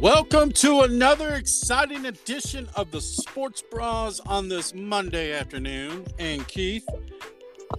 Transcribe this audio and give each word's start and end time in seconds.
Welcome 0.00 0.52
to 0.52 0.82
another 0.82 1.34
exciting 1.34 2.06
edition 2.06 2.68
of 2.76 2.90
the 2.92 3.00
Sports 3.00 3.62
Bras 3.68 4.20
on 4.20 4.48
this 4.48 4.72
Monday 4.72 5.32
afternoon. 5.32 6.06
And 6.20 6.46
Keith, 6.46 6.86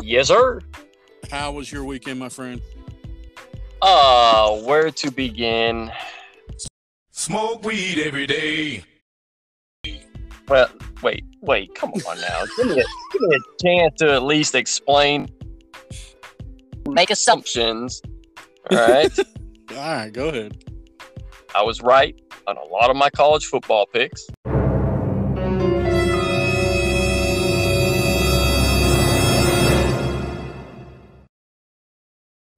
Yes, 0.02 0.28
sir. 0.28 0.60
how 1.32 1.54
was 1.54 1.71
your 1.71 1.86
weekend, 1.86 2.20
my 2.20 2.28
friend? 2.29 2.62
Uh, 3.82 4.58
where 4.63 4.92
to 4.92 5.12
begin? 5.12 5.92
Smoke 7.12 7.63
weed 7.63 8.00
every 8.00 8.28
day. 8.28 8.83
Well, 10.49 10.70
wait, 11.01 11.24
wait, 11.42 11.74
come 11.76 11.92
on 11.92 12.20
now. 12.20 12.44
Give 12.58 12.65
me 12.67 12.81
a, 12.81 12.86
give 13.13 13.22
me 13.22 13.36
a 13.36 13.63
chance 13.63 13.96
to 13.99 14.12
at 14.12 14.24
least 14.24 14.56
explain, 14.56 15.29
make 16.90 17.12
assumptions. 17.12 18.02
All 18.72 18.77
right. 18.77 19.20
All 19.72 19.76
right, 19.77 20.12
go 20.12 20.30
ahead. 20.30 20.64
I 21.55 21.63
was 21.63 21.81
right 21.81 22.16
on 22.48 22.58
a 22.58 22.63
lot 22.63 22.89
of 22.89 22.95
my 22.95 23.09
college 23.09 23.45
football 23.45 23.85
picks. 23.88 24.27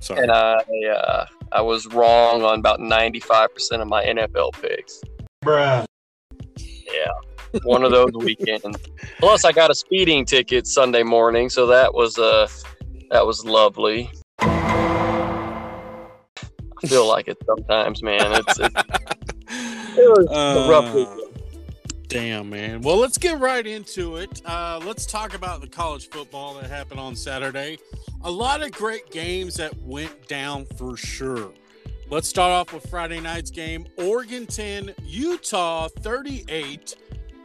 Sorry. 0.01 0.23
And 0.23 0.31
I 0.31 0.61
uh, 0.93 1.25
I 1.51 1.61
was 1.61 1.87
wrong 1.87 2.43
on 2.43 2.59
about 2.59 2.79
95% 2.79 3.81
of 3.81 3.87
my 3.87 4.03
NFL 4.03 4.53
picks. 4.61 5.01
Bruh. 5.43 5.85
Yeah, 6.57 7.59
one 7.63 7.83
of 7.83 7.91
those 7.91 8.11
weekends. 8.13 8.65
Plus, 9.19 9.45
I 9.45 9.51
got 9.51 9.69
a 9.69 9.75
speeding 9.75 10.25
ticket 10.25 10.67
Sunday 10.67 11.03
morning, 11.03 11.49
so 11.49 11.67
that 11.67 11.93
was 11.93 12.17
uh 12.17 12.47
that 13.09 13.25
was 13.25 13.45
lovely. 13.45 14.09
I 16.83 16.87
feel 16.87 17.07
like 17.07 17.27
it 17.27 17.37
sometimes, 17.45 18.01
man. 18.01 18.31
It's, 18.33 18.59
it's 18.59 18.75
it 19.97 20.09
was 20.09 20.27
a 20.31 20.69
rough 20.69 20.85
Uh, 20.93 20.95
weekend. 20.95 21.17
Damn, 22.07 22.49
man. 22.49 22.81
Well, 22.81 22.97
let's 22.97 23.17
get 23.17 23.39
right 23.39 23.65
into 23.65 24.17
it. 24.17 24.41
Uh, 24.45 24.81
let's 24.83 25.05
talk 25.05 25.33
about 25.33 25.61
the 25.61 25.67
college 25.67 26.09
football 26.09 26.55
that 26.55 26.69
happened 26.69 26.99
on 26.99 27.15
Saturday. 27.15 27.77
A 28.23 28.31
lot 28.31 28.61
of 28.61 28.71
great 28.73 29.09
games 29.11 29.55
that 29.55 29.77
went 29.81 30.27
down 30.27 30.65
for 30.77 30.97
sure. 30.97 31.51
Let's 32.09 32.27
start 32.27 32.51
off 32.51 32.73
with 32.73 32.89
Friday 32.89 33.21
night's 33.21 33.49
game 33.49 33.85
Oregon 33.97 34.45
10, 34.45 34.93
Utah 35.03 35.87
38. 35.87 36.95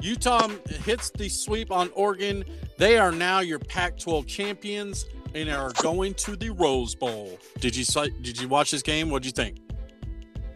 Utah 0.00 0.48
hits 0.84 1.10
the 1.10 1.28
sweep 1.28 1.70
on 1.70 1.88
Oregon. 1.94 2.44
They 2.76 2.98
are 2.98 3.12
now 3.12 3.40
your 3.40 3.60
Pac 3.60 3.96
12 3.98 4.26
champions 4.26 5.06
and 5.36 5.50
are 5.50 5.72
going 5.82 6.14
to 6.14 6.34
the 6.34 6.50
Rose 6.50 6.94
Bowl. 6.94 7.38
Did 7.60 7.76
you 7.76 7.84
did 8.22 8.40
you 8.40 8.48
watch 8.48 8.70
this 8.70 8.82
game? 8.82 9.10
What 9.10 9.22
did 9.22 9.28
you 9.28 9.44
think? 9.44 9.58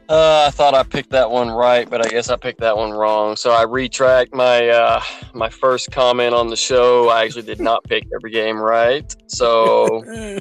Uh, 0.08 0.46
I 0.48 0.50
thought 0.50 0.74
I 0.74 0.82
picked 0.82 1.10
that 1.10 1.30
one 1.30 1.50
right, 1.50 1.88
but 1.88 2.04
I 2.04 2.08
guess 2.08 2.30
I 2.30 2.36
picked 2.36 2.60
that 2.60 2.76
one 2.76 2.90
wrong. 2.90 3.36
So 3.36 3.52
I 3.52 3.62
retract 3.62 4.34
my 4.34 4.68
uh, 4.68 5.00
my 5.34 5.48
first 5.48 5.92
comment 5.92 6.34
on 6.34 6.48
the 6.48 6.56
show. 6.56 7.08
I 7.10 7.24
actually 7.24 7.42
did 7.42 7.60
not 7.60 7.84
pick 7.84 8.08
every 8.12 8.32
game 8.32 8.58
right. 8.58 9.14
So 9.28 10.02
no, 10.06 10.40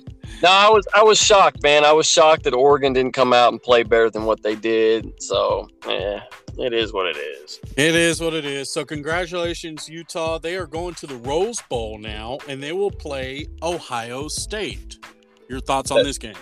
I 0.50 0.70
was 0.70 0.88
I 0.96 1.04
was 1.04 1.22
shocked, 1.22 1.62
man. 1.62 1.84
I 1.84 1.92
was 1.92 2.08
shocked 2.08 2.46
that 2.46 2.54
Oregon 2.54 2.94
didn't 2.94 3.14
come 3.14 3.34
out 3.34 3.52
and 3.52 3.62
play 3.62 3.84
better 3.84 4.10
than 4.10 4.26
what 4.26 4.42
they 4.42 4.56
did. 4.56 5.22
So 5.22 5.68
yeah, 5.88 6.22
it 6.58 6.74
is 6.74 6.94
what 6.94 7.08
it 7.08 7.18
is. 7.18 7.60
It 7.78 7.96
is 7.96 8.22
what 8.22 8.34
it 8.34 8.46
is. 8.46 8.72
So, 8.72 8.84
congratulations, 8.86 9.88
Utah. 9.88 10.40
They 10.40 10.56
are 10.56 10.68
going 10.68 10.96
to 10.96 11.08
the 11.08 11.18
Rose 11.18 11.62
Bowl 11.70 11.98
now, 11.98 12.38
and 12.48 12.62
they 12.62 12.74
will 12.74 12.92
play 12.92 13.48
Ohio 13.62 14.28
State. 14.28 14.98
Your 15.50 15.60
thoughts 15.60 15.92
on 15.92 16.04
this 16.04 16.18
game? 16.18 16.36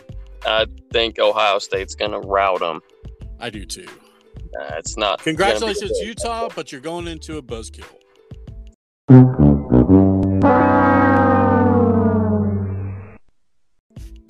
I 0.46 0.66
think 0.92 1.20
Ohio 1.20 1.60
State's 1.60 1.96
gonna 1.96 2.20
rout 2.20 2.60
them. 2.60 2.82
I 3.40 3.50
do 3.50 3.66
too. 3.66 3.88
Uh, 4.60 4.76
it's 4.78 4.98
not. 4.98 5.22
Congratulations. 5.24 5.98
Utah, 6.00 6.50
but 6.56 6.72
you're 6.72 6.82
going 6.82 7.08
into 7.08 7.38
a 7.38 7.42
buzzkill. 7.42 7.86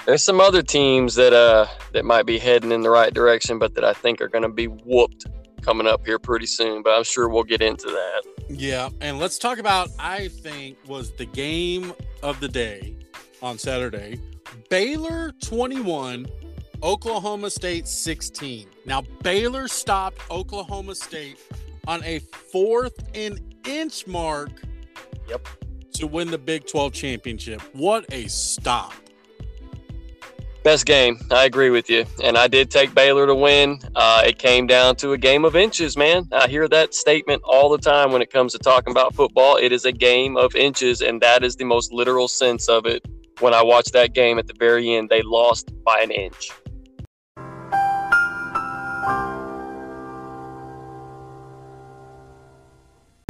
There's 0.05 0.23
some 0.23 0.39
other 0.39 0.63
teams 0.63 1.15
that 1.15 1.33
uh 1.33 1.65
that 1.93 2.05
might 2.05 2.25
be 2.25 2.37
heading 2.37 2.71
in 2.71 2.81
the 2.81 2.89
right 2.89 3.13
direction, 3.13 3.59
but 3.59 3.75
that 3.75 3.83
I 3.83 3.93
think 3.93 4.21
are 4.21 4.29
gonna 4.29 4.49
be 4.49 4.67
whooped 4.67 5.25
coming 5.67 5.85
up 5.85 6.05
here 6.05 6.17
pretty 6.17 6.45
soon. 6.45 6.81
But 6.81 6.97
I'm 6.97 7.03
sure 7.03 7.27
we'll 7.27 7.43
get 7.43 7.61
into 7.61 7.87
that. 7.87 8.23
Yeah, 8.49 8.89
and 9.01 9.19
let's 9.19 9.37
talk 9.37 9.59
about 9.59 9.89
I 9.99 10.29
think 10.29 10.77
was 10.87 11.11
the 11.11 11.25
game 11.25 11.93
of 12.23 12.39
the 12.39 12.47
day 12.47 12.95
on 13.41 13.57
Saturday. 13.57 14.19
Baylor 14.69 15.33
21, 15.43 16.25
Oklahoma 16.81 17.49
State 17.49 17.87
16. 17.87 18.67
Now 18.85 19.03
Baylor 19.21 19.67
stopped 19.67 20.21
Oklahoma 20.31 20.95
State 20.95 21.37
on 21.87 22.01
a 22.03 22.19
fourth 22.19 23.09
and 23.13 23.41
inch 23.67 24.07
mark. 24.07 24.51
Yep. 25.27 25.47
To 25.95 26.07
win 26.07 26.29
the 26.29 26.37
Big 26.37 26.67
12 26.67 26.93
championship. 26.93 27.61
What 27.73 28.05
a 28.13 28.27
stop. 28.27 28.93
Best 30.67 30.85
game. 30.85 31.17
I 31.31 31.45
agree 31.45 31.69
with 31.69 31.89
you. 31.89 32.03
And 32.21 32.37
I 32.37 32.49
did 32.49 32.69
take 32.69 32.93
Baylor 32.93 33.25
to 33.25 33.33
win. 33.33 33.79
Uh, 33.95 34.23
it 34.25 34.37
came 34.37 34.67
down 34.67 34.97
to 34.97 35.13
a 35.13 35.17
game 35.17 35.45
of 35.45 35.55
inches, 35.55 35.95
man. 35.95 36.27
I 36.33 36.49
hear 36.49 36.67
that 36.67 36.93
statement 36.93 37.41
all 37.45 37.69
the 37.69 37.77
time 37.77 38.11
when 38.11 38.21
it 38.21 38.33
comes 38.33 38.51
to 38.51 38.59
talking 38.59 38.91
about 38.91 39.15
football. 39.15 39.55
It 39.55 39.71
is 39.71 39.85
a 39.85 39.93
game 39.93 40.35
of 40.35 40.57
inches, 40.57 40.99
and 40.99 41.21
that 41.21 41.45
is 41.45 41.55
the 41.55 41.63
most 41.63 41.93
literal 41.93 42.27
sense 42.27 42.67
of 42.67 42.85
it. 42.85 43.01
When 43.39 43.53
I 43.53 43.63
watched 43.63 43.93
that 43.93 44.13
game 44.13 44.37
at 44.39 44.47
the 44.47 44.55
very 44.59 44.93
end, 44.93 45.07
they 45.07 45.21
lost 45.21 45.71
by 45.85 46.01
an 46.01 46.11
inch. 46.11 46.51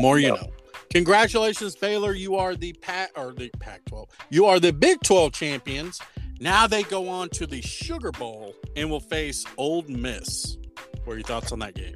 More 0.02 0.18
you 0.18 0.30
know. 0.30 0.48
Congratulations, 0.90 1.76
Baylor. 1.76 2.14
You 2.14 2.36
are 2.38 2.56
the 2.56 2.74
Pac 2.74 3.12
or 3.16 3.32
the 3.32 3.52
Pac-12. 3.60 4.08
You 4.32 4.46
are 4.46 4.60
the 4.60 4.74
Big 4.74 5.04
12 5.04 5.34
champions. 5.34 6.02
Now 6.40 6.68
they 6.68 6.84
go 6.84 7.10
on 7.10 7.30
to 7.30 7.48
the 7.48 7.62
Sugar 7.62 8.12
Bowl 8.12 8.56
and 8.76 8.90
will 8.90 9.00
face 9.00 9.46
Ole 9.58 9.84
Miss. 9.84 10.58
What 11.04 11.14
are 11.14 11.18
your 11.18 11.24
thoughts 11.24 11.52
on 11.52 11.60
that 11.60 11.74
game? 11.74 11.96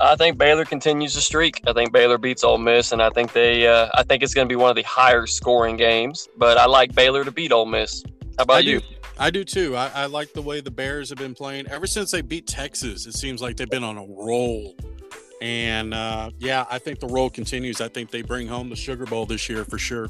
I 0.00 0.16
think 0.16 0.38
Baylor 0.38 0.64
continues 0.64 1.14
the 1.14 1.20
streak. 1.20 1.60
I 1.66 1.72
think 1.72 1.92
Baylor 1.92 2.18
beats 2.18 2.42
Ole 2.44 2.58
Miss, 2.58 2.92
and 2.92 3.02
I 3.02 3.10
think 3.10 3.32
they. 3.32 3.66
Uh, 3.66 3.88
I 3.94 4.02
think 4.02 4.22
it's 4.22 4.34
going 4.34 4.48
to 4.48 4.52
be 4.52 4.56
one 4.56 4.70
of 4.70 4.76
the 4.76 4.82
higher 4.82 5.26
scoring 5.26 5.76
games. 5.76 6.28
But 6.36 6.58
I 6.58 6.66
like 6.66 6.94
Baylor 6.94 7.24
to 7.24 7.30
beat 7.30 7.52
Ole 7.52 7.66
Miss. 7.66 8.02
How 8.38 8.44
about 8.44 8.56
I 8.56 8.60
you? 8.60 8.80
do. 8.80 8.86
I 9.18 9.30
do 9.30 9.44
too. 9.44 9.76
I, 9.76 9.90
I 9.94 10.06
like 10.06 10.32
the 10.32 10.42
way 10.42 10.60
the 10.60 10.70
Bears 10.70 11.10
have 11.10 11.18
been 11.18 11.34
playing 11.34 11.68
ever 11.68 11.86
since 11.86 12.10
they 12.10 12.22
beat 12.22 12.46
Texas. 12.46 13.06
It 13.06 13.14
seems 13.14 13.42
like 13.42 13.56
they've 13.56 13.70
been 13.70 13.84
on 13.84 13.98
a 13.98 14.04
roll. 14.04 14.74
And 15.40 15.92
uh, 15.92 16.30
yeah, 16.38 16.64
I 16.70 16.78
think 16.78 16.98
the 16.98 17.08
roll 17.08 17.28
continues. 17.28 17.80
I 17.80 17.88
think 17.88 18.10
they 18.10 18.22
bring 18.22 18.48
home 18.48 18.70
the 18.70 18.76
Sugar 18.76 19.04
Bowl 19.04 19.26
this 19.26 19.48
year 19.48 19.64
for 19.64 19.78
sure. 19.78 20.08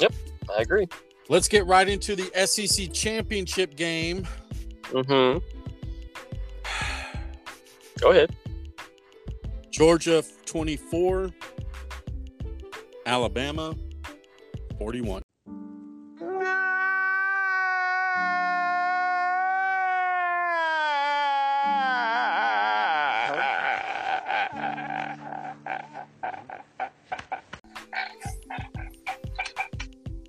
Yep, 0.00 0.12
I 0.54 0.62
agree. 0.62 0.88
Let's 1.28 1.48
get 1.48 1.66
right 1.66 1.88
into 1.88 2.14
the 2.14 2.30
SEC 2.46 2.92
championship 2.92 3.76
game. 3.76 4.26
Mm-hmm. 4.84 5.38
Go 8.00 8.10
ahead. 8.10 8.36
Georgia 9.70 10.22
24, 10.44 11.30
Alabama 13.06 13.74
41. 14.78 15.22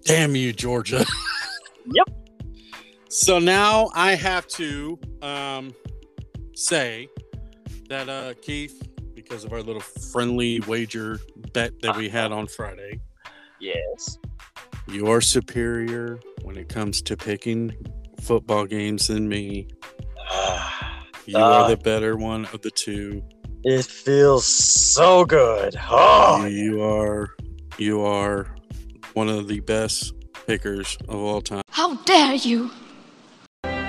Damn 0.05 0.35
you, 0.35 0.53
Georgia. 0.53 1.05
Yep. 1.87 2.09
So 3.09 3.37
now 3.37 3.91
I 3.93 4.15
have 4.15 4.47
to 4.47 4.97
um, 5.21 5.71
say 6.55 7.07
that 7.89 8.09
uh, 8.09 8.33
Keith, 8.41 8.81
because 9.13 9.43
of 9.45 9.53
our 9.53 9.61
little 9.61 9.83
friendly 9.83 10.61
wager 10.61 11.19
bet 11.53 11.79
that 11.81 11.95
we 11.95 12.09
had 12.09 12.31
on 12.31 12.47
Friday, 12.47 12.99
Yes. 13.59 14.17
you 14.87 15.05
are 15.11 15.21
superior 15.21 16.19
when 16.41 16.57
it 16.57 16.67
comes 16.69 17.03
to 17.03 17.15
picking 17.15 17.71
football 18.21 18.65
games 18.65 19.07
than 19.09 19.29
me. 19.29 19.67
You 21.27 21.37
are 21.37 21.69
the 21.69 21.77
better 21.77 22.17
one 22.17 22.45
of 22.53 22.61
the 22.63 22.71
two. 22.71 23.21
It 23.63 23.85
feels 23.85 24.45
so 24.47 25.23
good. 25.25 25.75
Oh, 25.89 26.45
You 26.45 26.81
are 26.83 27.29
you 27.77 28.01
are 28.01 28.54
one 29.15 29.29
of 29.29 29.47
the 29.47 29.61
best 29.61 30.13
pickers 30.45 30.97
of 31.07 31.15
all 31.15 31.41
time. 31.41 31.63
How 31.69 31.95
dare 32.03 32.35
you! 32.35 32.69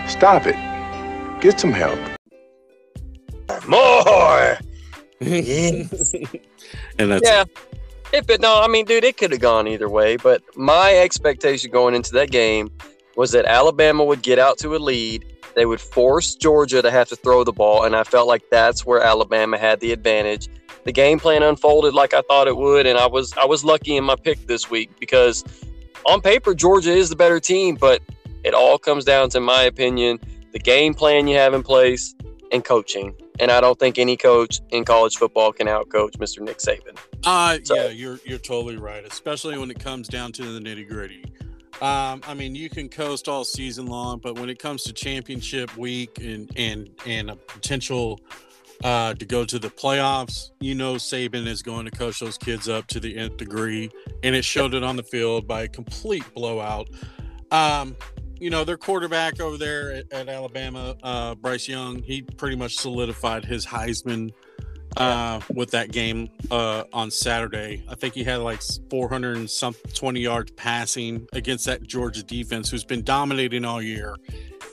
Stop 0.08 0.46
it. 0.46 0.56
Get 1.40 1.60
some 1.60 1.72
help. 1.72 1.98
more. 3.68 4.58
and 5.20 5.90
that's 6.98 7.22
Yeah. 7.22 7.44
If 8.12 8.30
it 8.30 8.40
no, 8.40 8.60
I 8.60 8.68
mean, 8.68 8.84
dude, 8.84 9.02
it 9.02 9.16
could 9.16 9.32
have 9.32 9.40
gone 9.40 9.66
either 9.66 9.88
way. 9.88 10.16
But 10.16 10.42
my 10.56 10.94
expectation 10.96 11.70
going 11.72 11.94
into 11.94 12.12
that 12.12 12.30
game 12.30 12.70
was 13.16 13.32
that 13.32 13.46
Alabama 13.46 14.04
would 14.04 14.22
get 14.22 14.38
out 14.38 14.58
to 14.58 14.76
a 14.76 14.78
lead, 14.78 15.24
They 15.56 15.66
would 15.66 15.80
force 15.80 16.34
Georgia 16.34 16.82
to 16.82 16.90
have 16.90 17.08
to 17.08 17.16
throw 17.16 17.42
the 17.42 17.52
ball, 17.52 17.84
and 17.84 17.96
I 17.96 18.04
felt 18.04 18.28
like 18.28 18.42
that's 18.50 18.86
where 18.86 19.00
Alabama 19.00 19.58
had 19.58 19.80
the 19.80 19.90
advantage. 19.90 20.48
The 20.86 20.92
game 20.92 21.18
plan 21.18 21.42
unfolded 21.42 21.94
like 21.94 22.14
I 22.14 22.22
thought 22.22 22.46
it 22.46 22.56
would, 22.56 22.86
and 22.86 22.96
I 22.96 23.06
was 23.06 23.32
I 23.36 23.44
was 23.44 23.64
lucky 23.64 23.96
in 23.96 24.04
my 24.04 24.14
pick 24.14 24.46
this 24.46 24.70
week 24.70 24.88
because 25.00 25.44
on 26.04 26.20
paper 26.20 26.54
Georgia 26.54 26.92
is 26.92 27.10
the 27.10 27.16
better 27.16 27.40
team, 27.40 27.74
but 27.74 28.00
it 28.44 28.54
all 28.54 28.78
comes 28.78 29.04
down 29.04 29.28
to, 29.30 29.38
in 29.38 29.44
my 29.44 29.62
opinion, 29.64 30.20
the 30.52 30.60
game 30.60 30.94
plan 30.94 31.26
you 31.26 31.36
have 31.36 31.54
in 31.54 31.64
place 31.64 32.14
and 32.52 32.64
coaching. 32.64 33.12
And 33.40 33.50
I 33.50 33.60
don't 33.60 33.78
think 33.78 33.98
any 33.98 34.16
coach 34.16 34.60
in 34.70 34.84
college 34.84 35.16
football 35.16 35.52
can 35.52 35.66
outcoach 35.66 36.12
Mr. 36.18 36.40
Nick 36.40 36.58
Saban. 36.58 36.96
Uh, 37.24 37.58
So- 37.64 37.74
yeah, 37.74 37.88
you're 37.88 38.20
you're 38.24 38.38
totally 38.38 38.76
right, 38.76 39.04
especially 39.04 39.58
when 39.58 39.70
it 39.72 39.80
comes 39.80 40.06
down 40.06 40.30
to 40.32 40.44
the 40.44 40.60
nitty 40.60 40.88
gritty. 40.88 41.24
Um, 41.82 42.22
I 42.26 42.32
mean, 42.34 42.54
you 42.54 42.70
can 42.70 42.88
coast 42.88 43.28
all 43.28 43.44
season 43.44 43.86
long, 43.86 44.18
but 44.20 44.38
when 44.38 44.48
it 44.48 44.60
comes 44.60 44.84
to 44.84 44.92
championship 44.92 45.76
week 45.76 46.18
and 46.20 46.48
and 46.56 46.90
and 47.04 47.28
a 47.30 47.34
potential 47.34 48.20
uh, 48.84 49.14
to 49.14 49.24
go 49.24 49.44
to 49.44 49.58
the 49.58 49.68
playoffs, 49.68 50.50
you 50.60 50.74
know 50.74 50.94
Saban 50.94 51.46
is 51.46 51.62
going 51.62 51.84
to 51.86 51.90
coach 51.90 52.20
those 52.20 52.38
kids 52.38 52.68
up 52.68 52.86
to 52.88 53.00
the 53.00 53.16
nth 53.16 53.36
degree, 53.36 53.90
and 54.22 54.34
it 54.34 54.44
showed 54.44 54.74
it 54.74 54.82
on 54.82 54.96
the 54.96 55.02
field 55.02 55.46
by 55.46 55.62
a 55.62 55.68
complete 55.68 56.24
blowout. 56.34 56.88
Um, 57.50 57.96
you 58.38 58.50
know 58.50 58.64
their 58.64 58.76
quarterback 58.76 59.40
over 59.40 59.56
there 59.56 59.92
at, 59.92 60.12
at 60.12 60.28
Alabama, 60.28 60.96
uh, 61.02 61.34
Bryce 61.34 61.68
Young, 61.68 62.02
he 62.02 62.22
pretty 62.22 62.56
much 62.56 62.76
solidified 62.76 63.44
his 63.44 63.64
Heisman 63.64 64.32
uh, 64.96 65.40
with 65.54 65.70
that 65.70 65.92
game 65.92 66.28
uh, 66.50 66.84
on 66.92 67.10
Saturday. 67.10 67.84
I 67.88 67.94
think 67.94 68.14
he 68.14 68.24
had 68.24 68.36
like 68.38 68.60
400 68.90 69.36
and 69.36 69.50
some 69.50 69.74
20 69.94 70.20
yards 70.20 70.52
passing 70.52 71.26
against 71.32 71.66
that 71.66 71.82
Georgia 71.82 72.22
defense, 72.22 72.70
who's 72.70 72.84
been 72.84 73.02
dominating 73.02 73.64
all 73.64 73.82
year, 73.82 74.16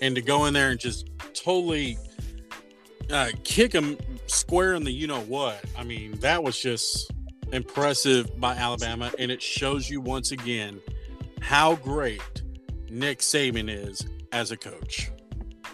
and 0.01 0.15
to 0.15 0.21
go 0.21 0.45
in 0.45 0.53
there 0.53 0.71
and 0.71 0.79
just 0.79 1.09
totally 1.33 1.97
uh, 3.11 3.29
kick 3.43 3.73
him 3.73 3.97
square 4.27 4.73
in 4.73 4.83
the 4.83 4.91
you 4.91 5.07
know 5.07 5.21
what. 5.21 5.63
I 5.77 5.83
mean, 5.83 6.13
that 6.19 6.43
was 6.43 6.57
just 6.59 7.11
impressive 7.51 8.39
by 8.39 8.55
Alabama, 8.55 9.11
and 9.19 9.31
it 9.31 9.41
shows 9.41 9.89
you 9.89 10.01
once 10.01 10.31
again 10.31 10.81
how 11.41 11.75
great 11.75 12.41
Nick 12.89 13.19
Saban 13.19 13.69
is 13.69 14.05
as 14.31 14.51
a 14.51 14.57
coach. 14.57 15.11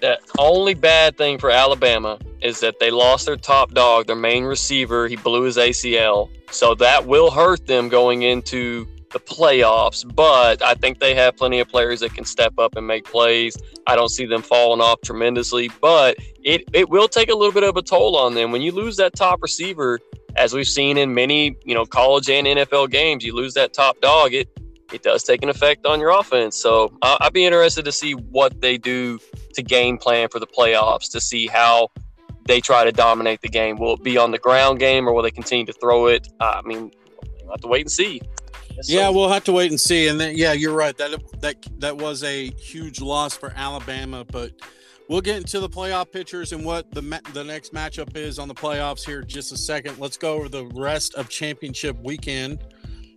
The 0.02 0.18
only 0.38 0.74
bad 0.74 1.18
thing 1.18 1.38
for 1.38 1.52
Alabama 1.52 2.18
is 2.42 2.62
that 2.62 2.80
they 2.80 2.90
lost 2.90 3.26
their 3.26 3.36
top 3.36 3.74
dog, 3.74 4.08
their 4.08 4.16
main 4.16 4.46
receiver. 4.46 5.08
He 5.08 5.18
blew 5.18 5.44
his 5.44 5.58
ACL. 5.58 6.30
So 6.52 6.74
that 6.75 7.06
will 7.06 7.32
hurt 7.32 7.68
them 7.68 7.90
going 7.90 8.24
into 8.24 8.88
the 9.12 9.20
playoffs. 9.20 10.04
But 10.16 10.62
I 10.62 10.74
think 10.76 11.00
they 11.00 11.16
have 11.16 11.36
plenty 11.38 11.60
of 11.60 11.68
players 11.68 12.00
that 12.02 12.14
can 12.14 12.26
step 12.26 12.54
up 12.58 12.76
and 12.76 12.86
make 12.86 13.06
plays. 13.06 13.58
I 13.88 13.96
don't 13.96 14.10
see 14.10 14.26
them 14.26 14.42
falling 14.42 14.82
off 14.82 15.02
tremendously, 15.02 15.70
but 15.82 16.18
it, 16.44 16.64
it 16.74 16.90
will 16.90 17.08
take 17.08 17.30
a 17.30 17.36
little 17.36 17.54
bit 17.54 17.64
of 17.64 17.76
a 17.78 17.82
toll 17.82 18.16
on 18.16 18.36
them. 18.36 18.52
When 18.52 18.62
you 18.62 18.72
lose 18.72 18.98
that 18.98 19.16
top 19.16 19.42
receiver, 19.42 20.00
as 20.36 20.54
we've 20.54 20.68
seen 20.68 20.98
in 20.98 21.14
many, 21.14 21.58
you 21.66 21.74
know, 21.74 21.86
college 21.86 22.30
and 22.30 22.46
NFL 22.48 22.92
games, 22.92 23.24
you 23.24 23.34
lose 23.36 23.54
that 23.56 23.74
top 23.74 24.00
dog, 24.02 24.34
it 24.34 24.48
it 24.92 25.04
does 25.04 25.24
take 25.24 25.44
an 25.44 25.50
effect 25.50 25.86
on 25.86 26.00
your 26.00 26.10
offense. 26.10 26.58
So 26.58 26.92
I- 27.04 27.18
I'd 27.22 27.34
be 27.34 27.46
interested 27.46 27.86
to 27.86 27.92
see 27.92 28.14
what 28.14 28.60
they 28.60 28.76
do 28.78 29.20
to 29.54 29.62
game 29.62 30.00
plan 30.00 30.30
for 30.30 30.40
the 30.40 30.48
playoffs 30.48 31.12
to 31.12 31.22
see 31.22 31.46
how 31.46 31.90
they 32.48 32.60
try 32.60 32.84
to 32.84 32.92
dominate 32.92 33.42
the 33.42 33.50
game. 33.50 33.78
Will 33.78 33.94
it 33.94 34.04
be 34.04 34.18
on 34.18 34.32
the 34.32 34.40
ground 34.40 34.80
game 34.80 35.08
or 35.08 35.14
will 35.14 35.22
they 35.22 35.30
continue 35.30 35.66
to 35.68 35.74
throw 35.74 36.08
it? 36.08 36.28
I 36.40 36.62
mean, 36.66 36.92
we'll 37.44 37.52
have 37.52 37.62
to 37.62 37.68
wait 37.68 37.82
and 37.82 37.92
see. 37.92 38.20
So- 38.81 38.94
Yeah, 38.94 39.10
we'll 39.10 39.30
have 39.30 39.44
to 39.46 39.52
wait 39.54 39.72
and 39.72 39.80
see. 39.80 40.08
And 40.08 40.20
then, 40.20 40.36
yeah, 40.38 40.54
you're 40.54 40.74
right. 40.76 40.98
That 40.98 41.20
that 41.42 41.56
that 41.80 41.98
was 41.98 42.24
a 42.24 42.50
huge 42.52 43.02
loss 43.02 43.36
for 43.36 43.54
Alabama, 43.56 44.26
but 44.26 44.52
we'll 45.08 45.22
get 45.22 45.38
into 45.38 45.60
the 45.60 45.70
playoff 45.70 46.12
pictures 46.12 46.52
and 46.54 46.64
what 46.66 46.90
the 46.92 47.02
the 47.34 47.44
next 47.44 47.74
matchup 47.74 48.16
is 48.16 48.40
on 48.40 48.48
the 48.48 48.56
playoffs 48.56 49.06
here 49.06 49.22
just 49.22 49.52
a 49.52 49.58
second. 49.58 49.98
Let's 50.00 50.18
go 50.18 50.34
over 50.34 50.50
the 50.50 50.66
rest 50.68 51.16
of 51.16 51.30
championship 51.30 51.98
weekend. 52.04 52.60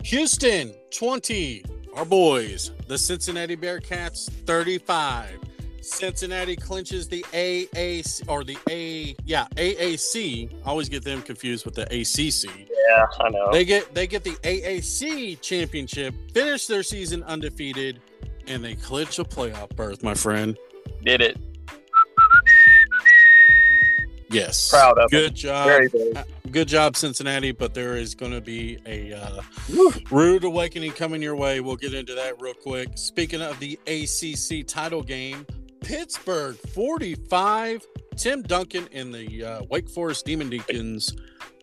Houston 0.05 0.75
20, 0.97 1.65
our 1.95 2.05
boys. 2.05 2.73
The 2.89 2.99
Cincinnati 2.99 3.57
Bearcats 3.57 4.29
35. 4.47 5.39
Cincinnati 5.85 6.57
clinches 6.57 7.09
the 7.09 7.23
AAC 7.33 8.29
or 8.29 8.45
the 8.45 8.57
A, 8.71 9.15
yeah, 9.25 9.47
AAC. 9.57 10.53
I 10.65 10.69
always 10.69 10.89
get 10.89 11.05
them 11.05 11.23
confused 11.23 11.65
with 11.65 11.75
the 11.75 11.83
ACC. 11.83 12.69
yeah, 12.89 13.07
I 13.21 13.29
know. 13.31 13.51
They 13.53 13.65
get 13.65 13.95
they 13.95 14.07
get 14.07 14.25
the 14.25 14.37
AAC 14.43 15.41
championship, 15.41 16.15
finish 16.33 16.67
their 16.67 16.83
season 16.83 17.23
undefeated, 17.25 18.01
and 18.47 18.65
they 18.65 18.75
clinch 18.75 19.19
a 19.19 19.25
playoff 19.25 19.75
berth, 19.77 20.03
my 20.03 20.15
friend. 20.15 20.57
Did 21.05 21.21
it. 21.21 21.39
Yes, 24.31 24.71
Proud 24.71 24.99
of. 24.99 25.11
Good 25.11 25.35
job, 25.35 25.67
Very, 25.67 25.91
good 26.51 26.67
job, 26.67 26.97
Cincinnati. 26.97 27.53
But 27.53 27.75
there 27.75 27.97
is 27.97 28.15
going 28.15 28.33
to 28.33 28.41
be 28.41 28.79
a 28.87 29.13
uh, 29.13 29.43
rude 30.11 30.45
awakening 30.45 30.93
coming 30.93 31.21
your 31.21 31.37
way. 31.37 31.61
We'll 31.61 31.77
get 31.77 31.93
into 31.93 32.15
that 32.15 32.41
real 32.41 32.55
quick. 32.55 32.97
Speaking 32.97 33.43
of 33.43 33.59
the 33.61 33.79
ACC 33.87 34.67
title 34.67 35.03
game, 35.03 35.47
Pittsburgh 35.83 36.57
45, 36.57 37.87
Tim 38.17 38.43
Duncan 38.43 38.87
in 38.89 39.11
the 39.13 39.45
uh, 39.45 39.63
Wake 39.69 39.89
Forest 39.89 40.25
Demon 40.27 40.49
Deacons 40.49 41.15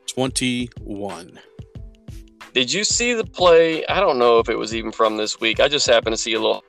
21. 0.07 1.39
Did 2.53 2.73
you 2.73 2.83
see 2.83 3.13
the 3.13 3.23
play? 3.23 3.85
I 3.87 3.99
don't 3.99 4.17
know 4.19 4.39
if 4.39 4.49
it 4.49 4.57
was 4.57 4.75
even 4.75 4.91
from 4.91 5.17
this 5.17 5.39
week. 5.39 5.59
I 5.59 5.67
just 5.67 5.87
happened 5.87 6.15
to 6.15 6.21
see 6.21 6.33
a 6.33 6.39
little 6.39 6.63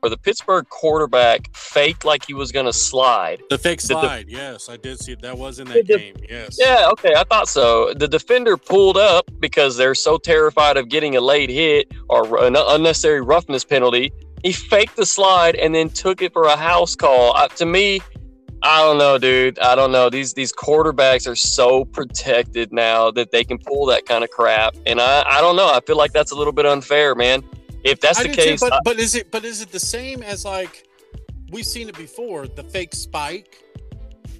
where 0.00 0.10
the 0.10 0.18
Pittsburgh 0.18 0.68
quarterback 0.68 1.54
faked 1.56 2.04
like 2.04 2.26
he 2.26 2.34
was 2.34 2.50
going 2.50 2.66
to 2.66 2.72
slide. 2.72 3.40
The 3.50 3.56
fake 3.56 3.80
the- 3.82 3.86
slide, 3.86 4.26
yes, 4.28 4.68
I 4.68 4.76
did 4.76 4.98
see 4.98 5.12
it. 5.12 5.22
That 5.22 5.38
was 5.38 5.60
in 5.60 5.68
that 5.68 5.86
the- 5.86 5.96
game, 5.96 6.16
yes. 6.28 6.56
Yeah, 6.58 6.88
okay, 6.90 7.12
I 7.16 7.22
thought 7.22 7.48
so. 7.48 7.94
The 7.94 8.08
defender 8.08 8.56
pulled 8.56 8.96
up 8.96 9.30
because 9.38 9.76
they're 9.76 9.94
so 9.94 10.18
terrified 10.18 10.76
of 10.76 10.88
getting 10.88 11.14
a 11.16 11.20
late 11.20 11.50
hit 11.50 11.92
or 12.08 12.44
an 12.44 12.56
unnecessary 12.56 13.20
roughness 13.20 13.64
penalty. 13.64 14.12
He 14.42 14.52
faked 14.52 14.96
the 14.96 15.06
slide 15.06 15.54
and 15.56 15.74
then 15.74 15.88
took 15.88 16.20
it 16.22 16.32
for 16.32 16.44
a 16.44 16.56
house 16.56 16.94
call. 16.96 17.36
Uh, 17.36 17.48
to 17.48 17.66
me, 17.66 18.00
I 18.64 18.80
don't 18.80 18.98
know, 18.98 19.18
dude. 19.18 19.58
I 19.58 19.74
don't 19.74 19.92
know. 19.92 20.08
These 20.10 20.34
these 20.34 20.52
quarterbacks 20.52 21.26
are 21.30 21.34
so 21.36 21.84
protected 21.84 22.72
now 22.72 23.10
that 23.12 23.30
they 23.30 23.44
can 23.44 23.58
pull 23.58 23.86
that 23.86 24.06
kind 24.06 24.22
of 24.24 24.30
crap, 24.30 24.74
and 24.86 25.00
I 25.00 25.22
I 25.26 25.40
don't 25.40 25.56
know. 25.56 25.68
I 25.68 25.80
feel 25.86 25.96
like 25.96 26.12
that's 26.12 26.30
a 26.32 26.34
little 26.36 26.52
bit 26.52 26.66
unfair, 26.66 27.14
man. 27.14 27.42
If 27.84 28.00
that's 28.00 28.20
I 28.20 28.22
the 28.24 28.28
do 28.28 28.34
too, 28.36 28.42
case, 28.42 28.60
but, 28.60 28.72
I- 28.72 28.78
but 28.84 28.98
is 29.00 29.14
it 29.14 29.30
but 29.30 29.44
is 29.44 29.60
it 29.62 29.70
the 29.72 29.80
same 29.80 30.22
as 30.22 30.44
like 30.44 30.86
we've 31.50 31.66
seen 31.66 31.88
it 31.88 31.96
before, 31.96 32.46
the 32.46 32.62
fake 32.62 32.94
spike? 32.94 33.58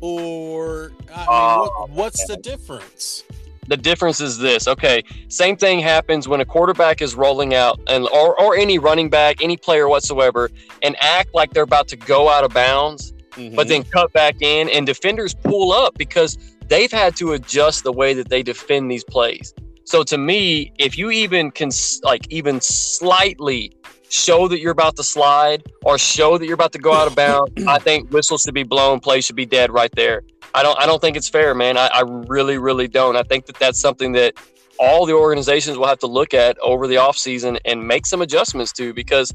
Or 0.01 0.93
I 1.13 1.17
mean, 1.19 1.27
Oh, 1.29 1.71
what, 1.81 1.91
what's 1.91 2.27
the 2.27 2.37
difference? 2.37 3.25
The 3.69 3.77
difference 3.77 4.21
is 4.21 4.39
this 4.39 4.67
okay 4.67 5.03
same 5.29 5.57
thing 5.57 5.79
happens 5.79 6.27
when 6.27 6.41
a 6.41 6.45
quarterback 6.45 7.01
is 7.01 7.15
rolling 7.15 7.55
out 7.55 7.81
and 7.89 8.09
or, 8.09 8.39
or 8.41 8.57
any 8.57 8.79
running 8.79 9.09
back 9.09 9.43
any 9.43 9.57
player 9.57 9.89
whatsoever 9.89 10.51
and 10.83 10.97
act 11.01 11.33
like 11.35 11.53
they're 11.53 11.63
about 11.63 11.89
to 11.89 11.97
go 11.97 12.29
out 12.29 12.45
of 12.45 12.53
bounds 12.53 13.13
Mm-hmm. 13.33 13.57
but 13.57 13.67
then 13.67 13.83
cut 13.85 14.13
back 14.13 14.43
in 14.43 14.69
and 14.69 14.85
defenders 14.85 15.33
pull 15.33 15.73
up 15.73 15.97
because 15.97 16.37
they've 16.69 16.93
had 16.93 17.17
to 17.17 17.33
adjust 17.33 17.83
the 17.83 17.91
way 17.91 18.13
that 18.13 18.29
they 18.29 18.43
defend 18.43 18.91
these 18.91 19.05
plays 19.05 19.55
so 19.85 20.03
to 20.03 20.19
me 20.19 20.71
if 20.79 20.99
you 20.99 21.11
even 21.11 21.51
can 21.51 21.71
like 22.03 22.31
even 22.31 22.61
slightly 22.61 23.73
show 24.13 24.47
that 24.49 24.61
you're 24.61 24.73
about 24.73 24.97
to 24.97 25.03
slide 25.03 25.65
or 25.85 25.99
show 25.99 26.39
that 26.39 26.47
you're 26.47 26.55
about 26.55 26.73
to 26.73 26.79
go 26.79 26.93
out 26.93 27.07
of 27.07 27.15
bounds 27.17 27.53
i 27.67 27.79
think 27.79 28.11
whistles 28.11 28.43
should 28.43 28.55
be 28.55 28.63
blown 28.63 29.01
play 29.01 29.21
should 29.21 29.37
be 29.37 29.47
dead 29.47 29.73
right 29.73 29.93
there 29.97 30.23
I 30.55 30.63
don't 30.63 30.79
I 30.79 30.87
don't 30.87 31.01
think 31.01 31.17
it's 31.17 31.29
fair, 31.29 31.55
man. 31.55 31.77
I, 31.77 31.87
I 31.87 32.03
really, 32.07 32.59
really 32.59 32.89
don't. 32.89 33.17
I 33.17 33.23
think 33.23 33.47
that 33.47 33.57
that's 33.59 33.81
something 33.81 34.13
that 34.13 34.35
all 34.79 35.07
the 35.07 35.13
organizations 35.13 35.79
will 35.79 35.87
have 35.87 35.99
to 36.01 36.07
look 36.07 36.35
at 36.35 36.59
over 36.61 36.87
the 36.87 36.97
offseason 36.97 37.59
and 37.65 37.87
make 37.87 38.07
some 38.07 38.23
adjustments 38.23 38.73
to 38.73 38.93
because 38.93 39.33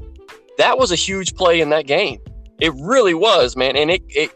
that 0.58 0.78
was 0.78 0.92
a 0.92 0.96
huge 0.96 1.34
play 1.34 1.60
in 1.60 1.70
that 1.70 1.86
game. 1.86 2.20
It 2.60 2.72
really 2.74 3.14
was, 3.14 3.56
man. 3.56 3.76
And 3.76 3.90
it, 3.90 4.02
it, 4.08 4.30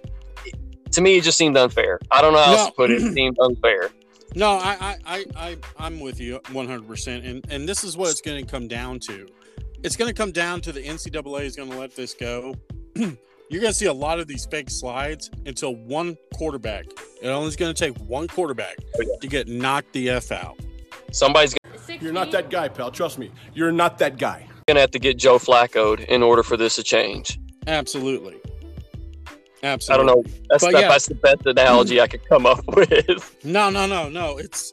it 0.44 0.92
to 0.92 1.00
me 1.00 1.18
it 1.18 1.24
just 1.24 1.38
seemed 1.38 1.56
unfair. 1.56 2.00
I 2.10 2.22
don't 2.22 2.32
know 2.32 2.42
how 2.42 2.52
else 2.52 2.66
to 2.66 2.72
put 2.72 2.90
it. 2.90 3.02
It 3.02 3.12
seemed 3.14 3.36
unfair. 3.40 3.90
No, 4.34 4.52
I, 4.52 4.76
I, 4.80 4.96
I, 5.04 5.26
I, 5.36 5.56
I'm 5.78 6.00
with 6.00 6.18
you 6.18 6.40
100%. 6.44 7.28
And, 7.28 7.44
and 7.50 7.68
this 7.68 7.84
is 7.84 7.96
what 7.98 8.10
it's 8.10 8.22
going 8.22 8.42
to 8.42 8.50
come 8.50 8.66
down 8.66 8.98
to. 9.00 9.28
It's 9.82 9.96
going 9.96 10.08
to 10.08 10.14
come 10.14 10.32
down 10.32 10.60
to 10.62 10.72
the 10.72 10.82
NCAA 10.82 11.42
is 11.42 11.56
going 11.56 11.70
to 11.70 11.78
let 11.78 11.94
this 11.96 12.14
go. 12.14 12.54
You're 12.94 13.60
going 13.60 13.72
to 13.72 13.74
see 13.74 13.86
a 13.86 13.92
lot 13.92 14.18
of 14.20 14.26
these 14.28 14.46
fake 14.46 14.70
slides 14.70 15.30
until 15.44 15.74
one 15.74 16.16
quarterback. 16.34 16.86
It 17.20 17.28
only 17.28 17.48
is 17.48 17.56
going 17.56 17.74
to 17.74 17.78
take 17.78 17.96
one 17.98 18.28
quarterback 18.28 18.76
Oh, 18.80 19.02
yeah. 19.02 19.16
to 19.20 19.26
get 19.26 19.48
knocked 19.48 19.92
the 19.92 20.08
F 20.10 20.30
out. 20.32 20.58
Somebody's 21.10 21.54
Gonna- 21.54 21.98
You're 22.00 22.12
not 22.12 22.30
that 22.30 22.48
guy, 22.48 22.68
pal. 22.68 22.90
Trust 22.90 23.18
me. 23.18 23.30
You're 23.54 23.72
not 23.72 23.98
that 23.98 24.16
guy. 24.18 24.46
gonna 24.68 24.80
have 24.80 24.92
to 24.92 24.98
get 24.98 25.18
Joe 25.18 25.38
Flaccoed 25.38 26.04
in 26.06 26.22
order 26.22 26.42
for 26.42 26.56
this 26.56 26.76
to 26.76 26.82
change. 26.82 27.38
Absolutely. 27.66 28.36
Absolutely. 29.62 29.92
I 29.92 29.96
don't 29.96 30.06
know. 30.26 30.32
That's 30.48 30.64
But 30.64 30.72
the, 30.72 30.80
yeah. 30.80 30.88
that's 30.88 31.06
the 31.06 31.14
best 31.16 31.44
analogy 31.44 32.00
I 32.00 32.06
could 32.06 32.26
come 32.28 32.46
up 32.46 32.64
with. 32.74 33.36
No, 33.44 33.68
no, 33.70 33.86
no, 33.86 34.08
no. 34.08 34.38
It's 34.38 34.72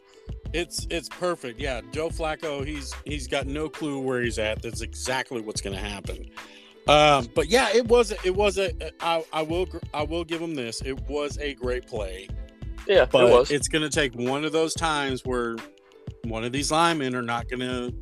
it's 0.54 0.88
it's 0.90 1.10
perfect. 1.10 1.60
Yeah, 1.60 1.82
Joe 1.92 2.10
Flacco, 2.10 2.66
he's 2.66 2.94
he's 3.06 3.28
got 3.28 3.48
no 3.48 3.70
clue 3.70 4.00
where 4.00 4.22
he's 4.22 4.40
at. 4.40 4.62
That's 4.62 4.82
exactly 4.82 5.42
what's 5.42 5.62
going 5.62 5.76
to 5.76 5.82
happen. 5.82 6.30
Um, 6.88 7.28
but 7.36 7.50
yeah, 7.50 7.70
it 7.74 7.88
was 7.88 8.12
it 8.24 8.36
was 8.36 8.58
a 8.58 8.72
I, 9.04 9.24
I 9.32 9.42
will 9.44 9.68
I 9.94 10.04
will 10.04 10.24
give 10.24 10.42
him 10.42 10.56
this. 10.56 10.82
It 10.82 11.00
was 11.08 11.38
a 11.38 11.54
great 11.54 11.86
play, 11.88 12.28
Yeah, 12.88 13.06
but 13.06 13.26
it 13.26 13.32
was. 13.32 13.52
it's 13.52 13.68
going 13.68 13.84
to 13.84 13.90
take 13.90 14.14
one 14.16 14.44
of 14.44 14.52
those 14.52 14.74
times 14.74 15.24
where 15.24 15.56
one 16.24 16.44
of 16.44 16.52
these 16.52 16.72
linemen 16.72 17.16
are 17.16 17.22
not 17.22 17.48
going 17.48 17.60
to 17.62 17.94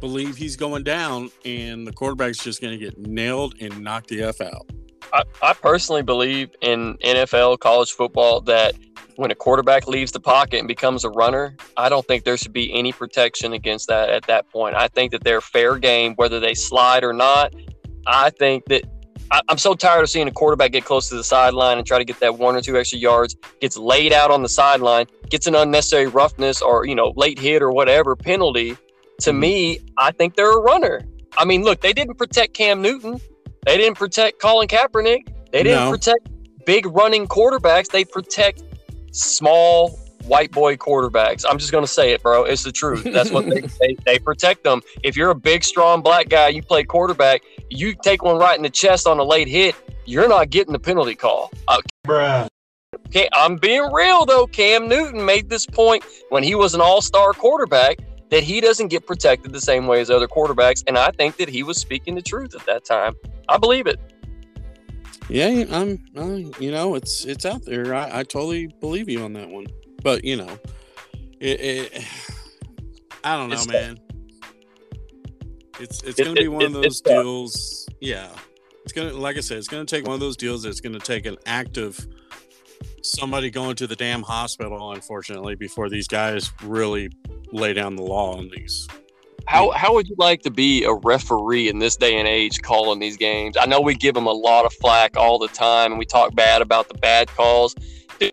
believe 0.00 0.36
he's 0.36 0.56
going 0.56 0.82
down, 0.84 1.30
and 1.44 1.86
the 1.86 1.92
quarterback's 1.92 2.38
just 2.38 2.60
going 2.60 2.78
to 2.78 2.84
get 2.84 2.98
nailed 2.98 3.54
and 3.60 3.80
knock 3.80 4.06
the 4.08 4.22
f 4.22 4.40
out. 4.42 4.68
I, 5.12 5.22
I 5.42 5.52
personally 5.54 6.02
believe 6.02 6.50
in 6.60 6.98
NFL 6.98 7.60
college 7.60 7.92
football 7.92 8.40
that 8.42 8.74
when 9.16 9.30
a 9.30 9.34
quarterback 9.34 9.86
leaves 9.86 10.12
the 10.12 10.20
pocket 10.20 10.58
and 10.58 10.68
becomes 10.68 11.04
a 11.04 11.10
runner, 11.10 11.56
I 11.76 11.88
don't 11.88 12.06
think 12.06 12.24
there 12.24 12.36
should 12.36 12.52
be 12.52 12.72
any 12.72 12.92
protection 12.92 13.52
against 13.52 13.88
that 13.88 14.10
at 14.10 14.26
that 14.26 14.50
point. 14.50 14.74
I 14.74 14.88
think 14.88 15.12
that 15.12 15.24
they're 15.24 15.40
fair 15.40 15.78
game, 15.78 16.14
whether 16.14 16.40
they 16.40 16.54
slide 16.54 17.04
or 17.04 17.12
not. 17.12 17.54
I 18.06 18.30
think 18.30 18.64
that 18.66 18.84
I, 19.30 19.40
I'm 19.48 19.58
so 19.58 19.74
tired 19.74 20.02
of 20.02 20.10
seeing 20.10 20.28
a 20.28 20.32
quarterback 20.32 20.72
get 20.72 20.84
close 20.84 21.08
to 21.08 21.16
the 21.16 21.24
sideline 21.24 21.78
and 21.78 21.86
try 21.86 21.98
to 21.98 22.04
get 22.04 22.20
that 22.20 22.38
one 22.38 22.56
or 22.56 22.60
two 22.60 22.76
extra 22.76 22.98
yards, 22.98 23.36
gets 23.60 23.76
laid 23.76 24.12
out 24.12 24.30
on 24.30 24.42
the 24.42 24.48
sideline, 24.48 25.06
gets 25.30 25.46
an 25.46 25.54
unnecessary 25.54 26.06
roughness 26.06 26.60
or, 26.60 26.86
you 26.86 26.94
know, 26.94 27.12
late 27.16 27.38
hit 27.38 27.62
or 27.62 27.72
whatever 27.72 28.16
penalty. 28.16 28.76
To 29.20 29.30
mm-hmm. 29.30 29.40
me, 29.40 29.78
I 29.96 30.10
think 30.10 30.34
they're 30.34 30.52
a 30.52 30.60
runner. 30.60 31.02
I 31.36 31.44
mean, 31.44 31.62
look, 31.62 31.80
they 31.80 31.92
didn't 31.92 32.16
protect 32.16 32.54
Cam 32.54 32.82
Newton. 32.82 33.20
They 33.64 33.76
didn't 33.76 33.96
protect 33.96 34.40
Colin 34.40 34.68
Kaepernick. 34.68 35.26
They 35.52 35.62
didn't 35.62 35.84
No. 35.84 35.90
protect 35.90 36.28
big 36.66 36.86
running 36.86 37.26
quarterbacks. 37.26 37.88
They 37.88 38.04
protect 38.04 38.62
small 39.14 39.98
white 40.26 40.50
boy 40.50 40.76
quarterbacks. 40.76 41.44
I'm 41.48 41.58
just 41.58 41.72
gonna 41.72 41.86
say 41.86 42.12
it, 42.12 42.22
bro. 42.22 42.44
It's 42.44 42.62
the 42.62 42.72
truth. 42.72 43.04
That's 43.04 43.30
what 43.30 43.48
they, 43.48 43.60
they 43.80 43.96
they 44.04 44.18
protect 44.18 44.64
them. 44.64 44.82
If 45.02 45.16
you're 45.16 45.30
a 45.30 45.34
big, 45.34 45.64
strong 45.64 46.02
black 46.02 46.28
guy, 46.28 46.48
you 46.48 46.62
play 46.62 46.84
quarterback, 46.84 47.42
you 47.70 47.94
take 47.94 48.22
one 48.22 48.36
right 48.36 48.56
in 48.56 48.62
the 48.62 48.70
chest 48.70 49.06
on 49.06 49.18
a 49.18 49.24
late 49.24 49.48
hit, 49.48 49.74
you're 50.06 50.28
not 50.28 50.50
getting 50.50 50.72
the 50.72 50.78
penalty 50.78 51.14
call. 51.14 51.50
Uh, 51.68 51.80
Bruh. 52.06 52.48
Cam, 53.10 53.28
I'm 53.32 53.56
being 53.56 53.92
real 53.92 54.24
though. 54.24 54.46
Cam 54.46 54.88
Newton 54.88 55.24
made 55.24 55.48
this 55.48 55.66
point 55.66 56.04
when 56.30 56.42
he 56.42 56.54
was 56.54 56.74
an 56.74 56.80
all-star 56.80 57.32
quarterback 57.32 57.98
that 58.30 58.42
he 58.42 58.60
doesn't 58.60 58.88
get 58.88 59.06
protected 59.06 59.52
the 59.52 59.60
same 59.60 59.86
way 59.86 60.00
as 60.00 60.10
other 60.10 60.26
quarterbacks, 60.26 60.82
and 60.86 60.98
I 60.98 61.10
think 61.10 61.36
that 61.36 61.48
he 61.48 61.62
was 61.62 61.78
speaking 61.78 62.14
the 62.14 62.22
truth 62.22 62.54
at 62.54 62.64
that 62.66 62.84
time. 62.84 63.14
I 63.48 63.58
believe 63.58 63.86
it. 63.86 64.00
Yeah, 65.28 65.64
I'm. 65.70 65.98
Uh, 66.16 66.50
you 66.60 66.70
know, 66.70 66.94
it's 66.96 67.24
it's 67.24 67.44
out 67.46 67.64
there. 67.64 67.94
I, 67.94 68.20
I 68.20 68.22
totally 68.24 68.66
believe 68.80 69.08
you 69.08 69.22
on 69.24 69.32
that 69.34 69.48
one. 69.48 69.66
But 70.02 70.22
you 70.24 70.36
know, 70.36 70.58
it. 71.40 71.60
it 71.60 72.04
I 73.24 73.36
don't 73.36 73.48
know, 73.48 73.54
It's- 73.54 73.66
man. 73.68 73.98
It's 75.80 76.02
it's 76.02 76.18
It- 76.20 76.24
gonna 76.24 76.34
be 76.36 76.44
it- 76.44 76.48
one 76.48 76.64
of 76.66 76.72
those 76.74 76.84
it's 76.86 77.00
tough. 77.00 77.22
deals. 77.22 77.88
Yeah, 78.00 78.28
it's 78.84 78.92
gonna 78.92 79.12
like 79.14 79.36
I 79.36 79.40
said, 79.40 79.58
it's 79.58 79.66
gonna 79.68 79.84
take 79.86 80.04
one 80.06 80.14
of 80.14 80.20
those 80.20 80.36
deals 80.36 80.62
that's 80.62 80.80
gonna 80.80 80.98
take 81.00 81.24
an 81.26 81.36
active 81.46 82.06
somebody 83.02 83.50
going 83.50 83.76
to 83.76 83.86
the 83.86 83.96
damn 83.96 84.22
hospital, 84.22 84.92
unfortunately, 84.92 85.54
before 85.54 85.88
these 85.90 86.06
guys 86.08 86.50
really 86.62 87.08
lay 87.52 87.72
down 87.72 87.96
the 87.96 88.02
law 88.02 88.36
on 88.36 88.50
these. 88.54 88.86
How 89.46 89.70
how 89.72 89.94
would 89.94 90.08
you 90.08 90.16
like 90.18 90.42
to 90.42 90.50
be 90.50 90.84
a 90.84 90.94
referee 90.94 91.68
in 91.68 91.78
this 91.78 91.96
day 91.96 92.18
and 92.18 92.26
age 92.26 92.62
calling 92.62 92.98
these 92.98 93.16
games? 93.16 93.56
I 93.60 93.66
know 93.66 93.80
we 93.80 93.94
give 93.94 94.14
them 94.14 94.26
a 94.26 94.32
lot 94.32 94.64
of 94.64 94.72
flack 94.74 95.16
all 95.16 95.38
the 95.38 95.48
time, 95.48 95.92
and 95.92 95.98
we 95.98 96.06
talk 96.06 96.34
bad 96.34 96.62
about 96.62 96.88
the 96.88 96.94
bad 96.94 97.28
calls. 97.28 97.74
Dude, 98.18 98.32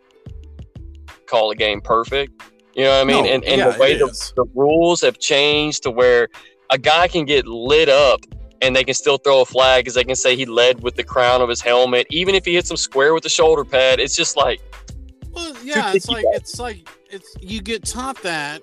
Call 1.26 1.52
a 1.52 1.56
game 1.56 1.82
perfect, 1.82 2.42
you 2.74 2.84
know 2.84 2.92
what 2.92 3.02
I 3.02 3.04
mean? 3.04 3.26
No, 3.26 3.32
and 3.32 3.44
and 3.44 3.58
yeah, 3.60 3.70
the 3.72 3.80
way 3.80 3.98
the, 3.98 4.32
the 4.36 4.46
rules 4.56 5.02
have 5.02 5.20
changed 5.20 5.84
to 5.84 5.92
where 5.92 6.30
a 6.70 6.78
guy 6.78 7.08
can 7.08 7.26
get 7.26 7.46
lit 7.46 7.90
up 7.90 8.22
and 8.62 8.76
they 8.76 8.84
can 8.84 8.94
still 8.94 9.18
throw 9.18 9.42
a 9.42 9.46
flag 9.46 9.84
because 9.84 9.96
they 9.96 10.04
can 10.04 10.16
say 10.16 10.36
he 10.36 10.46
led 10.46 10.82
with 10.82 10.96
the 10.96 11.04
crown 11.04 11.42
of 11.42 11.50
his 11.50 11.62
helmet, 11.62 12.08
even 12.10 12.36
if 12.36 12.46
he 12.46 12.54
hits 12.54 12.70
him 12.70 12.78
square 12.78 13.14
with 13.14 13.24
the 13.24 13.30
shoulder 13.30 13.66
pad. 13.66 14.00
It's 14.00 14.16
just 14.16 14.38
like 14.38 14.62
Well, 15.32 15.56
yeah, 15.64 15.94
it's 15.94 16.08
like 16.08 16.26
it's 16.30 16.60
like 16.60 16.88
it's 17.10 17.36
you 17.42 17.62
get 17.62 17.84
taught 17.86 18.22
that 18.24 18.62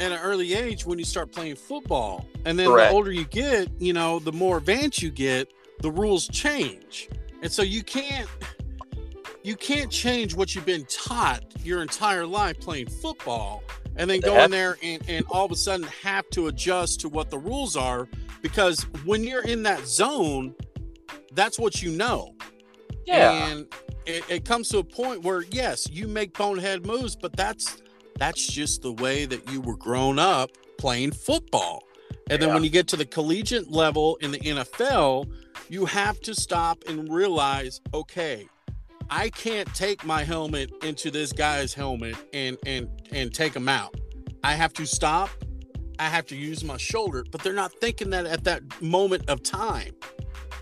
at 0.00 0.12
an 0.12 0.18
early 0.18 0.54
age 0.54 0.86
when 0.86 0.98
you 0.98 1.04
start 1.04 1.32
playing 1.32 1.56
football, 1.56 2.26
and 2.44 2.58
then 2.58 2.68
Correct. 2.68 2.90
the 2.90 2.94
older 2.96 3.12
you 3.12 3.24
get, 3.24 3.68
you 3.78 3.92
know, 3.92 4.18
the 4.18 4.32
more 4.32 4.58
advanced 4.58 5.02
you 5.02 5.10
get, 5.10 5.52
the 5.80 5.90
rules 5.90 6.28
change, 6.28 7.08
and 7.42 7.50
so 7.50 7.62
you 7.62 7.82
can't 7.82 8.28
you 9.42 9.56
can't 9.56 9.90
change 9.90 10.34
what 10.34 10.54
you've 10.54 10.66
been 10.66 10.84
taught 10.86 11.42
your 11.64 11.82
entire 11.82 12.26
life 12.26 12.58
playing 12.60 12.88
football, 12.88 13.62
and 13.96 14.10
then 14.10 14.20
go 14.20 14.44
in 14.44 14.50
there 14.50 14.76
and, 14.82 15.02
and 15.08 15.24
all 15.30 15.44
of 15.44 15.52
a 15.52 15.56
sudden 15.56 15.86
have 16.02 16.28
to 16.30 16.48
adjust 16.48 17.00
to 17.00 17.08
what 17.08 17.30
the 17.30 17.38
rules 17.38 17.76
are 17.76 18.08
because 18.42 18.82
when 19.04 19.24
you're 19.24 19.44
in 19.44 19.62
that 19.64 19.86
zone, 19.86 20.54
that's 21.32 21.58
what 21.58 21.82
you 21.82 21.90
know. 21.90 22.34
yeah. 23.06 23.48
And 23.48 23.66
it, 24.06 24.24
it 24.28 24.44
comes 24.44 24.68
to 24.70 24.78
a 24.78 24.84
point 24.84 25.22
where 25.22 25.42
yes, 25.50 25.88
you 25.90 26.08
make 26.08 26.36
bonehead 26.36 26.86
moves, 26.86 27.16
but 27.16 27.34
that's 27.36 27.82
that's 28.18 28.46
just 28.46 28.82
the 28.82 28.92
way 28.92 29.24
that 29.26 29.50
you 29.50 29.60
were 29.60 29.76
grown 29.76 30.18
up 30.18 30.50
playing 30.78 31.12
football. 31.12 31.82
And 32.30 32.40
then 32.42 32.48
Yeah. 32.50 32.54
when 32.54 32.64
you 32.64 32.70
get 32.70 32.86
to 32.88 32.96
the 32.96 33.06
collegiate 33.06 33.70
level 33.70 34.16
in 34.16 34.32
the 34.32 34.38
NFL, 34.46 35.26
you 35.68 35.86
have 35.86 36.20
to 36.22 36.34
stop 36.34 36.84
and 36.86 37.10
realize, 37.12 37.80
okay, 37.94 38.46
I 39.10 39.30
can't 39.30 39.72
take 39.74 40.04
my 40.04 40.24
helmet 40.24 40.70
into 40.84 41.10
this 41.10 41.32
guy's 41.32 41.72
helmet 41.74 42.16
and 42.32 42.58
and 42.66 42.88
and 43.12 43.32
take 43.32 43.54
him 43.54 43.68
out. 43.68 43.94
I 44.44 44.52
have 44.54 44.72
to 44.74 44.86
stop. 44.86 45.30
I 45.98 46.04
have 46.04 46.26
to 46.26 46.36
use 46.36 46.62
my 46.62 46.76
shoulder, 46.76 47.24
but 47.30 47.42
they're 47.42 47.52
not 47.54 47.72
thinking 47.80 48.10
that 48.10 48.26
at 48.26 48.44
that 48.44 48.62
moment 48.82 49.28
of 49.28 49.42
time. 49.42 49.94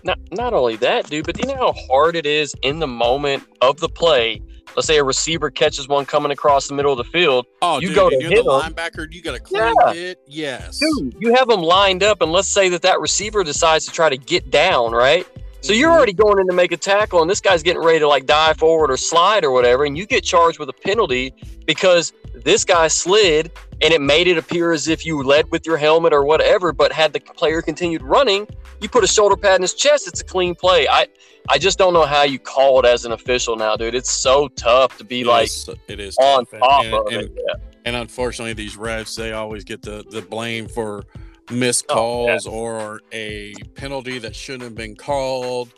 not 0.03 0.19
not 0.31 0.53
only 0.53 0.77
that, 0.77 1.09
dude, 1.09 1.25
but 1.25 1.37
you 1.39 1.45
know 1.47 1.57
how 1.57 1.73
hard 1.91 2.15
it 2.15 2.25
is 2.25 2.55
in 2.61 2.79
the 2.79 2.87
moment 2.87 3.43
of 3.61 3.79
the 3.81 3.89
play. 3.89 4.41
Let's 4.77 4.85
say 4.85 4.97
a 4.97 5.03
receiver 5.03 5.49
catches 5.49 5.87
one 5.87 6.05
coming 6.05 6.31
across 6.31 6.67
the 6.67 6.75
middle 6.75 6.91
of 6.91 6.99
the 6.99 7.03
field. 7.05 7.47
Oh, 7.63 7.79
You 7.79 7.87
dude, 7.87 7.95
go 7.95 8.09
to 8.11 8.15
you're 8.21 8.29
hit 8.29 8.45
the 8.45 8.53
'em. 8.53 8.73
linebacker. 8.73 9.11
You 9.11 9.23
got 9.23 9.33
a 9.33 9.39
clean 9.39 9.73
Yeah. 9.87 9.91
hit. 9.91 10.19
Yes. 10.27 10.77
Dude, 10.77 11.15
you 11.19 11.33
have 11.33 11.47
them 11.47 11.63
lined 11.63 12.03
up, 12.03 12.21
and 12.21 12.31
let's 12.31 12.47
say 12.47 12.69
that 12.69 12.83
that 12.83 13.01
receiver 13.01 13.43
decides 13.43 13.85
to 13.85 13.91
try 13.91 14.07
to 14.07 14.17
get 14.17 14.51
down, 14.51 14.91
right? 14.91 15.25
So 15.61 15.73
you're 15.73 15.89
Mhm. 15.89 15.95
already 15.95 16.13
going 16.13 16.37
in 16.37 16.45
to 16.47 16.53
make 16.53 16.71
a 16.71 16.77
tackle, 16.77 17.23
and 17.23 17.29
this 17.29 17.41
guy's 17.41 17.63
getting 17.63 17.81
ready 17.81 17.97
to 17.97 18.07
like 18.07 18.27
dive 18.27 18.57
forward 18.57 18.91
or 18.91 18.97
slide 18.97 19.43
or 19.43 19.49
whatever, 19.49 19.83
and 19.83 19.97
you 19.97 20.05
get 20.05 20.23
charged 20.23 20.59
with 20.59 20.69
a 20.69 20.73
penalty 20.73 21.33
because 21.65 22.13
this 22.43 22.63
guy 22.65 22.87
slid 22.87 23.51
and 23.81 23.93
it 23.93 24.01
made 24.01 24.27
it 24.27 24.37
appear 24.37 24.71
as 24.71 24.87
if 24.87 25.05
you 25.05 25.21
led 25.23 25.51
with 25.51 25.65
your 25.65 25.77
helmet 25.77 26.13
or 26.13 26.23
whatever. 26.25 26.71
But 26.73 26.91
had 26.91 27.13
the 27.13 27.19
player 27.19 27.61
continued 27.61 28.01
running, 28.01 28.47
you 28.81 28.89
put 28.89 29.03
a 29.03 29.07
shoulder 29.07 29.35
pad 29.37 29.55
in 29.57 29.61
his 29.61 29.73
chest. 29.73 30.07
It's 30.07 30.21
a 30.21 30.25
clean 30.25 30.55
play. 30.55 30.87
I 30.87 31.07
I 31.49 31.57
just 31.57 31.77
don't 31.77 31.93
know 31.93 32.05
how 32.05 32.23
you 32.23 32.39
call 32.39 32.79
it 32.79 32.85
as 32.85 33.05
an 33.05 33.11
official 33.13 33.55
now, 33.55 33.75
dude. 33.75 33.95
It's 33.95 34.11
so 34.11 34.47
tough 34.49 34.97
to 34.97 35.03
be 35.03 35.21
It 35.21 35.27
like 35.27 35.45
is- 35.45 35.69
it 35.87 35.99
is 35.99 36.17
on 36.17 36.45
tough. 36.45 36.53
And- 36.53 36.61
top 36.61 36.85
and, 36.85 36.93
of 36.93 37.07
and, 37.07 37.21
it. 37.23 37.31
Yeah. 37.35 37.53
and 37.85 37.95
unfortunately, 37.95 38.53
these 38.53 38.75
refs 38.75 39.15
they 39.15 39.31
always 39.33 39.63
get 39.63 39.81
the 39.81 40.03
the 40.09 40.21
blame 40.21 40.67
for 40.67 41.03
missed 41.49 41.85
Oh, 41.89 41.93
calls 41.95 42.45
or 42.47 43.01
a 43.13 43.53
penalty 43.75 44.19
that 44.19 44.35
shouldn't 44.35 44.63
have 44.63 44.75
been 44.75 44.95
called, 44.95 45.73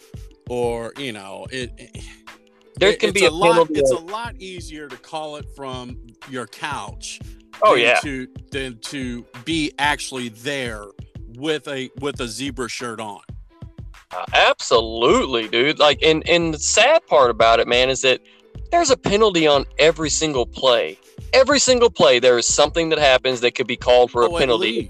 or 0.50 0.94
you 0.98 1.12
know 1.12 1.46
it. 1.52 1.72
it- 1.78 1.98
There 2.80 2.94
can 2.96 3.10
it's 3.10 3.20
be 3.20 3.26
a, 3.26 3.32
lot. 3.32 3.52
penalty. 3.52 3.74
It's 3.76 3.92
a 3.92 3.98
lot 4.00 4.36
easier 4.40 4.88
to 4.88 4.96
call 4.98 5.36
it 5.36 5.46
from 5.56 5.98
your 6.30 6.48
couch. 6.48 7.20
oh 7.62 7.76
than 7.76 7.84
yeah. 7.84 8.00
To 8.02 8.28
than 8.52 8.78
to 8.80 9.26
be 9.46 9.72
actually 9.80 10.30
there 10.30 10.86
with 11.36 11.68
a 11.68 11.90
with 12.00 12.20
a 12.20 12.28
zebra 12.28 12.70
shirt 12.70 13.00
on. 13.00 13.22
Uh, 14.12 14.26
Absolutely, 14.34 15.48
dude. 15.48 15.80
Like, 15.80 16.02
and 16.02 16.28
and 16.28 16.54
the 16.54 16.60
sad 16.60 17.06
part 17.08 17.30
about 17.30 17.60
it, 17.60 17.68
man, 17.68 17.90
is 17.90 18.02
that 18.02 18.22
there's 18.72 18.90
a 18.90 18.98
penalty 18.98 19.48
on 19.48 19.66
every 19.78 20.10
single 20.10 20.46
play. 20.46 20.98
Every 21.34 21.60
single 21.60 21.92
play, 21.92 22.20
there 22.20 22.38
is 22.38 22.48
something 22.48 22.90
that 22.90 22.98
happens 23.00 23.42
that 23.42 23.54
could 23.54 23.68
be 23.68 23.78
called 23.78 24.10
for 24.10 24.24
Oh, 24.24 24.28
a 24.28 24.34
at 24.34 24.40
penalty. 24.40 24.90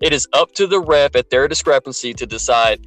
It 0.00 0.12
is 0.12 0.26
up 0.32 0.52
to 0.52 0.66
the 0.66 0.80
ref 0.80 1.14
at 1.16 1.28
their 1.30 1.48
discrepancy 1.48 2.14
to 2.14 2.24
decide 2.26 2.86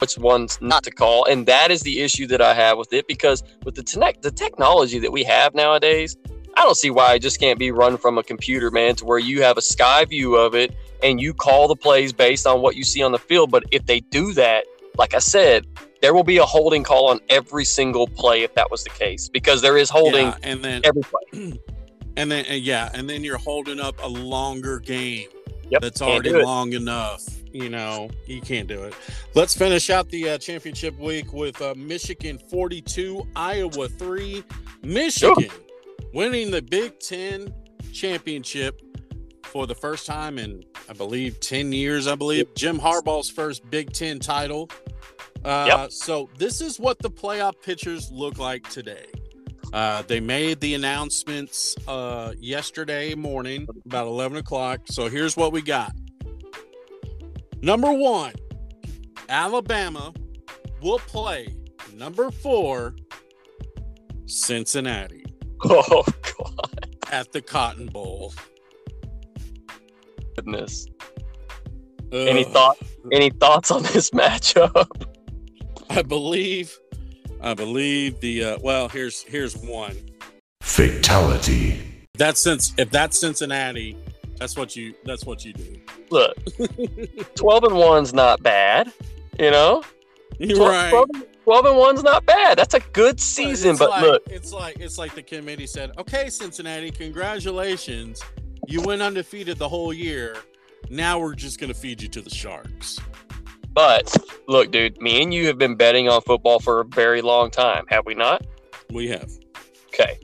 which 0.00 0.18
ones 0.18 0.58
not 0.60 0.82
to 0.84 0.90
call, 0.90 1.24
and 1.24 1.46
that 1.46 1.70
is 1.70 1.82
the 1.82 2.00
issue 2.00 2.26
that 2.28 2.40
I 2.40 2.54
have 2.54 2.78
with 2.78 2.92
it. 2.92 3.06
Because 3.06 3.42
with 3.64 3.74
the 3.74 3.82
te- 3.82 4.18
the 4.20 4.30
technology 4.30 4.98
that 4.98 5.12
we 5.12 5.24
have 5.24 5.54
nowadays, 5.54 6.16
I 6.56 6.62
don't 6.62 6.76
see 6.76 6.90
why 6.90 7.14
it 7.14 7.20
just 7.20 7.40
can't 7.40 7.58
be 7.58 7.70
run 7.70 7.96
from 7.96 8.18
a 8.18 8.22
computer, 8.22 8.70
man, 8.70 8.94
to 8.96 9.04
where 9.04 9.18
you 9.18 9.42
have 9.42 9.56
a 9.56 9.62
sky 9.62 10.04
view 10.04 10.36
of 10.36 10.54
it 10.54 10.74
and 11.02 11.20
you 11.20 11.32
call 11.32 11.68
the 11.68 11.76
plays 11.76 12.12
based 12.12 12.46
on 12.46 12.60
what 12.60 12.76
you 12.76 12.84
see 12.84 13.02
on 13.02 13.12
the 13.12 13.18
field. 13.18 13.50
But 13.50 13.64
if 13.70 13.86
they 13.86 14.00
do 14.00 14.32
that, 14.34 14.64
like 14.98 15.14
I 15.14 15.18
said, 15.18 15.66
there 16.02 16.12
will 16.12 16.24
be 16.24 16.38
a 16.38 16.44
holding 16.44 16.82
call 16.82 17.08
on 17.08 17.20
every 17.28 17.64
single 17.64 18.06
play 18.06 18.42
if 18.42 18.54
that 18.54 18.70
was 18.70 18.84
the 18.84 18.90
case, 18.90 19.28
because 19.28 19.62
there 19.62 19.76
is 19.76 19.90
holding 19.90 20.26
Yeah, 20.26 20.36
and 20.42 20.64
then 20.64 20.82
every 20.84 21.02
play. 21.02 21.60
and 22.16 22.30
then 22.30 22.44
and 22.46 22.62
yeah, 22.62 22.90
and 22.94 23.08
then 23.08 23.22
you're 23.22 23.38
holding 23.38 23.80
up 23.80 24.02
a 24.02 24.08
longer 24.08 24.80
game 24.80 25.28
Yep, 25.70 25.82
that's 25.82 26.02
already 26.02 26.32
long 26.32 26.72
enough. 26.72 27.22
You 27.52 27.68
know, 27.68 28.10
you 28.26 28.40
can't 28.40 28.68
do 28.68 28.84
it. 28.84 28.94
Let's 29.34 29.56
finish 29.56 29.90
out 29.90 30.08
the 30.08 30.30
uh, 30.30 30.38
championship 30.38 30.96
week 30.98 31.32
with 31.32 31.60
uh, 31.60 31.74
Michigan 31.76 32.38
42, 32.38 33.26
Iowa 33.34 33.88
3. 33.88 34.44
Michigan 34.82 35.50
winning 36.14 36.50
the 36.50 36.62
Big 36.62 36.98
Ten 37.00 37.52
championship 37.92 38.80
for 39.44 39.66
the 39.66 39.74
first 39.74 40.06
time 40.06 40.38
in 40.38 40.62
I 40.90 40.92
believe, 40.92 41.38
10 41.38 41.72
years, 41.72 42.08
I 42.08 42.16
believe. 42.16 42.52
Jim 42.56 42.76
Harbaugh's 42.76 43.30
first 43.30 43.68
Big 43.70 43.92
Ten 43.92 44.18
title. 44.18 44.68
Uh, 45.44 45.66
So, 45.88 46.28
this 46.36 46.60
is 46.60 46.80
what 46.80 46.98
the 46.98 47.08
playoff 47.10 47.62
pictures 47.62 48.10
look 48.10 48.38
like 48.38 48.68
today. 48.70 49.06
Uh, 49.72 50.02
they 50.02 50.18
made 50.20 50.60
the 50.60 50.74
announcements 50.74 51.76
uh, 51.86 52.32
yesterday 52.38 53.14
morning, 53.14 53.68
about 53.86 54.06
11 54.06 54.38
o'clock. 54.38 54.80
So, 54.86 55.08
here's 55.08 55.36
what 55.36 55.52
we 55.52 55.62
got. 55.62 55.92
Number 57.62 57.92
one, 57.92 58.32
Alabama 59.28 60.12
will 60.82 60.98
play 60.98 61.54
number 61.94 62.30
four, 62.30 62.94
Cincinnati 64.26 65.24
Oh 65.64 66.04
God, 66.38 66.86
at 67.12 67.30
the 67.32 67.42
Cotton 67.42 67.86
Bowl. 67.86 68.32
goodness. 70.36 70.86
Any 72.12 72.44
thought? 72.44 72.76
Any 73.12 73.30
thoughts 73.30 73.70
on 73.70 73.82
this 73.84 74.10
matchup? 74.14 74.88
I 75.90 76.02
believe, 76.02 76.79
I 77.42 77.54
believe 77.54 78.20
the 78.20 78.44
uh, 78.44 78.58
well. 78.62 78.88
Here's 78.88 79.22
here's 79.22 79.56
one. 79.56 79.96
Fatality. 80.62 81.80
That's 82.14 82.42
since 82.42 82.74
if 82.78 82.90
that's 82.90 83.18
Cincinnati, 83.18 83.96
that's 84.38 84.56
what 84.56 84.76
you 84.76 84.94
that's 85.04 85.24
what 85.24 85.44
you 85.44 85.52
do. 85.52 85.80
Look, 86.10 86.36
twelve 87.34 87.64
and 87.64 87.74
one's 87.76 88.12
not 88.12 88.42
bad. 88.42 88.92
You 89.38 89.50
know, 89.50 89.82
You're 90.38 90.58
12, 90.58 90.70
right. 90.70 90.90
12 90.90 91.08
12 91.44 91.64
and 91.66 91.76
one's 91.76 92.02
not 92.02 92.26
bad. 92.26 92.58
That's 92.58 92.74
a 92.74 92.80
good 92.80 93.18
season. 93.18 93.70
it's 93.70 93.78
But 93.78 93.90
like, 93.90 94.02
look, 94.02 94.22
it's 94.26 94.52
like 94.52 94.78
it's 94.78 94.98
like 94.98 95.14
the 95.14 95.22
committee 95.22 95.66
said. 95.66 95.92
Okay, 95.98 96.28
Cincinnati, 96.28 96.90
congratulations, 96.90 98.22
you 98.68 98.82
went 98.82 99.02
undefeated 99.02 99.58
the 99.58 99.68
whole 99.68 99.92
year. 99.92 100.36
Now 100.90 101.18
we're 101.18 101.34
just 101.34 101.58
gonna 101.58 101.74
feed 101.74 102.02
you 102.02 102.08
to 102.08 102.20
the 102.20 102.30
sharks. 102.30 102.98
But 103.72 104.16
look, 104.48 104.70
dude. 104.70 105.00
Me 105.00 105.22
and 105.22 105.32
you 105.32 105.46
have 105.46 105.58
been 105.58 105.74
betting 105.74 106.08
on 106.08 106.20
football 106.22 106.60
for 106.60 106.80
a 106.80 106.84
very 106.84 107.22
long 107.22 107.50
time, 107.50 107.84
have 107.88 108.06
we 108.06 108.14
not? 108.14 108.46
We 108.92 109.08
have. 109.08 109.30
Okay. 109.88 110.18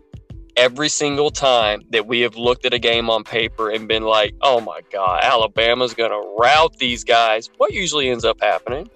Every 0.56 0.88
single 0.88 1.30
time 1.30 1.82
that 1.90 2.06
we 2.06 2.20
have 2.20 2.36
looked 2.36 2.64
at 2.64 2.72
a 2.72 2.78
game 2.78 3.10
on 3.10 3.24
paper 3.24 3.70
and 3.70 3.86
been 3.86 4.04
like, 4.04 4.34
"Oh 4.40 4.60
my 4.60 4.80
God, 4.90 5.22
Alabama's 5.22 5.92
gonna 5.92 6.18
rout 6.38 6.78
these 6.78 7.04
guys," 7.04 7.50
what 7.58 7.72
usually 7.72 8.08
ends 8.08 8.24
up 8.24 8.40
happening? 8.40 8.88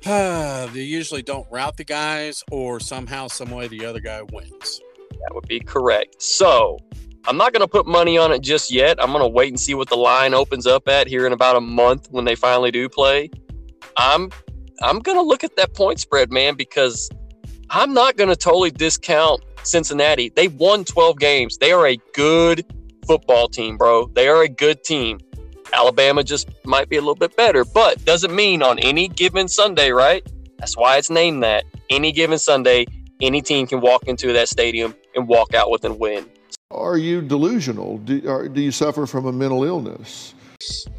they 0.04 0.82
usually 0.82 1.22
don't 1.22 1.46
route 1.50 1.76
the 1.76 1.84
guys, 1.84 2.42
or 2.50 2.80
somehow, 2.80 3.26
some 3.26 3.50
way, 3.50 3.68
the 3.68 3.84
other 3.84 4.00
guy 4.00 4.22
wins. 4.32 4.80
That 5.10 5.34
would 5.34 5.46
be 5.46 5.60
correct. 5.60 6.22
So 6.22 6.78
I'm 7.28 7.36
not 7.36 7.52
going 7.52 7.60
to 7.60 7.68
put 7.68 7.86
money 7.86 8.16
on 8.16 8.32
it 8.32 8.40
just 8.40 8.72
yet. 8.72 8.96
I'm 9.02 9.12
going 9.12 9.22
to 9.22 9.28
wait 9.28 9.50
and 9.50 9.60
see 9.60 9.74
what 9.74 9.90
the 9.90 9.98
line 9.98 10.32
opens 10.32 10.66
up 10.66 10.88
at 10.88 11.06
here 11.06 11.26
in 11.26 11.34
about 11.34 11.56
a 11.56 11.60
month 11.60 12.08
when 12.10 12.24
they 12.24 12.34
finally 12.34 12.70
do 12.70 12.88
play. 12.88 13.30
I'm 13.98 14.30
I'm 14.80 15.00
going 15.00 15.18
to 15.18 15.22
look 15.22 15.44
at 15.44 15.54
that 15.56 15.74
point 15.74 16.00
spread, 16.00 16.32
man, 16.32 16.54
because 16.54 17.10
I'm 17.68 17.92
not 17.92 18.16
going 18.16 18.30
to 18.30 18.36
totally 18.36 18.70
discount 18.70 19.42
Cincinnati. 19.62 20.30
They 20.30 20.48
won 20.48 20.84
12 20.84 21.18
games. 21.18 21.58
They 21.58 21.70
are 21.70 21.86
a 21.86 21.98
good 22.14 22.64
football 23.06 23.48
team, 23.48 23.76
bro. 23.76 24.06
They 24.14 24.28
are 24.28 24.42
a 24.42 24.48
good 24.48 24.82
team. 24.82 25.18
Alabama 25.74 26.24
just 26.24 26.48
might 26.64 26.88
be 26.88 26.96
a 26.96 27.00
little 27.00 27.14
bit 27.14 27.36
better, 27.36 27.62
but 27.62 28.02
doesn't 28.06 28.34
mean 28.34 28.62
on 28.62 28.78
any 28.78 29.06
given 29.06 29.48
Sunday, 29.48 29.90
right? 29.90 30.26
That's 30.58 30.78
why 30.78 30.96
it's 30.96 31.10
named 31.10 31.42
that. 31.42 31.64
Any 31.90 32.10
given 32.10 32.38
Sunday, 32.38 32.86
any 33.20 33.42
team 33.42 33.66
can 33.66 33.82
walk 33.82 34.04
into 34.04 34.32
that 34.32 34.48
stadium 34.48 34.94
and 35.14 35.28
walk 35.28 35.52
out 35.52 35.70
with 35.70 35.84
a 35.84 35.92
win. 35.92 36.24
Are 36.70 36.98
you 36.98 37.22
delusional? 37.22 37.96
Do, 37.96 38.22
or 38.28 38.46
do 38.46 38.60
you 38.60 38.70
suffer 38.70 39.06
from 39.06 39.24
a 39.24 39.32
mental 39.32 39.64
illness? 39.64 40.34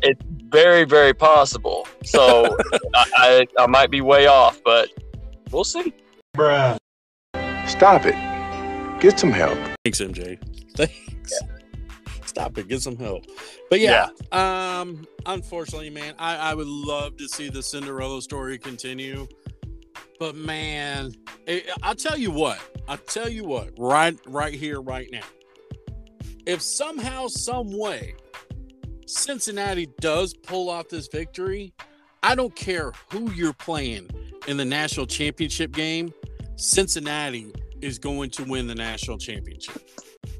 It's 0.01 0.21
very, 0.51 0.83
very 0.83 1.13
possible. 1.13 1.87
So 2.03 2.57
I, 2.95 3.05
I, 3.15 3.47
I 3.59 3.67
might 3.67 3.91
be 3.91 4.01
way 4.01 4.25
off, 4.25 4.59
but 4.65 4.89
we'll 5.51 5.63
see. 5.63 5.93
Bruh. 6.35 6.75
Stop 7.67 8.07
it. 8.07 8.15
Get 8.99 9.19
some 9.19 9.31
help. 9.31 9.59
Thanks, 9.85 10.01
MJ. 10.01 10.39
Thanks. 10.75 11.33
Stop 12.25 12.57
it. 12.57 12.67
Get 12.67 12.81
some 12.81 12.97
help. 12.97 13.25
But 13.69 13.79
yeah, 13.79 14.09
um, 14.31 15.05
unfortunately, 15.27 15.91
man, 15.91 16.15
I, 16.17 16.35
I 16.35 16.53
would 16.55 16.67
love 16.67 17.15
to 17.17 17.27
see 17.27 17.49
the 17.49 17.61
Cinderella 17.61 18.23
story 18.23 18.57
continue. 18.57 19.27
But 20.19 20.35
man, 20.35 21.13
it, 21.45 21.69
I'll 21.83 21.95
tell 21.95 22.17
you 22.17 22.31
what. 22.31 22.59
I'll 22.87 22.97
tell 22.97 23.29
you 23.29 23.43
what. 23.43 23.69
Right, 23.77 24.19
right 24.25 24.53
here, 24.53 24.81
right 24.81 25.07
now. 25.11 25.21
If 26.45 26.61
somehow, 26.61 27.27
some 27.27 27.71
way, 27.77 28.15
Cincinnati 29.05 29.87
does 29.99 30.33
pull 30.33 30.69
off 30.69 30.89
this 30.89 31.07
victory, 31.07 31.73
I 32.23 32.35
don't 32.35 32.55
care 32.55 32.91
who 33.11 33.31
you're 33.31 33.53
playing 33.53 34.09
in 34.47 34.57
the 34.57 34.65
national 34.65 35.05
championship 35.05 35.71
game. 35.71 36.13
Cincinnati 36.55 37.51
is 37.81 37.97
going 37.97 38.29
to 38.31 38.43
win 38.43 38.67
the 38.67 38.75
national 38.75 39.17
championship. 39.17 39.89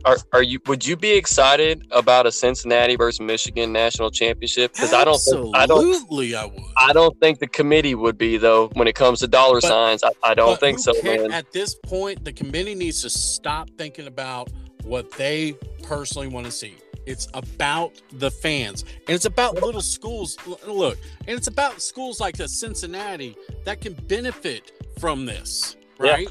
Are, 0.06 0.18
are 0.34 0.44
you? 0.44 0.60
Would 0.68 0.86
you 0.86 0.96
be 0.96 1.12
excited 1.12 1.86
about 1.92 2.26
a 2.26 2.32
Cincinnati 2.32 2.96
versus 2.96 3.20
Michigan 3.20 3.72
national 3.74 4.12
championship? 4.12 4.74
Because 4.74 4.94
I 4.94 5.04
don't, 5.04 5.20
think, 5.20 5.56
I 5.56 5.66
don't, 5.66 5.90
Absolutely, 5.90 6.36
I 6.36 6.46
would. 6.46 6.62
I 6.78 6.94
don't 6.94 7.20
think 7.20 7.40
the 7.40 7.48
committee 7.48 7.96
would 7.96 8.18
be 8.18 8.38
though. 8.38 8.70
When 8.74 8.88
it 8.88 8.96
comes 8.96 9.20
to 9.20 9.28
dollar 9.28 9.62
But- 9.62 9.68
signs, 9.68 10.04
I, 10.04 10.12
I 10.24 10.34
don't 10.34 10.60
think 10.60 10.80
so, 10.80 10.94
ca- 10.94 11.18
man. 11.18 11.32
At 11.32 11.52
this 11.52 11.76
point, 11.76 12.24
the 12.24 12.32
committee 12.32 12.76
needs 12.76 13.02
to 13.02 13.10
stop 13.10 13.70
thinking 13.78 14.08
about 14.08 14.50
what 14.84 15.12
they 15.12 15.54
personally 15.84 16.28
want 16.28 16.46
to 16.46 16.52
see. 16.52 16.76
It's 17.06 17.28
about 17.34 18.02
the 18.14 18.30
fans, 18.30 18.84
and 19.08 19.16
it's 19.16 19.26
about 19.26 19.56
little 19.56 19.82
schools. 19.82 20.38
Look, 20.68 20.98
and 21.28 21.38
it's 21.38 21.48
about 21.48 21.82
schools 21.82 22.20
like 22.20 22.38
the 22.38 22.48
Cincinnati 22.48 23.36
that 23.64 23.82
can 23.82 23.94
benefit 23.94 24.72
from 25.00 25.26
this, 25.26 25.76
right? 25.98 26.10
Yeah, 26.10 26.14
right? 26.14 26.28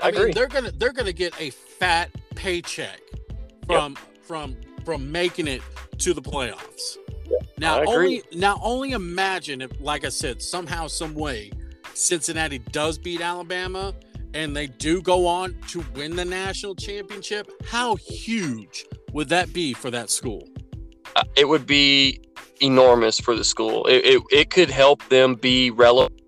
I 0.00 0.10
mean, 0.10 0.20
agree. 0.20 0.32
they're 0.32 0.48
gonna 0.48 0.70
they're 0.72 0.92
gonna 0.92 1.12
get 1.12 1.38
a 1.40 1.50
fat 1.50 2.10
paycheck 2.34 3.00
from 3.66 3.96
from 4.22 4.56
from 4.84 5.10
making 5.10 5.48
it 5.48 5.62
to 5.98 6.14
the 6.14 6.22
playoffs. 6.22 6.96
Now 7.58 7.82
only 7.84 8.22
now 8.32 8.60
only 8.62 8.92
imagine 8.92 9.60
if, 9.60 9.70
like 9.80 10.04
I 10.04 10.10
said, 10.10 10.42
somehow, 10.42 10.86
some 10.86 11.14
way, 11.14 11.50
Cincinnati 11.94 12.58
does 12.58 12.98
beat 12.98 13.20
Alabama 13.20 13.94
and 14.34 14.56
they 14.56 14.66
do 14.66 15.00
go 15.02 15.26
on 15.26 15.54
to 15.68 15.84
win 15.94 16.16
the 16.16 16.24
national 16.24 16.74
championship. 16.74 17.50
How 17.66 17.96
huge 17.96 18.86
would 19.12 19.28
that 19.30 19.52
be 19.52 19.72
for 19.74 19.90
that 19.90 20.10
school? 20.10 20.48
Uh, 21.14 21.24
it 21.36 21.48
would 21.48 21.66
be 21.66 22.20
enormous 22.60 23.18
for 23.20 23.34
the 23.36 23.44
school. 23.44 23.86
It, 23.86 24.04
it, 24.04 24.22
it 24.30 24.50
could 24.50 24.70
help 24.70 25.06
them 25.08 25.34
be 25.34 25.70
relevant 25.70 26.20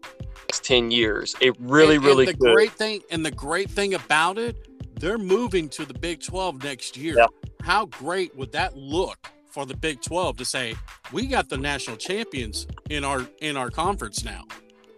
next 0.48 0.64
10 0.64 0.90
years. 0.90 1.34
It 1.40 1.54
really, 1.60 1.96
And- 1.96 2.04
really 2.04 2.26
and 2.26 2.34
the 2.34 2.38
could. 2.44 2.54
great 2.54 2.72
thing 2.72 3.00
and 3.10 3.24
the 3.24 3.30
great 3.30 3.70
thing 3.70 3.94
about 3.94 4.38
it, 4.38 4.56
they're 4.98 5.18
moving 5.18 5.68
to 5.70 5.84
the 5.84 5.94
Big 5.94 6.20
12 6.22 6.62
next 6.64 6.96
year. 6.96 7.16
Yeah. 7.18 7.26
How 7.62 7.86
great 7.86 8.34
would 8.36 8.52
that 8.52 8.76
look 8.76 9.30
for 9.50 9.66
the 9.66 9.76
Big 9.76 10.00
12 10.00 10.38
to 10.38 10.44
say, 10.44 10.74
we 11.12 11.26
got 11.26 11.48
the 11.48 11.58
national 11.58 11.96
champions 11.96 12.66
in 12.90 13.04
our 13.04 13.26
in 13.40 13.56
our 13.56 13.70
conference 13.70 14.24
now? 14.24 14.44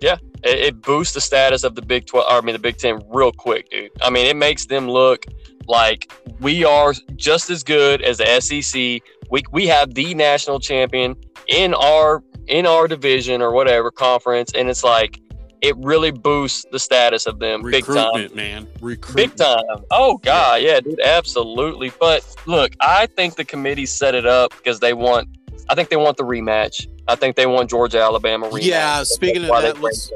It, 0.03 0.59
it 0.59 0.83
boosts 0.83 1.15
the 1.15 1.21
status 1.21 1.65
of 1.65 1.75
the 1.75 1.83
Big 1.83 2.07
12, 2.07 2.27
or, 2.27 2.39
I 2.39 2.41
mean, 2.41 2.55
the 2.55 2.59
Big 2.59 2.77
10 2.77 3.03
real 3.09 3.33
quick, 3.33 3.71
dude. 3.71 3.91
I 4.03 4.11
mean, 4.11 4.27
it 4.27 4.37
makes 4.37 4.67
them 4.67 4.89
look 4.89 5.25
like 5.67 6.13
we 6.41 6.65
are 6.65 6.93
just 7.17 7.51
as 7.51 7.63
good 7.63 8.03
as 8.03 8.19
the 8.19 8.41
SEC. 8.41 9.03
We, 9.31 9.43
we 9.53 9.67
have 9.67 9.95
the 9.95 10.15
national 10.15 10.61
champion 10.61 11.17
in 11.49 11.75
our 11.75 12.23
in 12.47 12.67
our 12.67 12.89
division 12.89 13.43
or 13.43 13.53
whatever 13.53 13.91
conference, 13.91 14.53
and 14.55 14.69
it's 14.69 14.83
like 14.83 15.21
it 15.63 15.77
really 15.79 16.11
boosts 16.11 16.65
the 16.73 16.79
status 16.79 17.27
of 17.27 17.39
them 17.39 17.63
big 17.63 17.85
time. 17.85 17.97
Recruitment, 17.97 18.35
man. 18.35 18.67
Recruitment. 18.81 19.37
Big 19.37 19.47
time. 19.47 19.85
Oh 19.91 20.19
god, 20.19 20.63
yeah, 20.63 20.81
dude, 20.81 21.01
absolutely. 21.01 21.93
But 22.01 22.25
look, 22.47 22.73
I 22.81 23.07
think 23.07 23.37
the 23.37 23.45
committee 23.45 23.87
set 23.87 24.15
it 24.15 24.27
up 24.27 24.55
because 24.57 24.81
they 24.81 24.93
want. 24.93 25.29
I 25.69 25.75
think 25.75 25.89
they 25.89 25.97
want 25.97 26.17
the 26.17 26.25
rematch. 26.25 26.89
I 27.11 27.17
think 27.17 27.37
they 27.37 27.47
want 27.47 27.69
Georgia 27.69 28.01
Alabama 28.01 28.49
rematch. 28.49 28.63
Yeah, 28.65 29.03
speaking 29.03 29.45
of 29.45 29.51
that, 29.63 29.81
let's- 29.81 30.13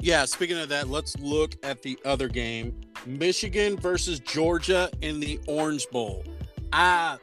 Yeah, 0.00 0.24
speaking 0.26 0.58
of 0.58 0.68
that, 0.68 0.88
let's 0.88 1.16
look 1.18 1.54
at 1.62 1.82
the 1.82 1.98
other 2.04 2.28
game. 2.28 2.78
Michigan 3.06 3.78
versus 3.78 4.20
Georgia 4.20 4.90
in 5.00 5.18
the 5.20 5.40
Orange 5.46 5.88
Bowl. 5.90 6.24
I 6.72 7.16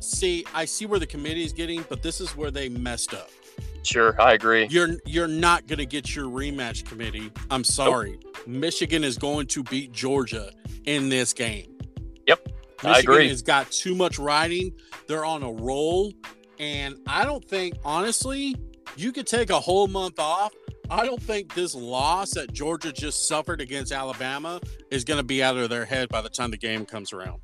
see 0.00 0.44
I 0.54 0.64
see 0.64 0.86
where 0.86 0.98
the 0.98 1.06
committee 1.06 1.44
is 1.44 1.52
getting, 1.52 1.84
but 1.88 2.02
this 2.02 2.20
is 2.20 2.36
where 2.36 2.50
they 2.50 2.68
messed 2.68 3.14
up. 3.14 3.30
Sure, 3.82 4.20
I 4.20 4.34
agree. 4.34 4.66
You're 4.68 4.96
you're 5.06 5.26
not 5.28 5.66
going 5.66 5.78
to 5.78 5.86
get 5.86 6.14
your 6.14 6.26
rematch 6.26 6.84
committee. 6.84 7.32
I'm 7.50 7.64
sorry. 7.64 8.18
Michigan 8.46 9.04
is 9.04 9.16
going 9.16 9.46
to 9.48 9.62
beat 9.64 9.92
Georgia 9.92 10.52
in 10.84 11.08
this 11.08 11.32
game. 11.32 11.78
Yep, 12.26 12.48
I 12.82 12.88
Michigan 12.88 13.14
agree. 13.14 13.28
has 13.28 13.42
got 13.42 13.70
too 13.70 13.94
much 13.94 14.18
riding. 14.18 14.72
They're 15.06 15.24
on 15.24 15.42
a 15.42 15.50
roll 15.50 16.12
and 16.60 16.96
I 17.06 17.24
don't 17.24 17.44
think 17.44 17.74
honestly, 17.84 18.54
you 18.94 19.12
could 19.12 19.26
take 19.26 19.50
a 19.50 19.58
whole 19.58 19.88
month 19.88 20.20
off. 20.20 20.52
I 20.90 21.06
don't 21.06 21.22
think 21.22 21.54
this 21.54 21.74
loss 21.74 22.32
that 22.34 22.52
Georgia 22.52 22.92
just 22.92 23.26
suffered 23.26 23.60
against 23.60 23.92
Alabama 23.92 24.60
is 24.90 25.04
going 25.04 25.18
to 25.18 25.24
be 25.24 25.42
out 25.42 25.56
of 25.56 25.70
their 25.70 25.84
head 25.84 26.08
by 26.10 26.20
the 26.20 26.28
time 26.28 26.50
the 26.50 26.56
game 26.58 26.84
comes 26.84 27.12
around. 27.12 27.40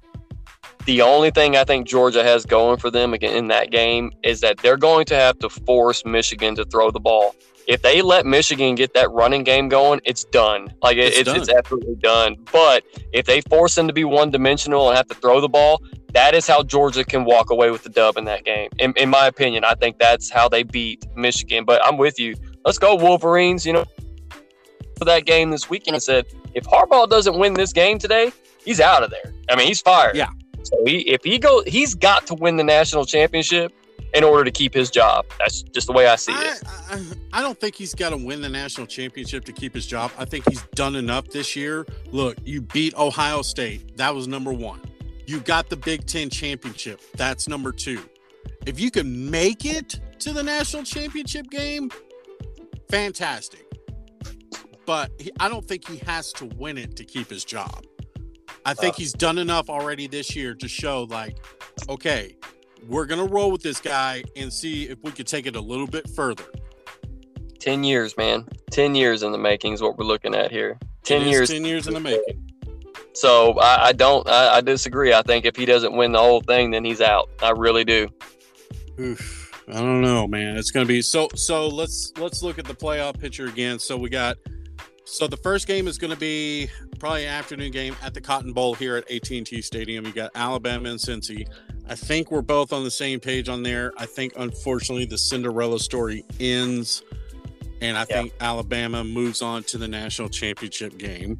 The 0.85 1.01
only 1.01 1.31
thing 1.31 1.57
I 1.57 1.65
think 1.65 1.87
Georgia 1.87 2.23
has 2.23 2.45
going 2.45 2.79
for 2.79 2.91
them 2.91 3.15
again 3.15 3.35
in 3.37 3.49
that 3.49 3.71
game 3.71 4.13
is 4.23 4.41
that 4.41 4.59
they're 4.59 4.77
going 4.77 5.07
to 5.07 5.15
have 5.15 5.39
to 5.39 5.49
force 5.49 6.05
Michigan 6.05 6.55
to 6.57 6.65
throw 6.65 6.91
the 6.91 7.01
ball. 7.01 7.35
If 7.67 7.83
they 7.83 8.03
let 8.03 8.27
Michigan 8.27 8.77
get 8.77 8.95
that 8.95 9.11
running 9.11 9.43
game 9.43 9.69
going, 9.69 10.01
it's 10.05 10.25
done. 10.25 10.73
Like 10.83 10.99
It's 10.99 11.19
it's, 11.19 11.27
done. 11.27 11.41
it's 11.41 11.49
absolutely 11.49 11.97
done. 11.97 12.37
But 12.53 12.85
if 13.13 13.27
they 13.27 13.41
force 13.41 13.75
them 13.75 13.89
to 13.89 13.93
be 13.93 14.05
one 14.05 14.31
dimensional 14.31 14.89
and 14.89 14.97
have 14.97 15.09
to 15.09 15.15
throw 15.15 15.41
the 15.41 15.49
ball, 15.49 15.83
that 16.17 16.35
is 16.35 16.47
how 16.47 16.63
Georgia 16.63 17.05
can 17.05 17.27
walk 17.27 17.51
away 17.51 17.71
with 17.71 17.83
the 17.83 17.91
dub 17.91 18.17
in 18.17 18.25
that 18.25 18.43
game. 18.43 18.71
In, 18.79 18.95
in 18.97 19.11
my 19.11 19.27
opinion, 19.27 19.65
I 19.65 19.75
think 19.75 19.99
that's 19.99 20.31
how 20.31 20.49
they 20.49 20.63
beat 20.63 21.05
Michigan. 21.15 21.67
But 21.67 21.85
I'm 21.85 21.99
with 21.99 22.19
you. 22.19 22.35
Let's 22.65 22.79
go 22.79 22.95
Wolverines. 22.95 23.67
You 23.67 23.75
know, 23.75 23.85
for 24.97 25.05
that 25.05 25.27
game 25.27 25.51
this 25.51 25.69
weekend, 25.69 25.95
I 25.95 25.99
said 25.99 26.25
if 26.55 26.65
Harbaugh 26.65 27.07
doesn't 27.11 27.39
win 27.39 27.53
this 27.53 27.75
game 27.75 27.99
today, 27.99 28.33
he's 28.65 28.81
out 28.81 29.03
of 29.03 29.11
there. 29.11 29.35
I 29.51 29.57
mean, 29.57 29.67
he's 29.67 29.83
fired. 29.83 30.17
Yeah. 30.17 30.31
So 30.63 30.83
he, 30.87 31.01
if 31.01 31.23
he 31.23 31.39
go, 31.39 31.63
he's 31.67 31.95
got 31.95 32.27
to 32.29 32.35
win 32.35 32.57
the 32.57 32.65
national 32.65 33.05
championship 33.05 33.75
in 34.15 34.25
order 34.25 34.43
to 34.43 34.51
keep 34.51 34.73
his 34.73 34.91
job. 34.91 35.27
That's 35.39 35.61
just 35.65 35.87
the 35.87 35.93
way 35.93 36.07
I 36.07 36.17
see 36.17 36.33
I, 36.33 36.45
it. 36.45 36.63
I, 36.67 37.41
I 37.41 37.43
don't 37.43 37.61
think 37.61 37.75
he's 37.75 37.95
got 37.95 38.11
to 38.11 38.17
win 38.17 38.41
the 38.41 38.49
national 38.49 38.87
championship 38.87 39.45
to 39.45 39.53
keep 39.53 39.75
his 39.75 39.87
job. 39.87 40.13
I 40.17 40.25
think 40.25 40.49
he's 40.49 40.63
done 40.75 40.97
enough 40.97 41.29
this 41.29 41.55
year. 41.55 41.85
Look, 42.11 42.39
you 42.43 42.63
beat 42.63 42.97
Ohio 42.97 43.43
State. 43.43 43.99
That 43.99 44.15
was 44.15 44.27
number 44.27 44.55
one. 44.55 44.81
You 45.27 45.41
got 45.41 45.69
the 45.69 45.77
Big 45.77 46.07
Ten 46.07 46.31
championship. 46.31 47.01
That's 47.17 47.49
number 47.49 47.73
two. 47.73 48.01
If 48.67 48.79
you 48.81 48.91
can 48.91 49.31
make 49.31 49.65
it 49.65 50.01
to 50.21 50.33
the 50.33 50.43
national 50.43 50.85
championship 50.85 51.51
game, 51.51 51.91
fantastic. 52.89 53.65
But 54.87 55.11
he, 55.19 55.31
I 55.41 55.49
don't 55.49 55.67
think 55.67 55.87
he 55.89 55.97
has 55.99 56.33
to 56.35 56.45
win 56.57 56.79
it 56.79 56.95
to 56.97 57.05
keep 57.05 57.29
his 57.29 57.45
job. 57.45 57.85
I 58.65 58.75
think 58.75 58.95
Uh. 58.95 58.99
he's 58.99 59.13
done 59.13 59.39
enough 59.39 59.69
already 59.69 60.07
this 60.07 60.35
year 60.37 60.55
to 60.55 60.69
show, 60.69 61.05
like, 61.05 61.37
okay, 61.89 62.37
we're 62.89 63.07
going 63.07 63.25
to 63.27 63.33
roll 63.33 63.51
with 63.51 63.63
this 63.63 63.81
guy 63.81 64.23
and 64.37 64.53
see 64.53 64.85
if 64.89 64.99
we 65.03 65.11
could 65.11 65.27
take 65.27 65.47
it 65.47 65.57
a 65.57 65.61
little 65.61 65.87
bit 65.89 66.09
further. 66.11 66.45
Ten 67.59 67.83
years, 67.83 68.17
man. 68.17 68.47
Ten 68.71 68.95
years 68.95 69.25
in 69.25 69.33
the 69.33 69.39
making 69.39 69.73
is 69.73 69.83
what 69.83 69.99
we're 69.99 70.05
looking 70.05 70.35
at 70.37 70.53
here. 70.53 70.79
Ten 71.03 71.27
years. 71.27 71.51
10 71.51 71.65
years 71.65 71.87
in 71.89 71.95
the 71.95 72.01
making. 72.01 72.46
So 73.17 73.59
I, 73.59 73.87
I 73.89 73.93
don't. 73.93 74.29
I, 74.29 74.57
I 74.57 74.61
disagree. 74.61 75.13
I 75.15 75.23
think 75.23 75.47
if 75.47 75.57
he 75.57 75.65
doesn't 75.65 75.97
win 75.97 76.13
the 76.13 76.19
whole 76.19 76.43
thing, 76.43 76.71
then 76.73 76.85
he's 76.85 77.01
out. 77.01 77.31
I 77.43 77.51
really 77.51 77.83
do. 77.85 78.09
Oof, 79.01 79.53
I 79.69 79.73
don't 79.75 80.03
know, 80.03 80.27
man. 80.27 80.57
It's 80.59 80.71
going 80.71 80.87
to 80.87 80.89
be 80.93 81.01
so. 81.01 81.29
So 81.35 81.67
let's 81.67 82.13
let's 82.19 82.43
look 82.43 82.59
at 82.59 82.67
the 82.67 82.75
playoff 82.75 83.19
picture 83.19 83.47
again. 83.47 83.79
So 83.79 83.97
we 83.97 84.11
got. 84.11 84.37
So 85.07 85.27
the 85.29 85.37
first 85.39 85.67
game 85.67 85.87
is 85.89 85.99
going 85.99 86.13
to 86.13 86.19
be 86.19 86.69
probably 86.99 87.27
afternoon 87.27 87.71
game 87.71 87.95
at 88.03 88.13
the 88.13 88.21
Cotton 88.21 88.53
Bowl 88.53 88.75
here 88.75 88.97
at 88.97 89.09
AT&T 89.11 89.63
Stadium. 89.63 90.05
You 90.05 90.13
got 90.13 90.33
Alabama 90.35 90.89
and 90.91 90.99
Cincy. 90.99 91.47
I 91.89 91.95
think 91.95 92.33
we're 92.33 92.43
both 92.43 92.73
on 92.73 92.83
the 92.83 92.91
same 92.91 93.21
page 93.21 93.49
on 93.49 93.63
there. 93.63 93.93
I 93.97 94.05
think 94.05 94.33
unfortunately 94.37 95.05
the 95.07 95.17
Cinderella 95.17 95.79
story 95.79 96.25
ends, 96.41 97.03
and 97.81 97.97
I 97.97 98.01
Yeah. 98.01 98.17
think 98.23 98.33
Alabama 98.41 99.05
moves 99.05 99.43
on 99.43 99.63
to 99.65 99.79
the 99.79 99.87
national 99.87 100.29
championship 100.29 100.99
game. 100.99 101.39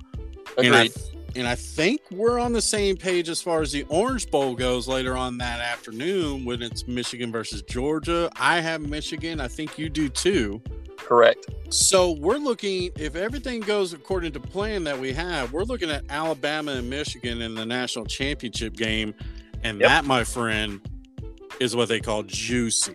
And 0.57 0.73
I, 0.75 0.85
Agreed. 0.85 0.93
And 1.37 1.47
I 1.47 1.55
think 1.55 2.01
we're 2.11 2.39
on 2.39 2.53
the 2.53 2.63
same 2.63 2.97
page 2.97 3.29
as 3.29 3.43
far 3.43 3.61
as 3.61 3.71
the 3.73 3.85
Orange 3.89 4.31
Bowl 4.31 4.55
goes 4.55 4.89
later 4.89 5.17
on 5.17 5.39
that 5.39 5.61
afternoon 5.61 6.45
when 6.45 6.63
it's 6.63 6.87
Michigan 6.89 7.31
versus 7.31 7.63
Georgia. 7.63 8.31
I 8.37 8.61
have 8.61 8.81
Michigan. 8.81 9.41
I 9.41 9.49
think 9.49 9.79
you 9.79 9.89
do 9.89 10.09
too. 10.09 10.61
Correct. 10.97 11.47
So 11.69 12.13
we're 12.13 12.39
looking, 12.39 12.91
if 12.97 13.15
everything 13.15 13.61
goes 13.61 13.93
according 13.93 14.33
to 14.33 14.41
plan 14.41 14.85
that 14.85 14.99
we 14.99 15.13
have, 15.13 15.53
we're 15.53 15.65
looking 15.65 15.91
at 15.91 16.05
Alabama 16.09 16.73
and 16.73 16.89
Michigan 16.91 17.43
in 17.43 17.55
the 17.55 17.67
national 17.67 18.07
championship 18.07 18.75
game. 18.75 19.15
And 19.63 19.81
Yep. 19.81 19.89
that, 19.89 20.05
my 20.05 20.25
friend, 20.25 20.81
is 21.61 21.77
what 21.77 21.89
they 21.89 22.01
call 22.01 22.23
juicy. 22.25 22.95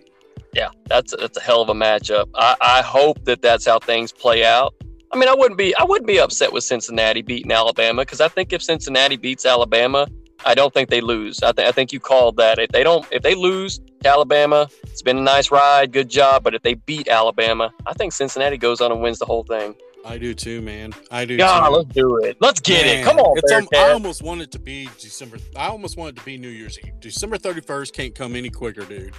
Yeah, 0.54 0.70
that's 0.88 1.16
that's 1.18 1.38
a 1.38 1.42
hell 1.42 1.62
of 1.62 1.70
a 1.70 1.74
matchup. 1.74 2.30
I, 2.36 2.56
I 2.60 2.82
hope 2.82 3.24
that 3.24 3.42
that's 3.42 3.66
how 3.66 3.80
things 3.80 4.12
play 4.12 4.44
out. 4.44 4.74
I 5.14 5.18
mean, 5.18 5.28
I 5.28 5.34
wouldn't 5.36 5.58
be 5.58 5.76
I 5.76 5.84
wouldn't 5.84 6.08
be 6.08 6.20
upset 6.20 6.54
with 6.54 6.64
Cincinnati 6.64 7.22
beating 7.22 7.52
Alabama 7.52 8.04
because 8.04 8.22
I 8.22 8.28
think 8.28 8.54
if 8.54 8.64
Cincinnati 8.64 9.18
beats 9.18 9.46
Alabama, 9.46 10.08
I 10.46 10.56
don't 10.56 10.74
think 10.74 10.90
they 10.90 11.02
lose. 11.02 11.44
I, 11.44 11.52
th- 11.52 11.68
I 11.68 11.72
think 11.72 11.92
you 11.92 12.00
called 12.00 12.38
that. 12.38 12.60
If 12.60 12.72
they 12.72 12.84
don't, 12.84 13.06
if 13.12 13.22
they 13.22 13.36
lose 13.36 13.80
to 14.04 14.10
Alabama, 14.10 14.70
it's 14.84 15.02
been 15.02 15.18
a 15.18 15.22
nice 15.22 15.52
ride, 15.52 15.92
good 15.92 16.10
job. 16.10 16.44
But 16.44 16.56
if 16.56 16.64
they 16.64 16.76
beat 16.76 17.08
Alabama, 17.10 17.72
I 17.86 17.94
think 17.94 18.14
Cincinnati 18.14 18.58
goes 18.58 18.82
on 18.82 18.92
and 18.92 19.02
wins 19.02 19.20
the 19.20 19.26
whole 19.26 19.44
thing. 19.44 19.76
I 20.04 20.18
do 20.18 20.34
too, 20.34 20.62
man. 20.62 20.94
I 21.12 21.26
do 21.26 21.36
Yeah, 21.36 21.68
let's 21.68 21.94
do 21.94 22.18
it. 22.24 22.38
Let's 22.40 22.60
get 22.60 22.86
Man, 22.88 23.00
it. 23.00 23.04
Come 23.04 23.18
on, 23.20 23.38
It's, 23.38 23.52
um, 23.52 23.68
I 23.76 23.92
almost 23.92 24.24
want 24.24 24.42
it 24.42 24.50
to 24.52 24.60
be 24.60 24.90
December. 25.00 25.38
I 25.56 25.68
almost 25.68 25.96
want 25.96 26.16
it 26.16 26.20
to 26.20 26.26
be 26.26 26.38
New 26.38 26.48
Year's 26.50 26.80
Eve. 26.80 27.00
December 27.00 27.38
31st 27.38 27.94
can't 27.94 28.16
come 28.16 28.36
any 28.36 28.50
quicker, 28.50 28.84
dude. 28.84 29.14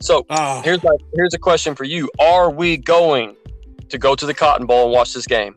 So 0.00 0.24
Oh, 0.30 0.62
here's 0.62 0.82
my 0.84 0.92
here's 1.14 1.34
a 1.34 1.38
question 1.38 1.74
for 1.74 1.84
you: 1.84 2.08
Are 2.20 2.50
we 2.50 2.76
going 2.76 3.36
to 3.92 3.98
go 3.98 4.14
to 4.14 4.26
the 4.26 4.34
Cotton 4.34 4.66
Bowl 4.66 4.84
and 4.84 4.92
watch 4.92 5.12
this 5.14 5.26
game? 5.26 5.54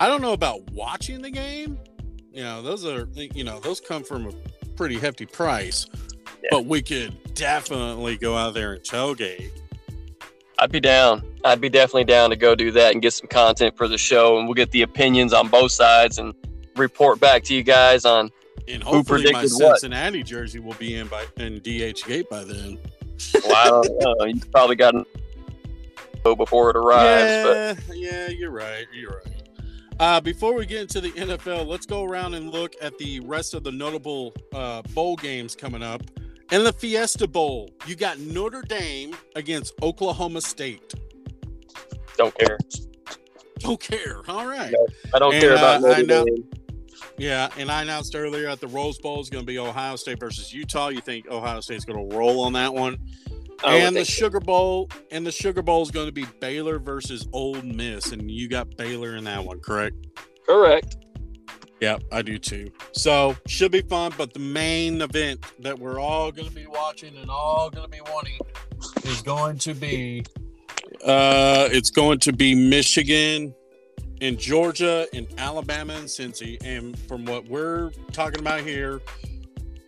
I 0.00 0.06
don't 0.08 0.22
know 0.22 0.32
about 0.32 0.70
watching 0.70 1.20
the 1.20 1.30
game. 1.30 1.78
You 2.32 2.42
know, 2.42 2.62
those 2.62 2.86
are 2.86 3.06
you 3.14 3.44
know 3.44 3.60
those 3.60 3.80
come 3.80 4.02
from 4.02 4.28
a 4.28 4.32
pretty 4.76 4.98
hefty 4.98 5.26
price, 5.26 5.86
Yeah. 6.42 6.48
but 6.50 6.64
we 6.64 6.80
could 6.80 7.34
definitely 7.34 8.16
go 8.16 8.36
out 8.36 8.54
there 8.54 8.72
and 8.74 8.82
tailgate. 8.82 9.50
I'd 10.58 10.72
be 10.72 10.80
down. 10.80 11.22
I'd 11.44 11.60
be 11.60 11.68
definitely 11.68 12.04
down 12.04 12.30
to 12.30 12.36
go 12.36 12.54
do 12.54 12.70
that 12.72 12.92
and 12.92 13.02
get 13.02 13.12
some 13.14 13.28
content 13.28 13.76
for 13.76 13.88
the 13.88 13.98
show, 13.98 14.38
and 14.38 14.46
we'll 14.46 14.54
get 14.54 14.70
the 14.70 14.82
opinions 14.82 15.32
on 15.32 15.48
both 15.48 15.72
sides 15.72 16.18
and 16.18 16.34
report 16.76 17.18
back 17.18 17.42
to 17.44 17.54
you 17.54 17.62
guys 17.62 18.04
on. 18.04 18.30
And 18.68 18.82
hopefully, 18.82 19.24
my 19.24 19.40
predicted 19.40 19.52
what? 19.62 19.80
Cincinnati 19.80 20.22
jersey 20.22 20.60
will 20.60 20.74
be 20.74 20.94
in 20.94 21.08
by 21.08 21.24
in 21.38 21.58
DH 21.60 22.04
gate 22.06 22.28
by 22.30 22.44
then. 22.44 22.78
Well, 23.44 23.54
I 23.56 23.64
don't 23.68 24.18
know. 24.18 24.24
You 24.26 24.40
probably 24.52 24.76
got 24.76 24.94
before 26.22 26.70
it 26.70 26.76
arrives, 26.76 27.80
but 27.86 27.96
yeah, 27.96 28.10
yeah, 28.10 28.28
you're 28.28 28.50
right. 28.50 28.86
You're 28.92 29.20
right. 29.24 29.36
Uh, 29.98 30.20
before 30.20 30.54
we 30.54 30.64
get 30.64 30.80
into 30.80 31.00
the 31.00 31.10
NFL, 31.12 31.66
let's 31.66 31.84
go 31.86 32.04
around 32.04 32.34
and 32.34 32.50
look 32.50 32.74
at 32.80 32.96
the 32.98 33.20
rest 33.20 33.52
of 33.54 33.64
the 33.64 33.72
notable 33.72 34.32
uh, 34.54 34.80
bowl 34.94 35.16
games 35.16 35.54
coming 35.54 35.82
up. 35.82 36.02
In 36.52 36.64
the 36.64 36.72
Fiesta 36.72 37.28
Bowl, 37.28 37.70
you 37.86 37.94
got 37.94 38.18
Notre 38.18 38.62
Dame 38.62 39.14
against 39.36 39.74
Oklahoma 39.82 40.40
State. 40.40 40.94
don't 42.16 42.34
care. 42.38 42.58
Don't 43.58 43.78
care. 43.80 44.22
All 44.26 44.46
right. 44.46 44.72
No. 44.72 44.86
I 45.14 45.18
don't 45.18 45.34
And, 45.34 45.42
care 45.42 45.52
about 45.52 45.76
uh, 45.84 45.88
Notre 45.88 46.02
know- 46.06 46.24
Dame. 46.24 46.44
Yeah, 47.18 47.50
and 47.58 47.70
I 47.70 47.82
announced 47.82 48.14
earlier 48.16 48.48
at 48.48 48.60
the 48.60 48.68
Rose 48.68 48.98
Bowl 48.98 49.20
is 49.20 49.28
going 49.28 49.42
to 49.44 49.46
be 49.46 49.58
Ohio 49.58 49.96
State 49.96 50.18
versus 50.18 50.54
Utah. 50.54 50.88
You 50.88 51.02
think 51.02 51.28
Ohio 51.28 51.60
State's 51.60 51.84
going 51.84 52.08
to 52.08 52.16
roll 52.16 52.40
on 52.42 52.54
that 52.54 52.72
one? 52.72 52.96
I 53.64 53.76
and 53.76 53.94
the 53.94 54.04
so. 54.04 54.12
Sugar 54.12 54.40
Bowl, 54.40 54.88
and 55.10 55.26
the 55.26 55.32
Sugar 55.32 55.62
Bowl 55.62 55.82
is 55.82 55.90
going 55.90 56.06
to 56.06 56.12
be 56.12 56.26
Baylor 56.40 56.78
versus 56.78 57.26
Ole 57.32 57.60
Miss, 57.62 58.12
and 58.12 58.30
you 58.30 58.48
got 58.48 58.76
Baylor 58.76 59.16
in 59.16 59.24
that 59.24 59.44
one, 59.44 59.60
correct? 59.60 59.96
Correct. 60.46 60.96
Yeah, 61.80 61.98
I 62.12 62.22
do 62.22 62.38
too. 62.38 62.70
So 62.92 63.36
should 63.46 63.72
be 63.72 63.80
fun, 63.82 64.12
but 64.18 64.34
the 64.34 64.40
main 64.40 65.00
event 65.00 65.44
that 65.60 65.78
we're 65.78 65.98
all 65.98 66.30
going 66.30 66.48
to 66.48 66.54
be 66.54 66.66
watching 66.66 67.16
and 67.16 67.30
all 67.30 67.70
going 67.70 67.84
to 67.84 67.90
be 67.90 68.02
wanting 68.12 68.38
is 69.04 69.22
going 69.22 69.56
to 69.58 69.74
be, 69.74 70.22
uh, 71.04 71.68
it's 71.72 71.90
going 71.90 72.18
to 72.20 72.32
be 72.32 72.54
Michigan 72.54 73.54
and 74.20 74.38
Georgia 74.38 75.06
and 75.14 75.26
Alabama 75.38 75.94
and 75.94 76.04
Cincy. 76.04 76.58
And 76.62 76.98
from 76.98 77.24
what 77.24 77.48
we're 77.48 77.90
talking 78.12 78.40
about 78.40 78.60
here, 78.60 79.00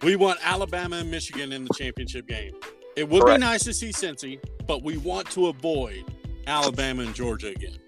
we 0.02 0.16
want 0.16 0.38
Alabama 0.42 0.96
and 0.96 1.10
Michigan 1.10 1.52
in 1.52 1.64
the 1.64 1.74
championship 1.74 2.26
game. 2.26 2.52
It 2.96 3.08
would 3.08 3.22
Correct. 3.22 3.40
be 3.40 3.46
nice 3.46 3.64
to 3.64 3.72
see 3.72 3.90
Cincy, 3.90 4.38
but 4.66 4.82
we 4.82 4.96
want 4.98 5.30
to 5.30 5.48
avoid 5.48 6.04
Alabama 6.46 7.02
and 7.02 7.14
Georgia 7.14 7.48
again. 7.48 7.78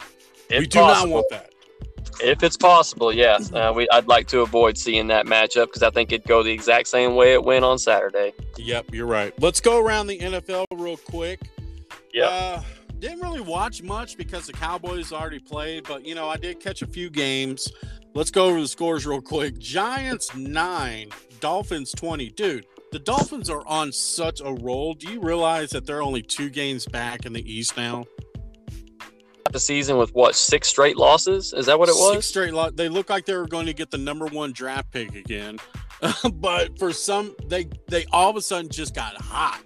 If 0.50 0.60
we 0.60 0.66
do 0.66 0.78
possible. 0.80 1.08
not 1.08 1.14
want 1.14 1.26
that. 1.30 1.50
If 2.22 2.42
it's 2.42 2.56
possible, 2.56 3.12
yes. 3.12 3.52
Uh, 3.52 3.72
we, 3.74 3.88
I'd 3.90 4.06
like 4.06 4.28
to 4.28 4.40
avoid 4.40 4.78
seeing 4.78 5.08
that 5.08 5.26
matchup 5.26 5.66
because 5.66 5.82
I 5.82 5.90
think 5.90 6.12
it'd 6.12 6.26
go 6.26 6.42
the 6.42 6.52
exact 6.52 6.88
same 6.88 7.16
way 7.16 7.32
it 7.32 7.42
went 7.42 7.64
on 7.64 7.78
Saturday. 7.78 8.32
Yep, 8.56 8.94
you're 8.94 9.06
right. 9.06 9.34
Let's 9.40 9.60
go 9.60 9.80
around 9.84 10.06
the 10.06 10.18
NFL 10.18 10.66
real 10.72 10.96
quick. 10.96 11.40
Yeah. 12.12 12.26
Uh, 12.26 12.62
didn't 13.00 13.20
really 13.20 13.40
watch 13.40 13.82
much 13.82 14.16
because 14.16 14.46
the 14.46 14.52
Cowboys 14.52 15.12
already 15.12 15.40
played, 15.40 15.84
but 15.88 16.06
you 16.06 16.14
know, 16.14 16.28
I 16.28 16.36
did 16.36 16.60
catch 16.60 16.82
a 16.82 16.86
few 16.86 17.10
games. 17.10 17.70
Let's 18.14 18.30
go 18.30 18.46
over 18.46 18.60
the 18.60 18.68
scores 18.68 19.04
real 19.06 19.20
quick. 19.20 19.58
Giants 19.58 20.34
9, 20.36 21.08
Dolphins 21.40 21.90
20. 21.92 22.30
Dude, 22.30 22.64
the 22.94 23.00
Dolphins 23.00 23.50
are 23.50 23.66
on 23.66 23.90
such 23.90 24.40
a 24.40 24.52
roll. 24.54 24.94
Do 24.94 25.12
you 25.12 25.18
realize 25.18 25.70
that 25.70 25.84
they're 25.84 26.00
only 26.00 26.22
two 26.22 26.48
games 26.48 26.86
back 26.86 27.26
in 27.26 27.32
the 27.32 27.42
East 27.52 27.76
now? 27.76 28.04
The 29.50 29.58
season 29.58 29.96
with 29.98 30.14
what 30.14 30.36
six 30.36 30.68
straight 30.68 30.96
losses? 30.96 31.52
Is 31.54 31.66
that 31.66 31.76
what 31.76 31.88
it 31.88 31.96
was? 31.96 32.12
Six 32.12 32.26
straight 32.26 32.54
lo- 32.54 32.70
They 32.70 32.88
look 32.88 33.10
like 33.10 33.26
they 33.26 33.34
were 33.36 33.48
going 33.48 33.66
to 33.66 33.72
get 33.74 33.90
the 33.90 33.98
number 33.98 34.26
one 34.26 34.52
draft 34.52 34.92
pick 34.92 35.12
again, 35.16 35.58
but 36.34 36.78
for 36.78 36.92
some, 36.92 37.34
they 37.48 37.68
they 37.88 38.04
all 38.12 38.30
of 38.30 38.36
a 38.36 38.40
sudden 38.40 38.70
just 38.70 38.94
got 38.94 39.20
hot, 39.20 39.64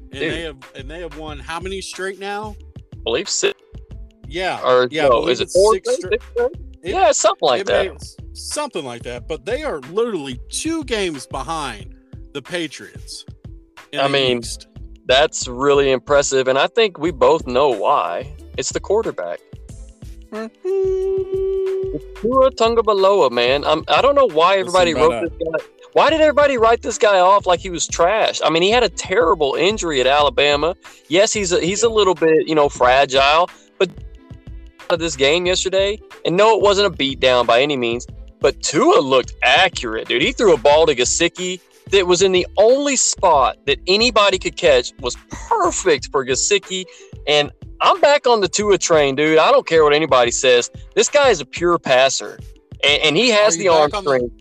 and 0.00 0.10
Dude. 0.12 0.20
they 0.32 0.40
have 0.40 0.56
and 0.74 0.90
they 0.90 1.00
have 1.00 1.18
won 1.18 1.38
how 1.40 1.60
many 1.60 1.82
straight 1.82 2.18
now? 2.18 2.56
I 2.94 2.96
believe 3.04 3.28
six 3.28 3.60
Yeah, 4.26 4.62
or 4.66 4.88
yeah. 4.90 5.08
No? 5.08 5.28
Is 5.28 5.42
it 5.42 5.50
four? 5.50 5.74
six 5.74 5.94
straight- 5.96 6.12
Six 6.12 6.24
straight? 6.32 6.50
It- 6.82 6.90
yeah, 6.94 7.12
something 7.12 7.46
like 7.46 7.66
that. 7.66 7.92
may- 7.92 8.32
something 8.32 8.84
like 8.86 9.02
that. 9.02 9.28
But 9.28 9.44
they 9.44 9.62
are 9.62 9.80
literally 9.92 10.40
two 10.48 10.84
games 10.84 11.26
behind 11.26 11.96
the 12.32 12.42
Patriots. 12.42 13.24
I 13.94 14.04
the 14.04 14.08
mean, 14.08 14.38
East. 14.38 14.68
That's 15.06 15.48
really 15.48 15.90
impressive, 15.90 16.48
and 16.48 16.58
I 16.58 16.66
think 16.66 16.98
we 16.98 17.10
both 17.10 17.46
know 17.46 17.68
why. 17.68 18.34
It's 18.56 18.72
the 18.72 18.80
quarterback. 18.80 19.40
Mm-hmm. 20.30 22.20
Tua 22.20 22.50
Tagovailoa, 22.52 23.30
man. 23.30 23.64
I'm, 23.64 23.84
I 23.88 24.00
don't 24.00 24.14
know 24.14 24.28
why 24.28 24.58
everybody 24.58 24.94
Listen, 24.94 25.10
wrote 25.10 25.30
this 25.30 25.38
guy. 25.38 25.66
Why 25.92 26.08
did 26.08 26.20
everybody 26.22 26.56
write 26.56 26.80
this 26.80 26.96
guy 26.96 27.18
off 27.18 27.46
like 27.46 27.60
he 27.60 27.68
was 27.68 27.86
trash? 27.86 28.40
I 28.42 28.48
mean, 28.48 28.62
he 28.62 28.70
had 28.70 28.82
a 28.82 28.88
terrible 28.88 29.54
injury 29.54 30.00
at 30.00 30.06
Alabama. 30.06 30.74
Yes, 31.08 31.32
he's 31.32 31.52
a, 31.52 31.60
he's 31.60 31.82
a 31.82 31.88
little 31.88 32.14
bit 32.14 32.48
you 32.48 32.54
know 32.54 32.68
fragile, 32.68 33.50
but 33.78 33.90
out 34.84 34.92
of 34.92 34.98
this 35.00 35.16
game 35.16 35.44
yesterday, 35.44 36.00
and 36.24 36.36
no, 36.36 36.56
it 36.56 36.62
wasn't 36.62 36.86
a 36.86 36.96
beatdown 36.96 37.46
by 37.46 37.60
any 37.60 37.76
means. 37.76 38.06
But 38.40 38.62
Tua 38.62 39.00
looked 39.00 39.34
accurate, 39.42 40.08
dude. 40.08 40.22
He 40.22 40.32
threw 40.32 40.54
a 40.54 40.56
ball 40.56 40.86
to 40.86 40.94
Gesicki 40.94 41.60
that 41.90 42.06
was 42.06 42.22
in 42.22 42.32
the 42.32 42.46
only 42.56 42.96
spot 42.96 43.56
that 43.66 43.78
anybody 43.86 44.38
could 44.38 44.56
catch 44.56 44.92
was 45.00 45.16
perfect 45.30 46.08
for 46.10 46.24
Gesicki. 46.24 46.84
And 47.26 47.50
I'm 47.80 48.00
back 48.00 48.26
on 48.26 48.40
the 48.40 48.48
Tua 48.48 48.78
train, 48.78 49.16
dude. 49.16 49.38
I 49.38 49.50
don't 49.52 49.66
care 49.66 49.84
what 49.84 49.92
anybody 49.92 50.30
says. 50.30 50.70
This 50.94 51.08
guy 51.08 51.30
is 51.30 51.40
a 51.40 51.44
pure 51.46 51.78
passer, 51.78 52.38
and, 52.84 53.02
and 53.02 53.16
he 53.16 53.30
has 53.30 53.56
the 53.56 53.68
arm 53.68 53.90
back 53.90 53.98
on 53.98 54.04
the- 54.04 54.10
strength. 54.10 54.34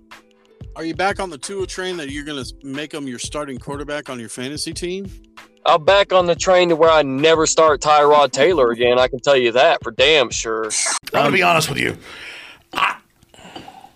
Are 0.76 0.86
you 0.86 0.96
back 0.96 1.20
on 1.20 1.30
the 1.30 1.38
Tua 1.38 1.68
train 1.68 1.98
that 1.98 2.10
you're 2.12 2.24
going 2.24 2.42
to 2.42 2.54
make 2.64 2.94
him 2.94 3.06
your 3.06 3.20
starting 3.20 3.58
quarterback 3.58 4.10
on 4.10 4.20
your 4.22 4.30
fantasy 4.30 4.74
team? 4.74 5.06
I'm 5.66 5.84
back 5.84 6.14
on 6.14 6.28
the 6.28 6.36
train 6.36 6.70
to 6.70 6.78
where 6.78 6.90
I 6.90 7.02
never 7.04 7.46
start 7.46 7.82
Tyrod 7.82 8.32
Taylor 8.32 8.72
again. 8.72 8.98
I 8.98 9.10
can 9.10 9.20
tell 9.20 9.36
you 9.36 9.52
that 9.52 9.84
for 9.84 9.92
damn 9.92 10.30
sure. 10.30 10.66
I'm 11.14 11.24
gonna 11.24 11.32
be 11.32 11.44
honest 11.44 11.68
with 11.70 11.78
you. 11.78 11.98
I, 12.74 12.98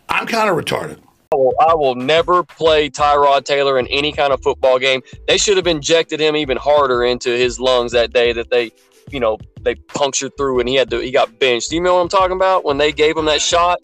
I'm 0.10 0.28
kind 0.28 0.50
of 0.50 0.58
retarded. 0.58 1.00
I 1.36 1.38
will, 1.38 1.54
I 1.60 1.76
will 1.76 1.96
never 1.96 2.44
play 2.44 2.90
Tyrod 2.90 3.44
Taylor 3.44 3.78
in 3.78 3.88
any 3.88 4.12
kind 4.12 4.32
of 4.32 4.42
football 4.42 4.80
game. 4.80 5.02
They 5.28 5.38
should 5.38 5.58
have 5.58 5.68
injected 5.68 6.20
him 6.20 6.36
even 6.36 6.58
harder 6.58 7.04
into 7.04 7.30
his 7.30 7.60
lungs 7.60 7.92
that 7.92 8.14
day 8.14 8.32
that 8.34 8.50
they, 8.50 8.72
you 9.12 9.20
know, 9.20 9.38
they 9.62 9.76
punctured 9.76 10.38
through 10.38 10.60
and 10.60 10.70
he 10.70 10.76
had 10.76 10.90
to 10.92 11.00
he 11.00 11.12
got 11.12 11.40
benched. 11.40 11.70
Do 11.70 11.76
you 11.76 11.82
know 11.82 11.96
what 11.96 12.02
I'm 12.02 12.10
talking 12.10 12.36
about? 12.36 12.64
When 12.64 12.78
they 12.78 12.92
gave 12.92 13.18
him 13.18 13.26
that 13.26 13.42
shot? 13.42 13.80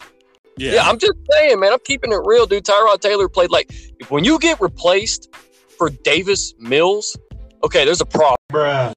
Yeah, 0.56 0.82
I'm 0.82 0.98
just 0.98 1.14
saying, 1.30 1.60
man. 1.60 1.72
I'm 1.72 1.78
keeping 1.84 2.12
it 2.12 2.20
real, 2.24 2.46
dude. 2.46 2.64
Tyrod 2.64 3.00
Taylor 3.00 3.28
played 3.28 3.50
like 3.50 3.72
when 4.08 4.24
you 4.24 4.38
get 4.38 4.60
replaced 4.60 5.34
for 5.76 5.90
Davis 5.90 6.54
Mills. 6.58 7.16
Okay, 7.64 7.84
there's 7.84 8.00
a 8.00 8.06
problem. 8.06 8.36
Bruh. 8.50 8.92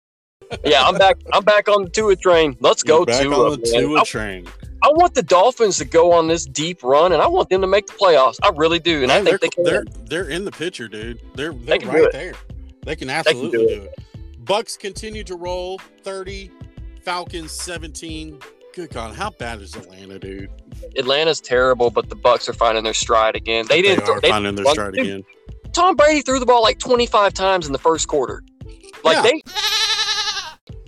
Yeah, 0.63 0.83
I'm 0.83 0.97
back. 0.97 1.17
I'm 1.33 1.43
back 1.43 1.67
on 1.67 1.85
the 1.85 1.89
Tua 1.89 2.15
train. 2.15 2.55
Let's 2.59 2.83
You're 2.85 2.99
go 2.99 3.05
back 3.05 3.21
Tua. 3.21 3.51
on 3.51 3.61
the 3.61 3.71
man. 3.71 3.81
Tua 3.81 4.01
I, 4.01 4.03
train. 4.03 4.47
I 4.85 4.89
want 4.89 5.15
the 5.15 5.23
Dolphins 5.23 5.77
to 5.77 5.85
go 5.85 6.11
on 6.11 6.27
this 6.27 6.45
deep 6.45 6.83
run, 6.83 7.11
and 7.11 7.19
I 7.21 7.25
want 7.27 7.49
them 7.49 7.61
to 7.61 7.67
make 7.67 7.87
the 7.87 7.93
playoffs. 7.93 8.37
I 8.43 8.49
really 8.55 8.77
do, 8.77 9.01
and 9.01 9.11
I 9.11 9.23
think 9.23 9.41
they 9.41 9.49
they're, 9.63 9.83
can. 9.83 9.93
they're 10.05 10.23
they're 10.23 10.29
in 10.29 10.45
the 10.45 10.51
picture, 10.51 10.87
dude. 10.87 11.19
They're 11.33 11.53
they're 11.53 11.79
can 11.79 11.89
do 11.91 12.03
right 12.03 12.11
there. 12.11 12.33
They 12.85 12.95
can 12.95 13.07
can 13.07 13.17
absolutely 13.17 13.57
do 13.57 13.67
do, 13.67 13.81
it. 13.81 14.45
Bucks 14.45 14.77
continue 14.77 15.23
to 15.23 15.35
roll 15.35 15.79
30, 16.03 16.51
Falcons 17.01 17.51
17. 17.51 18.37
Good 18.75 18.91
God, 18.91 19.15
how 19.15 19.31
bad 19.31 19.59
is 19.61 19.75
Atlanta, 19.75 20.19
dude? 20.19 20.51
Atlanta's 20.97 21.41
terrible, 21.41 21.89
but 21.89 22.09
the 22.09 22.15
Bucks 22.15 22.47
are 22.47 22.53
finding 22.53 22.83
their 22.83 22.93
stride 22.93 23.35
again. 23.35 23.65
They 23.67 23.81
They 23.81 23.87
didn't. 23.95 24.07
are 24.07 24.21
they 24.21 24.29
finding 24.29 24.53
their 24.53 24.65
run- 24.65 24.73
stride 24.75 24.93
dude, 24.93 25.01
again. 25.07 25.23
Tom 25.73 25.95
Brady 25.95 26.21
threw 26.21 26.37
the 26.39 26.45
ball 26.45 26.61
like 26.61 26.77
25 26.77 27.33
times 27.33 27.65
in 27.65 27.73
the 27.73 27.79
first 27.79 28.07
quarter. 28.07 28.43
Like 29.03 29.15
Yeah. 29.15 29.21
they 29.23 29.41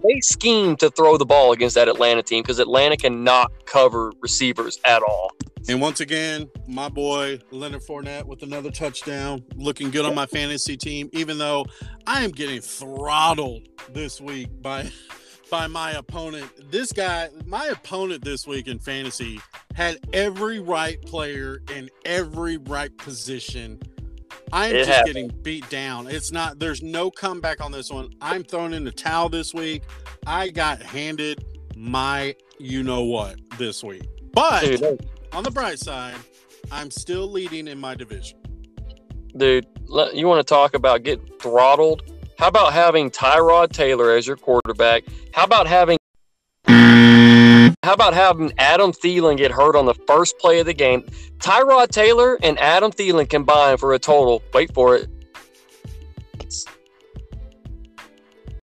they 0.08 0.20
schemed 0.22 0.80
to 0.80 0.90
throw 0.90 1.18
the 1.18 1.26
ball 1.26 1.52
against 1.52 1.76
that 1.76 1.88
Atlanta 1.88 2.24
team 2.24 2.44
because 2.44 2.60
Atlanta 2.60 2.98
cannot 2.98 3.52
cover 3.66 4.12
receivers 4.22 4.80
at 4.86 5.04
all. 5.04 5.32
And 5.70 5.82
once 5.82 6.00
again, 6.00 6.50
my 6.68 6.88
boy 6.88 7.40
Leonard 7.52 7.82
Fournette 7.82 8.24
with 8.26 8.42
another 8.42 8.72
touchdown, 8.72 9.44
looking 9.56 9.92
good 9.92 10.06
on 10.06 10.16
my 10.16 10.26
fantasy 10.26 10.78
team. 10.78 11.10
Even 11.12 11.38
though 11.38 11.66
I 12.06 12.24
am 12.24 12.32
getting 12.32 12.62
throttled 12.62 13.68
this 13.90 14.22
week 14.22 14.50
by 14.62 14.90
by 15.50 15.68
my 15.68 15.92
opponent. 15.92 16.72
This 16.72 16.92
guy, 16.92 17.30
my 17.46 17.68
opponent 17.68 18.24
this 18.24 18.46
week 18.46 18.68
in 18.68 18.80
fantasy, 18.80 19.40
had 19.76 19.98
every 20.12 20.60
right 20.60 21.02
player 21.04 21.62
in 21.74 21.90
every 22.06 22.58
right 22.58 22.96
position. 22.98 23.80
I'm 24.54 24.74
It 24.76 24.80
just 24.80 24.90
happened. 24.90 25.14
getting 25.14 25.28
beat 25.44 25.70
down. 25.70 26.08
It's 26.08 26.32
not. 26.32 26.60
There's 26.60 26.82
no 26.82 27.12
comeback 27.12 27.62
on 27.64 27.72
this 27.72 27.90
one. 27.90 28.10
I'm 28.22 28.44
throwing 28.44 28.74
in 28.74 28.84
the 28.84 28.92
towel 28.92 29.30
this 29.30 29.54
week. 29.54 29.84
I 30.26 30.50
got 30.50 30.82
handed 30.82 31.44
my 31.76 32.36
you 32.60 32.82
know 32.84 33.04
what 33.04 33.36
this 33.58 33.84
week, 33.84 34.04
but 34.34 34.62
Dude, 34.64 35.06
on 35.32 35.44
the 35.44 35.52
bright 35.52 35.78
side, 35.80 36.16
I'm 36.72 36.90
still 36.90 37.30
leading 37.30 37.68
in 37.68 37.80
my 37.80 37.94
division. 37.94 38.40
dude, 39.36 39.68
you 40.14 40.28
want 40.28 40.40
to 40.40 40.44
talk 40.50 40.74
about 40.74 41.04
getting 41.04 41.28
throttled? 41.40 42.02
How 42.40 42.48
about 42.48 42.74
having 42.74 43.12
Tyrod 43.12 43.72
Taylor 43.74 44.12
as 44.16 44.26
your 44.26 44.38
quarterback? 44.38 45.04
How 45.34 45.44
about 45.44 45.68
having 45.68 45.98
how 47.88 47.94
about 47.94 48.14
having 48.14 48.52
Adam 48.58 48.92
Thielen 48.92 49.38
get 49.38 49.50
hurt 49.50 49.74
on 49.74 49.86
the 49.86 49.94
first 49.94 50.38
play 50.40 50.60
of 50.60 50.66
the 50.66 50.74
game? 50.74 51.04
Tyrod 51.38 51.88
Taylor 51.88 52.38
and 52.44 52.60
Adam 52.60 52.92
Thielen 52.92 53.30
combined 53.30 53.80
for 53.80 53.94
a 53.94 54.00
total. 54.00 54.44
Wait 54.54 54.74
for 54.74 54.98
it. 54.98 55.08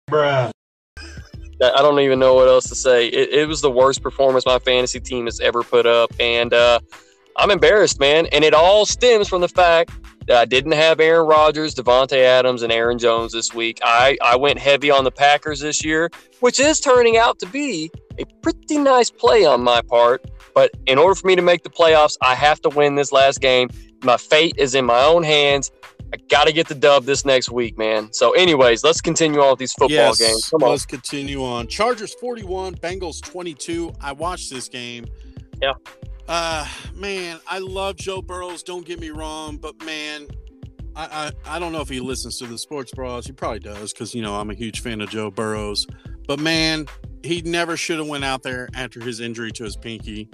Bruh. 0.09 0.49
I 0.97 1.81
don't 1.83 1.99
even 1.99 2.17
know 2.17 2.33
what 2.33 2.47
else 2.47 2.67
to 2.69 2.75
say. 2.75 3.09
It, 3.09 3.29
it 3.29 3.47
was 3.47 3.61
the 3.61 3.69
worst 3.69 4.01
performance 4.01 4.47
my 4.47 4.57
fantasy 4.57 4.99
team 4.99 5.25
has 5.25 5.39
ever 5.39 5.61
put 5.61 5.85
up, 5.85 6.11
and 6.19 6.51
uh, 6.51 6.79
I'm 7.37 7.51
embarrassed, 7.51 7.99
man. 7.99 8.25
And 8.31 8.43
it 8.43 8.55
all 8.55 8.87
stems 8.87 9.27
from 9.27 9.41
the 9.41 9.47
fact 9.47 9.91
that 10.25 10.37
I 10.37 10.45
didn't 10.45 10.71
have 10.71 10.99
Aaron 10.99 11.27
Rodgers, 11.27 11.75
Davante 11.75 12.17
Adams, 12.17 12.63
and 12.63 12.73
Aaron 12.73 12.97
Jones 12.97 13.33
this 13.33 13.53
week. 13.53 13.81
I, 13.83 14.17
I 14.23 14.35
went 14.35 14.57
heavy 14.57 14.89
on 14.89 15.03
the 15.03 15.11
Packers 15.11 15.59
this 15.59 15.85
year, 15.85 16.09
which 16.39 16.59
is 16.59 16.79
turning 16.79 17.17
out 17.17 17.37
to 17.37 17.45
be 17.45 17.91
a 18.19 18.25
pretty 18.41 18.77
nice 18.77 19.09
play 19.09 19.45
on 19.45 19.63
my 19.63 19.81
part. 19.81 20.25
But 20.53 20.71
in 20.85 20.97
order 20.97 21.15
for 21.15 21.27
me 21.27 21.35
to 21.35 21.41
make 21.41 21.63
the 21.63 21.69
playoffs, 21.69 22.17
I 22.21 22.35
have 22.35 22.61
to 22.61 22.69
win 22.69 22.95
this 22.95 23.11
last 23.11 23.41
game. 23.41 23.69
My 24.03 24.17
fate 24.17 24.55
is 24.57 24.75
in 24.75 24.85
my 24.85 25.01
own 25.03 25.23
hands. 25.23 25.71
I 26.13 26.17
got 26.29 26.45
to 26.45 26.51
get 26.53 26.67
the 26.67 26.75
dub 26.75 27.05
this 27.05 27.23
next 27.23 27.49
week, 27.51 27.77
man. 27.77 28.11
So, 28.11 28.31
anyways, 28.31 28.83
let's 28.83 28.99
continue 28.99 29.39
on 29.39 29.51
with 29.51 29.59
these 29.59 29.71
football 29.73 29.89
yes, 29.89 30.19
games. 30.19 30.49
Come 30.49 30.63
on. 30.63 30.71
let's 30.71 30.85
continue 30.85 31.43
on. 31.43 31.67
Chargers 31.67 32.13
41, 32.15 32.75
Bengals 32.75 33.21
22. 33.21 33.93
I 34.01 34.11
watched 34.11 34.49
this 34.49 34.67
game. 34.67 35.05
Yeah. 35.61 35.73
Uh, 36.27 36.67
man, 36.95 37.39
I 37.47 37.59
love 37.59 37.95
Joe 37.95 38.21
Burrows. 38.21 38.63
Don't 38.63 38.85
get 38.85 38.99
me 38.99 39.09
wrong, 39.09 39.57
but 39.57 39.77
man, 39.85 40.27
I 40.95 41.31
I, 41.45 41.55
I 41.55 41.59
don't 41.59 41.71
know 41.71 41.81
if 41.81 41.89
he 41.89 41.99
listens 41.99 42.37
to 42.39 42.47
the 42.47 42.57
Sports 42.57 42.91
Bros. 42.93 43.25
He 43.25 43.31
probably 43.31 43.59
does 43.59 43.93
because 43.93 44.13
you 44.13 44.21
know 44.21 44.35
I'm 44.35 44.49
a 44.49 44.53
huge 44.53 44.81
fan 44.81 45.01
of 45.01 45.09
Joe 45.09 45.31
Burrows. 45.31 45.87
But 46.31 46.39
man, 46.39 46.87
he 47.23 47.41
never 47.41 47.75
should 47.75 47.99
have 47.99 48.07
went 48.07 48.23
out 48.23 48.41
there 48.41 48.69
after 48.73 49.01
his 49.01 49.19
injury 49.19 49.51
to 49.51 49.65
his 49.65 49.75
pinky. 49.75 50.29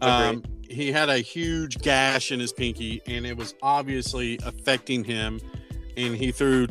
Um, 0.00 0.42
he 0.70 0.90
had 0.90 1.10
a 1.10 1.18
huge 1.18 1.82
gash 1.82 2.32
in 2.32 2.40
his 2.40 2.50
pinky, 2.50 3.02
and 3.06 3.26
it 3.26 3.36
was 3.36 3.54
obviously 3.60 4.38
affecting 4.42 5.04
him. 5.04 5.42
And 5.98 6.16
he 6.16 6.32
threw 6.32 6.66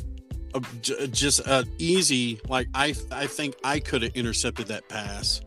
a, 0.56 0.60
just 1.06 1.42
a 1.42 1.68
easy 1.78 2.40
like 2.50 2.68
I 2.74 2.96
I 3.12 3.28
think 3.28 3.54
I 3.64 3.80
could 3.80 4.02
have 4.02 4.16
intercepted 4.16 4.66
that 4.70 4.90
pass. 4.90 5.42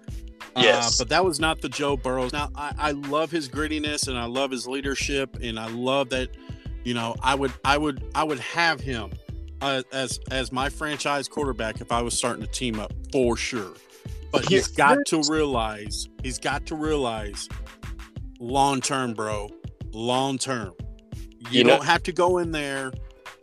Yes. 0.57 1.01
Uh, 1.01 1.03
but 1.03 1.09
that 1.09 1.25
was 1.25 1.41
not 1.41 1.61
the 1.61 1.69
Joe 1.69 1.97
Burrows. 1.97 2.33
Now 2.33 2.51
I, 2.55 2.75
I 2.79 2.91
love 2.93 3.33
his 3.33 3.49
grittiness 3.49 4.07
and 4.07 4.17
I 4.17 4.27
love 4.27 4.53
his 4.53 4.69
leadership 4.69 5.37
and 5.43 5.59
I 5.59 5.67
love 5.67 6.11
that 6.11 6.29
you 6.85 6.95
know 6.95 7.17
I 7.25 7.35
would 7.35 7.53
I 7.65 7.77
would 7.77 8.05
I 8.15 8.23
would 8.23 8.39
have 8.39 8.79
him 8.79 9.11
uh, 9.61 9.83
as 9.93 10.21
as 10.31 10.53
my 10.53 10.69
franchise 10.69 11.29
quarterback 11.29 11.81
if 11.81 11.93
I 11.93 12.03
was 12.03 12.17
starting 12.17 12.43
to 12.45 12.51
team 12.51 12.79
up 12.79 12.93
for 13.13 13.37
sure. 13.37 13.73
But 14.33 14.47
he's 14.49 14.67
got 14.69 14.99
to 15.07 15.23
realize 15.29 16.09
he's 16.23 16.39
got 16.39 16.67
to 16.67 16.75
realize 16.77 17.49
long 18.39 18.81
term, 18.81 19.15
bro. 19.15 19.51
Long 19.93 20.39
term. 20.39 20.73
You, 21.15 21.59
You 21.59 21.65
know- 21.65 21.77
don't 21.77 21.87
have 21.87 22.03
to 22.05 22.13
go 22.13 22.39
in 22.39 22.51
there 22.51 22.93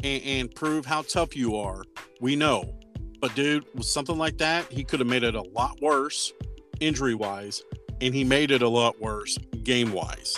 and, 0.03 0.23
and 0.23 0.55
prove 0.55 0.85
how 0.85 1.01
tough 1.03 1.35
you 1.35 1.55
are. 1.55 1.83
We 2.21 2.35
know. 2.35 2.73
But 3.19 3.33
dude, 3.35 3.65
with 3.73 3.85
something 3.85 4.17
like 4.17 4.37
that, 4.39 4.71
he 4.71 4.83
could 4.83 4.99
have 4.99 5.07
made 5.07 5.23
it 5.23 5.33
a 5.35 5.41
lot 5.41 5.81
worse 5.81 6.33
injury 6.81 7.15
wise, 7.15 7.63
and 8.01 8.13
he 8.13 8.25
made 8.25 8.51
it 8.51 8.61
a 8.61 8.67
lot 8.67 8.99
worse 9.01 9.37
game 9.63 9.93
wise. 9.93 10.37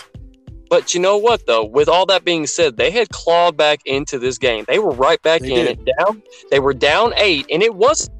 But 0.68 0.94
you 0.94 1.00
know 1.00 1.16
what, 1.16 1.46
though? 1.46 1.64
With 1.64 1.88
all 1.88 2.06
that 2.06 2.24
being 2.24 2.46
said, 2.46 2.76
they 2.76 2.90
had 2.90 3.08
clawed 3.10 3.56
back 3.56 3.80
into 3.84 4.18
this 4.18 4.36
game. 4.38 4.64
They 4.66 4.78
were 4.78 4.90
right 4.90 5.20
back 5.22 5.42
They 5.42 5.52
in 5.52 5.66
did. 5.66 5.78
it. 5.86 5.92
Down, 5.98 6.22
they 6.50 6.58
were 6.58 6.74
down 6.74 7.12
eight, 7.16 7.46
and 7.50 7.62
it 7.62 7.74
was 7.74 8.10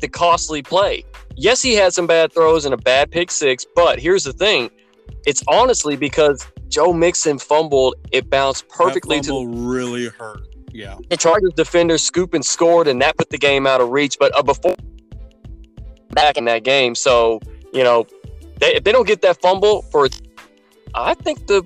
the 0.00 0.08
costly 0.08 0.62
play. 0.62 1.04
Yes, 1.36 1.62
he 1.62 1.74
had 1.74 1.92
some 1.92 2.06
bad 2.06 2.32
throws 2.32 2.64
and 2.64 2.74
a 2.74 2.76
bad 2.76 3.10
pick 3.10 3.30
six, 3.30 3.64
but 3.74 3.98
here's 4.00 4.24
the 4.24 4.32
thing: 4.32 4.70
it's 5.26 5.42
honestly 5.48 5.96
because 5.96 6.46
Joe 6.68 6.92
Mixon 6.92 7.38
fumbled. 7.38 7.94
It 8.12 8.28
bounced 8.30 8.68
perfectly 8.68 9.18
that 9.18 9.24
to 9.24 9.30
fumble 9.30 9.46
really 9.68 10.06
hurt. 10.08 10.40
Yeah. 10.72 10.96
the 11.08 11.16
Chargers 11.16 11.52
defender 11.54 11.98
scoop 11.98 12.32
and 12.34 12.44
scored, 12.44 12.86
and 12.88 13.00
that 13.02 13.16
put 13.16 13.30
the 13.30 13.38
game 13.38 13.66
out 13.66 13.80
of 13.80 13.90
reach. 13.90 14.16
But 14.18 14.36
uh, 14.36 14.42
before 14.42 14.76
back 16.10 16.36
in 16.36 16.44
that 16.46 16.64
game, 16.64 16.94
so 16.94 17.40
you 17.72 17.82
know, 17.82 18.06
they, 18.60 18.74
if 18.76 18.84
they 18.84 18.92
don't 18.92 19.06
get 19.06 19.22
that 19.22 19.40
fumble 19.40 19.82
for, 19.82 20.08
I 20.94 21.14
think 21.14 21.46
the 21.46 21.62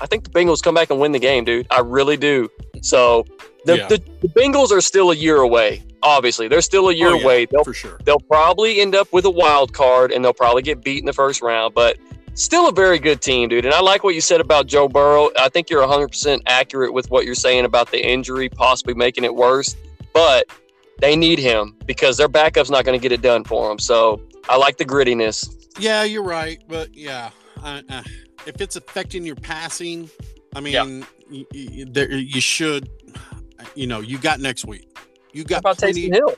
I 0.00 0.06
think 0.06 0.24
the 0.24 0.30
Bengals 0.30 0.62
come 0.62 0.74
back 0.74 0.90
and 0.90 1.00
win 1.00 1.12
the 1.12 1.18
game, 1.18 1.44
dude. 1.44 1.66
I 1.70 1.80
really 1.80 2.16
do. 2.16 2.48
So 2.82 3.24
the, 3.64 3.78
Yeah. 3.78 3.86
the, 3.88 4.02
the 4.22 4.28
Bengals 4.28 4.70
are 4.70 4.80
still 4.80 5.10
a 5.10 5.14
year 5.16 5.38
away. 5.38 5.82
Obviously, 6.04 6.46
they're 6.46 6.60
still 6.60 6.88
a 6.88 6.92
year 6.94 7.08
Oh, 7.08 7.14
yeah, 7.14 7.22
away. 7.24 7.46
They'll 7.46 7.64
for 7.64 7.74
sure. 7.74 7.98
they'll 8.04 8.20
probably 8.20 8.80
end 8.80 8.94
up 8.94 9.12
with 9.12 9.24
a 9.24 9.30
wild 9.30 9.72
card 9.72 10.12
and 10.12 10.24
they'll 10.24 10.32
probably 10.32 10.62
get 10.62 10.84
beat 10.84 11.00
in 11.00 11.06
the 11.06 11.12
first 11.12 11.42
round, 11.42 11.74
but 11.74 11.98
still 12.34 12.68
a 12.68 12.72
very 12.72 13.00
good 13.00 13.20
team, 13.20 13.48
dude. 13.48 13.64
And 13.64 13.74
I 13.74 13.80
like 13.80 14.04
what 14.04 14.14
you 14.14 14.20
said 14.20 14.40
about 14.40 14.68
Joe 14.68 14.86
Burrow. 14.88 15.30
I 15.36 15.48
think 15.48 15.68
you're 15.70 15.82
100% 15.84 16.42
accurate 16.46 16.92
with 16.92 17.10
what 17.10 17.24
you're 17.24 17.34
saying 17.34 17.64
about 17.64 17.90
the 17.90 18.00
injury 18.00 18.48
possibly 18.48 18.94
making 18.94 19.24
it 19.24 19.34
worse, 19.34 19.74
but 20.12 20.46
they 21.00 21.16
need 21.16 21.40
him 21.40 21.74
because 21.86 22.16
their 22.16 22.28
backup's 22.28 22.70
not 22.70 22.84
going 22.84 22.96
to 22.98 23.02
get 23.02 23.10
it 23.10 23.20
done 23.22 23.42
for 23.42 23.68
them. 23.68 23.80
So 23.80 24.22
I 24.48 24.56
like 24.56 24.76
the 24.76 24.84
grittiness. 24.84 25.52
Yeah, 25.80 26.04
you're 26.04 26.22
right, 26.24 26.60
but 26.68 26.94
yeah, 26.94 27.30
uh, 27.64 27.82
uh, 27.88 28.02
if 28.48 28.60
it's 28.60 28.76
affecting 28.76 29.24
your 29.24 29.36
passing, 29.36 30.08
I 30.56 30.60
mean, 30.60 30.72
Yeah. 30.72 30.84
y- 31.30 31.44
y- 31.54 31.84
there, 31.88 32.10
you 32.12 32.40
should, 32.40 32.88
you 33.74 33.86
know, 33.86 34.00
you 34.00 34.18
got 34.18 34.40
next 34.40 34.64
week. 34.64 34.88
You 35.32 35.44
got 35.44 35.60
about 35.60 35.78
plenty. 35.78 36.08
Taysom 36.08 36.14
Hill? 36.14 36.34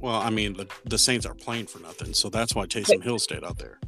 Well, 0.00 0.14
I 0.14 0.30
mean, 0.30 0.54
the, 0.54 0.66
the 0.84 0.98
Saints 0.98 1.26
are 1.26 1.34
playing 1.34 1.66
for 1.66 1.80
nothing, 1.80 2.14
so 2.14 2.28
that's 2.28 2.54
why 2.54 2.66
Taysom 2.66 3.02
Hill 3.02 3.18
stayed 3.18 3.44
out 3.44 3.58
there. 3.58 3.78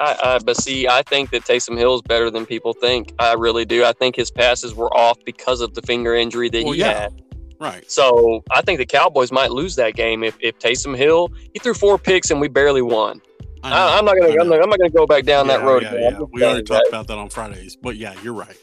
I, 0.00 0.16
I, 0.22 0.38
but 0.38 0.56
see, 0.56 0.86
I 0.86 1.02
think 1.02 1.30
that 1.30 1.42
Taysom 1.42 1.76
Hill 1.76 1.96
is 1.96 2.02
better 2.02 2.30
than 2.30 2.46
people 2.46 2.72
think. 2.72 3.12
I 3.18 3.32
really 3.34 3.64
do. 3.64 3.84
I 3.84 3.92
think 3.92 4.14
his 4.14 4.30
passes 4.30 4.74
were 4.74 4.92
off 4.96 5.18
because 5.24 5.60
of 5.60 5.74
the 5.74 5.82
finger 5.82 6.14
injury 6.14 6.48
that 6.50 6.62
Well, 6.64 6.74
he 6.74 6.80
yeah. 6.80 7.00
had. 7.00 7.22
Right. 7.60 7.90
So 7.90 8.44
I 8.52 8.62
think 8.62 8.78
the 8.78 8.86
Cowboys 8.86 9.32
might 9.32 9.50
lose 9.50 9.74
that 9.76 9.96
game 9.96 10.22
if, 10.22 10.36
if 10.40 10.56
Taysom 10.60 10.96
Hill 10.96 11.30
he 11.52 11.58
threw 11.58 11.74
four 11.74 11.98
picks 11.98 12.30
and 12.30 12.40
we 12.40 12.46
barely 12.46 12.82
won. 12.82 13.20
I 13.62 13.98
I'm 13.98 14.04
not 14.04 14.16
gonna 14.16 14.40
I'm 14.40 14.48
not, 14.48 14.62
I'm 14.62 14.70
not 14.70 14.78
gonna 14.78 14.90
go 14.90 15.06
back 15.06 15.24
down 15.24 15.46
that 15.48 15.62
road. 15.62 15.82
yeah, 15.82 15.94
yeah. 15.94 16.18
We 16.32 16.44
already 16.44 16.62
talked 16.62 16.88
about 16.88 17.06
that 17.08 17.18
on 17.18 17.28
Fridays, 17.28 17.76
but 17.76 17.96
yeah, 17.96 18.14
you're 18.22 18.34
right. 18.34 18.56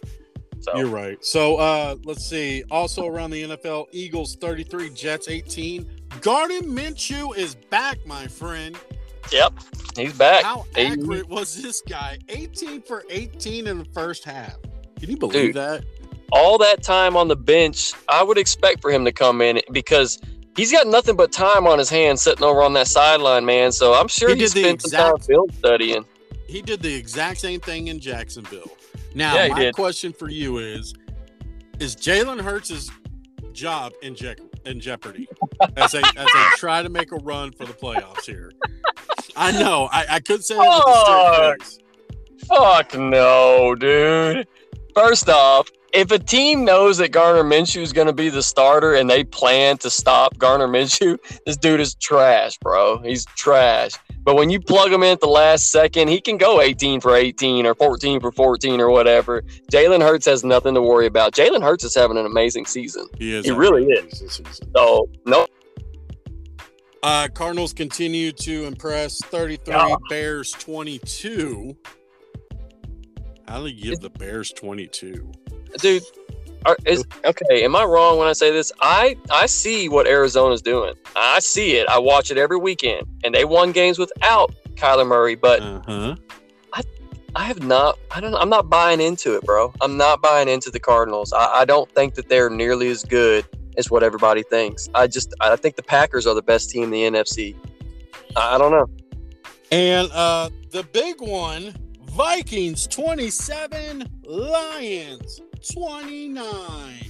So, 0.62 0.75
You're 0.77 0.88
right. 0.88 1.23
So 1.23 1.58
uh 1.58 1.95
let's 2.05 2.25
see. 2.25 2.63
Also 2.71 3.05
around 3.05 3.29
the 3.29 3.43
NFL, 3.43 3.86
Eagles 3.91 4.36
33, 4.36 4.89
Jets 4.91 5.27
18. 5.27 5.88
Gardner 6.21 6.62
Minshew 6.62 7.38
is 7.38 7.53
back, 7.53 8.03
my 8.08 8.25
friend. 8.25 8.75
yep, 9.31 9.53
he's 9.95 10.17
back. 10.17 10.43
How 10.43 10.65
accurate 10.75 11.29
was 11.29 11.62
this 11.62 11.81
guy? 11.81 12.17
18 12.29 12.81
for 12.81 13.03
18 13.12 13.67
in 13.67 13.77
the 13.77 13.86
first 13.86 14.23
half. 14.23 14.55
Can 14.99 15.12
you 15.12 15.17
believe 15.17 15.53
Dude. 15.53 15.55
that? 15.55 15.84
All 16.31 16.58
that 16.58 16.81
time 16.81 17.15
on 17.15 17.27
the 17.27 17.36
bench, 17.36 17.93
I 18.10 18.23
would 18.23 18.39
expect 18.39 18.81
for 18.81 18.89
him 18.89 19.05
to 19.05 19.12
come 19.12 19.41
in 19.41 19.62
because 19.71 20.19
he's 20.56 20.72
got 20.72 20.88
nothing 20.88 21.15
but 21.15 21.32
time 21.32 21.68
on 21.68 21.78
his 21.80 21.89
hands 21.89 22.22
sitting 22.22 22.44
over 22.44 22.62
on 22.62 22.74
that 22.74 22.88
sideline, 22.88 23.46
man. 23.46 23.72
So 23.72 23.94
I'm 23.94 24.08
sure 24.08 24.30
He 24.30 24.36
he, 24.36 24.39
did 24.41 24.52
the 24.52 24.60
spent 24.62 24.82
some 24.82 24.91
time 24.91 25.10
exact- 25.15 25.26
film 25.28 25.50
studying. 25.52 26.06
He 26.48 26.62
did 26.62 26.82
the 26.82 26.94
exact 26.94 27.39
same 27.39 27.60
thing 27.60 27.88
in 27.88 28.00
Jacksonville. 28.00 28.70
Now, 29.15 29.36
Yeah, 29.36 29.48
my 29.50 29.60
did. 29.60 29.74
question 29.76 30.13
for 30.13 30.30
you 30.30 30.58
is 30.60 30.94
Is 31.80 31.96
Jalen 31.96 32.39
Hurts' 32.41 32.89
job 33.54 33.94
in, 34.02 34.15
je- 34.15 34.36
in 34.65 34.80
jeopardy 34.80 35.28
as 35.78 35.91
they, 35.94 36.00
as 36.00 36.13
they 36.15 36.44
try 36.58 36.84
to 36.84 36.89
make 36.89 37.12
a 37.12 37.18
run 37.18 37.52
for 37.52 37.65
the 37.65 37.74
playoffs 37.74 38.26
here? 38.26 38.52
I 39.36 39.52
know. 39.52 39.89
I, 39.91 40.06
I 40.10 40.20
could 40.20 40.44
say 40.44 40.56
it 40.56 40.60
with 40.60 40.68
a 40.68 41.58
straight 41.65 41.80
Fuck. 42.48 42.91
Fuck 42.91 43.00
no, 43.00 43.74
dude. 43.76 44.48
First 44.94 45.28
off, 45.30 45.70
if 45.95 46.12
a 46.12 46.19
team 46.19 46.65
knows 46.65 46.97
that 46.97 47.10
Garner 47.12 47.43
Minshew 47.43 47.81
is 47.81 47.93
going 47.93 48.08
to 48.08 48.13
be 48.13 48.29
the 48.29 48.43
starter 48.43 48.93
and 48.95 49.10
they 49.10 49.23
plan 49.23 49.77
to 49.79 49.89
stop 49.89 50.38
Garner 50.38 50.67
Minshew, 50.75 51.17
this 51.45 51.58
dude 51.58 51.79
is 51.79 51.95
trash, 51.95 52.58
bro. 52.60 52.99
He's 52.99 53.25
trash. 53.36 53.93
But 54.23 54.36
when 54.36 54.49
you 54.49 54.60
plug 54.60 54.91
him 54.91 55.03
in 55.03 55.12
at 55.12 55.19
the 55.19 55.27
last 55.27 55.71
second, 55.71 56.08
he 56.08 56.19
can 56.19 56.38
go 56.38 56.60
18 56.60 56.99
for 56.99 57.15
18 57.15 57.65
or 57.65 57.75
14 57.75 58.19
for 58.19 58.31
14 58.31 58.81
or 58.81 58.89
whatever. 58.89 59.43
Jalen 59.71 60.01
Hurts 60.01 60.25
has 60.25 60.43
nothing 60.43 60.73
to 60.73 60.81
worry 60.81 61.05
about. 61.05 61.34
Jalen 61.34 61.62
Hurts 61.62 61.84
is 61.84 61.93
having 61.93 62.17
an 62.17 62.25
amazing 62.25 62.65
season. 62.65 63.08
He 63.17 63.34
is. 63.36 63.45
He 63.45 63.51
really 63.51 63.86
is. 63.86 64.41
So, 64.75 65.10
no, 65.25 65.47
Uh, 67.03 67.27
Cardinals 67.36 67.71
continue 67.71 68.31
to 68.31 68.65
impress 68.65 69.19
33, 69.25 69.75
Yeah. 69.75 69.95
Bears 70.10 70.51
22. 70.53 71.77
How 73.47 73.62
do 73.62 73.67
you 73.67 73.91
give 73.91 73.99
the 73.99 74.10
Bears 74.10 74.51
22? 74.51 75.31
Dude. 75.79 76.03
Are, 76.65 76.75
is 76.85 77.05
okay. 77.23 77.63
Am 77.63 77.75
I 77.75 77.83
wrong 77.83 78.17
when 78.17 78.27
I 78.27 78.33
say 78.33 78.51
this? 78.51 78.71
I 78.81 79.15
I 79.29 79.45
see 79.45 79.88
what 79.88 80.07
Arizona's 80.07 80.63
doing. 80.63 80.95
I 81.15 81.39
see 81.39 81.75
it. 81.75 81.88
I 81.88 81.99
watch 81.99 82.31
it 82.31 82.38
every 82.39 82.57
weekend, 82.57 83.05
and 83.23 83.35
they 83.35 83.45
won 83.45 83.71
games 83.71 83.99
without 83.99 84.51
Kyler 84.73 85.05
Murray. 85.05 85.35
But 85.35 85.61
Uh 85.61 85.81
huh. 85.85 86.15
I 87.35 87.43
have 87.43 87.61
not. 87.61 87.99
I 88.11 88.21
don't. 88.21 88.33
I'm 88.35 88.49
not 88.49 88.69
buying 88.69 89.01
into 89.01 89.35
it, 89.35 89.43
bro. 89.43 89.73
I'm 89.81 89.97
not 89.97 90.21
buying 90.21 90.47
into 90.47 90.71
the 90.71 90.79
Cardinals. 90.79 91.33
I, 91.33 91.45
I 91.45 91.65
don't 91.65 91.91
think 91.91 92.15
that 92.15 92.29
they're 92.29 92.49
nearly 92.49 92.88
as 92.88 93.03
good 93.03 93.45
as 93.77 93.91
what 93.91 94.03
everybody 94.03 94.41
thinks. 94.43 94.88
I 94.95 95.07
just. 95.07 95.33
I 95.41 95.55
think 95.57 95.75
the 95.75 95.83
Packers 95.83 96.25
are 96.25 96.33
the 96.33 96.41
best 96.41 96.69
team 96.69 96.85
in 96.85 96.91
the 96.91 97.03
NFC. 97.03 97.55
I, 98.38 98.55
I 98.55 98.57
don't 98.57 98.71
know. 98.71 98.88
And 99.71 100.09
uh, 100.13 100.49
the 100.71 100.83
big 100.83 101.19
one 101.19 101.75
Vikings 102.03 102.88
27, 102.88 104.09
Lions 104.23 105.41
29. 105.73 107.01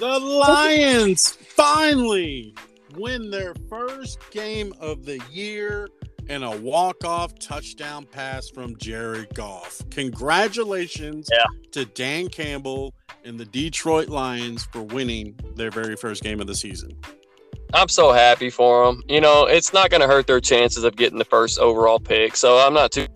The 0.00 0.18
Lions 0.18 1.30
finally 1.30 2.54
win 2.96 3.30
their 3.30 3.54
first 3.68 4.18
game 4.30 4.72
of 4.80 5.04
the 5.04 5.20
year 5.30 5.88
and 6.28 6.42
a 6.42 6.50
walk-off 6.50 7.38
touchdown 7.38 8.06
pass 8.06 8.48
from 8.48 8.76
Jerry 8.78 9.26
Goff. 9.34 9.82
Congratulations 9.90 11.28
Yeah. 11.32 11.44
to 11.72 11.84
Dan 11.84 12.28
Campbell 12.28 12.94
and 13.24 13.38
the 13.38 13.44
Detroit 13.44 14.08
Lions 14.08 14.64
for 14.72 14.82
winning 14.82 15.38
their 15.54 15.70
very 15.70 15.96
first 15.96 16.22
game 16.22 16.40
of 16.40 16.46
the 16.46 16.54
season. 16.54 16.96
I'm 17.74 17.88
so 17.88 18.12
happy 18.12 18.50
for 18.50 18.86
them. 18.86 19.02
You 19.08 19.20
know, 19.20 19.46
it's 19.46 19.72
not 19.72 19.90
going 19.90 20.00
to 20.00 20.06
hurt 20.06 20.26
their 20.26 20.40
chances 20.40 20.84
of 20.84 20.96
getting 20.96 21.18
the 21.18 21.24
first 21.24 21.58
overall 21.58 21.98
pick. 21.98 22.36
So 22.36 22.58
I'm 22.58 22.72
not 22.72 22.92
too. 22.92 23.06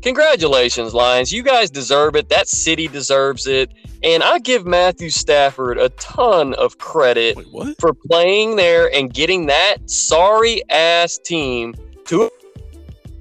Congratulations, 0.00 0.92
Lions. 0.92 1.32
You 1.32 1.42
guys 1.42 1.70
deserve 1.70 2.16
it. 2.16 2.28
That 2.28 2.48
city 2.48 2.88
deserves 2.88 3.46
it. 3.46 3.72
And 4.02 4.22
I 4.22 4.38
give 4.38 4.66
Matthew 4.66 5.08
Stafford 5.08 5.78
a 5.78 5.88
ton 5.90 6.52
of 6.54 6.76
credit 6.76 7.38
Wait, 7.52 7.76
for 7.80 7.94
playing 7.94 8.56
there 8.56 8.94
and 8.94 9.12
getting 9.12 9.46
that 9.46 9.78
sorry 9.88 10.62
ass 10.68 11.18
team 11.24 11.74
to 12.06 12.30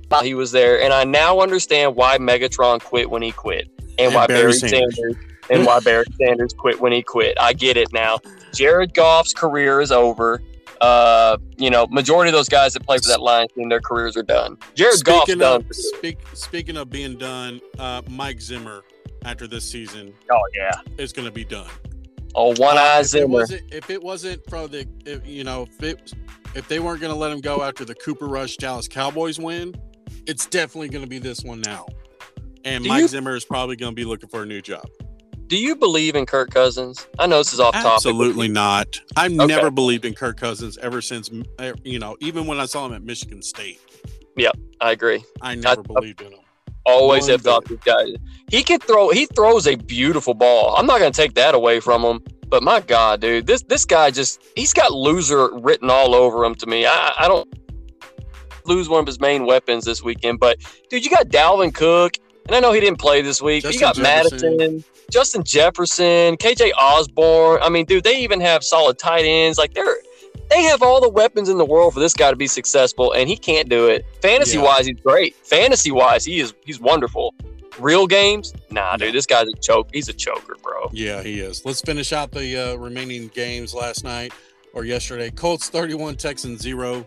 while 0.09 0.23
he 0.23 0.33
was 0.33 0.51
there. 0.51 0.81
And 0.81 0.93
I 0.93 1.05
now 1.05 1.39
understand 1.39 1.95
why 1.95 2.17
Megatron 2.17 2.83
quit 2.83 3.09
when 3.09 3.21
he 3.21 3.31
quit, 3.31 3.69
and, 3.97 4.13
why 4.13 4.27
Barry. 4.27 4.53
Sanders. 4.53 5.15
and 5.49 5.65
why 5.65 5.79
Barry 5.79 6.05
Sanders 6.21 6.53
quit 6.53 6.81
when 6.81 6.91
he 6.91 7.01
quit. 7.01 7.37
I 7.39 7.53
get 7.53 7.77
it 7.77 7.93
now. 7.93 8.19
Jared 8.53 8.93
Goff's 8.93 9.33
career 9.33 9.81
is 9.81 9.91
over. 9.91 10.41
Uh, 10.81 11.37
you 11.57 11.69
know, 11.69 11.87
majority 11.87 12.29
of 12.29 12.33
those 12.33 12.49
guys 12.49 12.73
that 12.73 12.83
play 12.85 12.97
for 12.97 13.07
that 13.07 13.21
Lions 13.21 13.51
team, 13.53 13.69
their 13.69 13.79
careers 13.79 14.17
are 14.17 14.23
done. 14.23 14.57
Jared 14.75 15.03
Goff's 15.03 15.23
Speaking 15.23 15.39
done. 15.39 15.65
speak, 15.71 16.17
speaking 16.33 16.77
of 16.77 16.89
being 16.89 17.17
done, 17.17 17.61
uh, 17.79 18.01
Mike 18.09 18.41
Zimmer 18.41 18.83
after 19.23 19.47
this 19.47 19.63
season 19.69 20.13
oh 20.31 20.41
yeah. 20.53 20.71
is 20.97 21.13
going 21.13 21.25
to 21.27 21.31
be 21.33 21.45
done. 21.45 21.69
Oh, 22.35 22.53
one 22.57 22.77
Uh, 22.77 22.81
eye 22.81 22.99
if 22.99 23.05
it 23.05 23.09
Zimmer. 23.09 23.27
wasn't, 23.29 23.73
if 23.73 23.89
it 23.89 24.03
wasn't 24.03 24.49
for 24.49 24.67
the, 24.67 24.85
if, 25.05 25.25
you 25.25 25.43
know, 25.45 25.63
if 25.63 25.81
it, 25.83 26.13
if 26.55 26.67
they 26.67 26.79
weren't 26.79 26.99
going 26.99 27.13
to 27.13 27.17
let 27.19 27.31
him 27.31 27.39
go 27.39 27.63
after 27.63 27.85
the 27.85 27.95
Cooper 27.95 28.27
Rush 28.27 28.57
Dallas 28.57 28.87
Cowboys 28.87 29.39
win, 29.39 29.73
it's 30.25 30.47
definitely 30.47 30.89
going 30.89 31.03
to 31.05 31.09
be 31.09 31.19
this 31.19 31.43
one 31.43 31.61
now. 31.61 31.85
And 32.65 32.83
Do 32.83 32.89
Mike 32.89 33.01
you- 33.03 33.07
Zimmer 33.07 33.35
is 33.35 33.45
probably 33.45 33.75
going 33.77 33.91
to 33.91 33.95
be 33.95 34.03
looking 34.05 34.27
for 34.29 34.43
a 34.43 34.45
new 34.45 34.61
job. 34.61 34.85
Do 35.53 35.59
you 35.59 35.75
believe 35.75 36.15
in 36.15 36.25
Kirk 36.25 36.49
Cousins? 36.49 37.05
I 37.19 37.27
know 37.27 37.37
this 37.37 37.53
is 37.53 37.59
off 37.59 37.75
topic. 37.75 37.91
Absolutely 37.91 38.47
not. 38.47 38.99
I've 39.15 39.33
Okay. 39.33 39.45
never 39.45 39.69
believed 39.69 40.03
in 40.03 40.15
Kirk 40.15 40.35
Cousins 40.39 40.79
ever 40.79 40.99
since, 40.99 41.29
uh, 41.59 41.73
you 41.83 41.99
know, 41.99 42.17
even 42.21 42.47
when 42.47 42.59
I 42.59 42.65
saw 42.65 42.87
him 42.87 42.93
at 42.93 43.03
Michigan 43.03 43.43
State, 43.43 43.79
Yeah, 44.35 44.49
I 44.81 44.93
agree. 44.93 45.23
I 45.43 45.53
never 45.53 45.81
I- 45.81 45.93
believed 45.93 46.21
in 46.21 46.31
him. 46.31 46.39
Always 46.87 47.25
One 47.25 47.31
have 47.33 47.41
thought 47.43 47.65
this 47.65 47.77
guy. 47.85 48.15
He 48.49 48.63
can 48.63 48.79
throw. 48.79 49.09
He 49.11 49.27
throws 49.27 49.67
a 49.67 49.75
beautiful 49.75 50.33
ball. 50.33 50.73
I'm 50.75 50.87
not 50.87 50.97
going 50.97 51.11
to 51.11 51.15
take 51.21 51.35
that 51.35 51.53
away 51.53 51.79
from 51.79 52.01
him. 52.01 52.23
But 52.49 52.63
my 52.63 52.79
God, 52.79 53.21
dude, 53.21 53.45
this 53.45 53.61
this 53.61 53.85
guy 53.85 54.09
just 54.09 54.41
he's 54.55 54.73
got 54.73 54.91
loser 54.91 55.53
written 55.53 55.91
all 55.91 56.15
over 56.15 56.43
him 56.43 56.55
to 56.55 56.65
me. 56.65 56.87
I, 56.87 57.13
I 57.19 57.27
don't 57.27 57.47
lose 58.65 58.89
one 58.89 59.01
of 59.01 59.05
his 59.05 59.19
main 59.19 59.45
weapons 59.45 59.85
this 59.85 60.01
weekend. 60.01 60.39
But 60.39 60.57
dude, 60.89 61.05
you 61.05 61.11
got 61.11 61.27
Dalvin 61.27 61.75
Cook, 61.75 62.17
and 62.47 62.55
I 62.55 62.59
know 62.59 62.71
he 62.71 62.79
didn't 62.79 62.97
play 62.99 63.21
this 63.21 63.39
week. 63.39 63.63
you 63.65 63.79
got 63.79 63.93
Jefferson. 63.95 64.57
Madison, 64.57 64.83
Justin 65.13 65.43
Jefferson, 65.43 66.35
KJ 66.37 66.71
Osborn. 66.73 67.59
I 67.61 67.69
mean, 67.69 67.85
dude, 67.85 68.03
they 68.03 68.19
even 68.21 68.41
have 68.41 68.63
solid 68.63 68.97
tight 68.97 69.25
ends. 69.25 69.59
Like 69.59 69.75
they're 69.75 69.97
they 70.49 70.63
have 70.63 70.81
all 70.81 70.99
the 70.99 71.09
weapons 71.09 71.49
in 71.49 71.59
the 71.59 71.65
world 71.65 71.93
for 71.93 71.99
this 71.99 72.15
guy 72.15 72.31
to 72.31 72.35
be 72.35 72.47
successful, 72.47 73.13
and 73.13 73.29
he 73.29 73.37
can't 73.37 73.69
do 73.69 73.87
it. 73.87 74.05
Fantasy 74.23 74.57
wise, 74.57 74.87
he's 74.87 74.99
great. 74.99 75.35
Fantasy 75.35 75.91
wise, 75.91 76.25
he 76.25 76.39
is 76.39 76.55
he's 76.65 76.79
wonderful. 76.79 77.35
real 77.79 78.07
games, 78.07 78.53
nah, 78.71 78.97
dude, 78.97 79.13
this 79.13 79.27
guy's 79.27 79.47
a 79.47 79.57
choke. 79.61 79.89
He's 79.93 80.09
a 80.09 80.13
choker, 80.13 80.55
bro. 80.63 80.89
Yeah, 80.91 81.21
he 81.21 81.39
is. 81.39 81.63
Let's 81.63 81.81
finish 81.81 82.11
out 82.11 82.31
the 82.31 82.73
uh, 82.73 82.75
remaining 82.77 83.27
games 83.29 83.75
last 83.75 84.03
night 84.03 84.33
or 84.73 84.83
yesterday. 84.83 85.29
Colts 85.29 85.69
31, 85.69 86.15
Texans 86.15 86.61
0. 86.61 87.05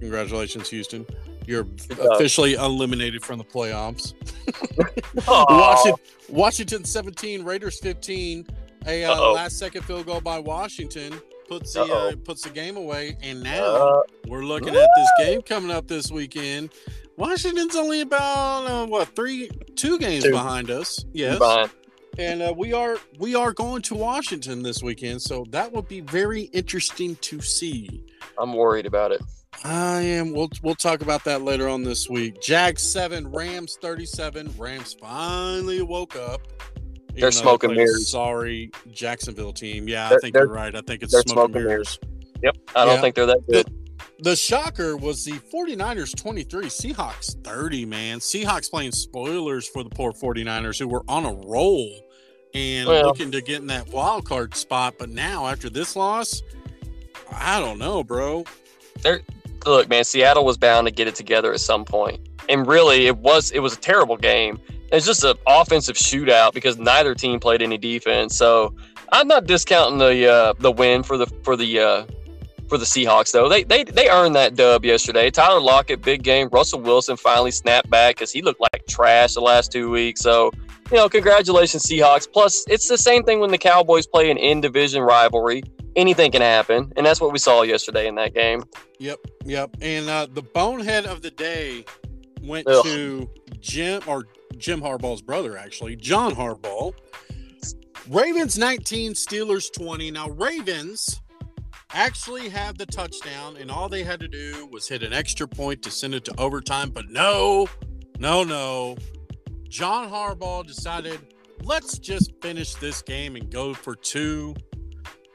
Congratulations, 0.00 0.68
Houston. 0.68 1.06
You're 1.48 1.66
officially 2.12 2.52
eliminated 2.54 3.24
from 3.24 3.38
the 3.38 3.44
playoffs. 3.44 4.12
Washington, 5.26 6.04
Washington 6.28 6.84
17, 6.84 7.42
Raiders 7.42 7.80
15. 7.80 8.46
A 8.86 9.04
uh, 9.06 9.32
last 9.32 9.58
second 9.58 9.82
field 9.86 10.04
goal 10.04 10.20
by 10.20 10.38
Washington 10.38 11.18
puts 11.48 11.72
the 11.72 11.82
uh, 11.84 12.14
puts 12.16 12.42
the 12.42 12.50
game 12.50 12.76
away, 12.76 13.16
and 13.22 13.42
now 13.42 13.64
Uh, 13.64 14.02
we're 14.26 14.44
looking 14.44 14.76
at 14.76 14.88
this 14.94 15.10
game 15.18 15.40
coming 15.40 15.70
up 15.70 15.88
this 15.88 16.10
weekend. 16.10 16.68
Washington's 17.16 17.74
only 17.76 18.02
about 18.02 18.66
uh, 18.66 18.86
what 18.86 19.08
three, 19.16 19.48
two 19.74 19.98
games 19.98 20.24
Two. 20.24 20.32
behind 20.32 20.70
us. 20.70 21.02
Yes, 21.14 21.40
and 22.18 22.42
uh, 22.42 22.52
we 22.54 22.74
are 22.74 22.98
we 23.18 23.34
are 23.34 23.54
going 23.54 23.80
to 23.82 23.94
Washington 23.94 24.62
this 24.62 24.82
weekend, 24.82 25.22
so 25.22 25.46
that 25.48 25.72
would 25.72 25.88
be 25.88 26.00
very 26.00 26.42
interesting 26.42 27.16
to 27.16 27.40
see. 27.40 28.04
I'm 28.38 28.52
worried 28.52 28.84
about 28.84 29.12
it. 29.12 29.22
I 29.64 30.00
am. 30.02 30.32
We'll 30.32 30.48
we'll 30.62 30.74
talk 30.74 31.02
about 31.02 31.24
that 31.24 31.42
later 31.42 31.68
on 31.68 31.82
this 31.82 32.08
week. 32.08 32.40
Jags 32.40 32.82
seven, 32.82 33.30
Rams 33.30 33.76
thirty 33.80 34.06
seven. 34.06 34.52
Rams 34.56 34.94
finally 35.00 35.82
woke 35.82 36.16
up. 36.16 36.40
They're 37.14 37.32
smoking 37.32 37.72
mirrors. 37.74 38.08
Sorry, 38.10 38.70
Jacksonville 38.92 39.52
team. 39.52 39.88
Yeah, 39.88 40.06
I 40.06 40.10
They're- 40.10 40.20
think 40.20 40.36
you're 40.36 40.46
right. 40.48 40.74
I 40.74 40.80
think 40.82 41.02
it's 41.02 41.12
they're 41.12 41.22
smoking, 41.22 41.52
smoking 41.54 41.68
mirrors. 41.68 41.98
Yep. 42.42 42.56
I 42.76 42.84
don't 42.84 43.00
think 43.00 43.16
they're 43.16 43.26
that 43.26 43.44
good. 43.50 43.66
The 44.20 44.36
shocker 44.36 44.96
was 44.96 45.24
the 45.24 45.32
49ers 45.32 46.14
23, 46.16 46.66
Seahawks 46.66 47.36
30, 47.44 47.84
man. 47.86 48.18
Seahawks 48.18 48.70
playing 48.70 48.92
spoilers 48.92 49.68
for 49.68 49.82
the 49.82 49.90
poor 49.90 50.12
49ers 50.12 50.78
who 50.78 50.86
were 50.88 51.02
on 51.08 51.24
a 51.24 51.32
roll 51.32 51.88
and 52.54 52.88
Well. 52.88 53.04
looking 53.06 53.30
to 53.32 53.40
get 53.40 53.60
in 53.60 53.66
that 53.68 53.88
wild 53.88 54.24
card 54.24 54.54
spot. 54.56 54.94
But 54.98 55.10
now, 55.10 55.46
after 55.48 55.68
this 55.70 55.94
loss, 55.96 56.42
I 57.32 57.60
don't 57.60 57.78
know, 57.78 58.02
bro. 58.04 58.44
Look, 59.66 59.88
man, 59.88 60.04
Seattle 60.04 60.44
was 60.44 60.56
bound 60.56 60.86
to 60.86 60.92
get 60.92 61.08
it 61.08 61.14
together 61.14 61.52
at 61.52 61.60
some 61.60 61.84
point. 61.84 62.20
And 62.48 62.66
really, 62.66 63.06
it 63.06 63.18
was 63.18 63.50
it 63.50 63.60
was 63.60 63.74
a 63.74 63.80
terrible 63.80 64.16
game. 64.16 64.58
It's 64.90 65.04
just 65.04 65.24
an 65.24 65.36
offensive 65.46 65.96
shootout 65.96 66.54
because 66.54 66.78
neither 66.78 67.14
team 67.14 67.40
played 67.40 67.60
any 67.60 67.76
defense. 67.76 68.36
So 68.36 68.74
I'm 69.12 69.28
not 69.28 69.46
discounting 69.46 69.98
the 69.98 70.30
uh, 70.30 70.52
the 70.58 70.72
win 70.72 71.02
for 71.02 71.18
the 71.18 71.26
for 71.42 71.56
the 71.56 71.80
uh, 71.80 72.06
for 72.68 72.78
the 72.78 72.84
Seahawks 72.84 73.32
though. 73.32 73.48
They 73.48 73.64
they 73.64 73.84
they 73.84 74.08
earned 74.08 74.34
that 74.36 74.54
dub 74.54 74.84
yesterday. 74.84 75.30
Tyler 75.30 75.60
Lockett, 75.60 76.02
big 76.02 76.22
game. 76.22 76.48
Russell 76.50 76.80
Wilson 76.80 77.16
finally 77.16 77.50
snapped 77.50 77.90
back 77.90 78.16
because 78.16 78.32
he 78.32 78.42
looked 78.42 78.60
like 78.60 78.86
trash 78.86 79.34
the 79.34 79.40
last 79.40 79.72
two 79.72 79.90
weeks. 79.90 80.20
So 80.20 80.50
you 80.90 80.96
know, 80.96 81.08
congratulations 81.08 81.84
Seahawks. 81.84 82.30
Plus, 82.30 82.64
it's 82.68 82.88
the 82.88 82.98
same 82.98 83.24
thing 83.24 83.40
when 83.40 83.50
the 83.50 83.58
Cowboys 83.58 84.06
play 84.06 84.30
an 84.30 84.38
in 84.38 84.60
division 84.60 85.02
rivalry. 85.02 85.62
Anything 85.98 86.30
can 86.30 86.42
happen, 86.42 86.92
and 86.96 87.04
that's 87.04 87.20
what 87.20 87.32
we 87.32 87.40
saw 87.40 87.62
yesterday 87.62 88.06
in 88.06 88.14
that 88.14 88.32
game. 88.32 88.62
Yep, 89.00 89.18
yep. 89.44 89.76
And 89.82 90.08
uh, 90.08 90.28
the 90.32 90.42
bonehead 90.42 91.06
of 91.06 91.22
the 91.22 91.30
day 91.32 91.84
went 92.40 92.68
Ugh. 92.68 92.84
to 92.84 93.28
Jim 93.58 94.00
or 94.06 94.26
Jim 94.56 94.80
Harbaugh's 94.80 95.22
brother, 95.22 95.58
actually, 95.58 95.96
John 95.96 96.36
Harbaugh. 96.36 96.94
Ravens 98.08 98.56
19, 98.56 99.14
Steelers 99.14 99.72
20. 99.72 100.12
Now, 100.12 100.28
Ravens 100.30 101.20
actually 101.92 102.48
had 102.48 102.78
the 102.78 102.86
touchdown, 102.86 103.56
and 103.56 103.68
all 103.68 103.88
they 103.88 104.04
had 104.04 104.20
to 104.20 104.28
do 104.28 104.68
was 104.70 104.86
hit 104.86 105.02
an 105.02 105.12
extra 105.12 105.48
point 105.48 105.82
to 105.82 105.90
send 105.90 106.14
it 106.14 106.24
to 106.26 106.40
overtime. 106.40 106.90
But 106.90 107.10
no, 107.10 107.66
no, 108.20 108.44
no. 108.44 108.96
John 109.68 110.08
Harbaugh 110.08 110.64
decided, 110.64 111.18
let's 111.64 111.98
just 111.98 112.40
finish 112.40 112.76
this 112.76 113.02
game 113.02 113.34
and 113.34 113.50
go 113.50 113.74
for 113.74 113.96
two. 113.96 114.54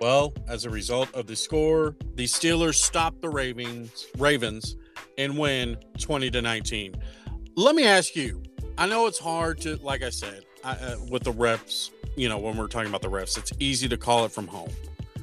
Well, 0.03 0.33
as 0.49 0.65
a 0.65 0.69
result 0.69 1.15
of 1.15 1.27
the 1.27 1.35
score, 1.37 1.95
the 2.15 2.25
Steelers 2.25 2.75
stop 2.75 3.21
the 3.21 3.29
Ravens, 3.29 4.05
Ravens 4.17 4.75
and 5.17 5.37
win 5.37 5.77
20 5.97 6.29
to 6.31 6.41
19. 6.41 6.95
Let 7.55 7.73
me 7.73 7.85
ask 7.85 8.13
you. 8.13 8.43
I 8.77 8.85
know 8.85 9.07
it's 9.07 9.17
hard 9.17 9.61
to 9.61 9.77
like 9.77 10.03
I 10.03 10.09
said, 10.09 10.43
I, 10.61 10.71
uh, 10.71 10.97
with 11.09 11.23
the 11.23 11.31
refs, 11.31 11.91
you 12.17 12.27
know, 12.27 12.37
when 12.37 12.57
we're 12.57 12.67
talking 12.67 12.89
about 12.89 13.01
the 13.01 13.07
refs, 13.07 13.37
it's 13.37 13.53
easy 13.59 13.87
to 13.87 13.95
call 13.95 14.25
it 14.25 14.33
from 14.33 14.45
home. 14.45 14.71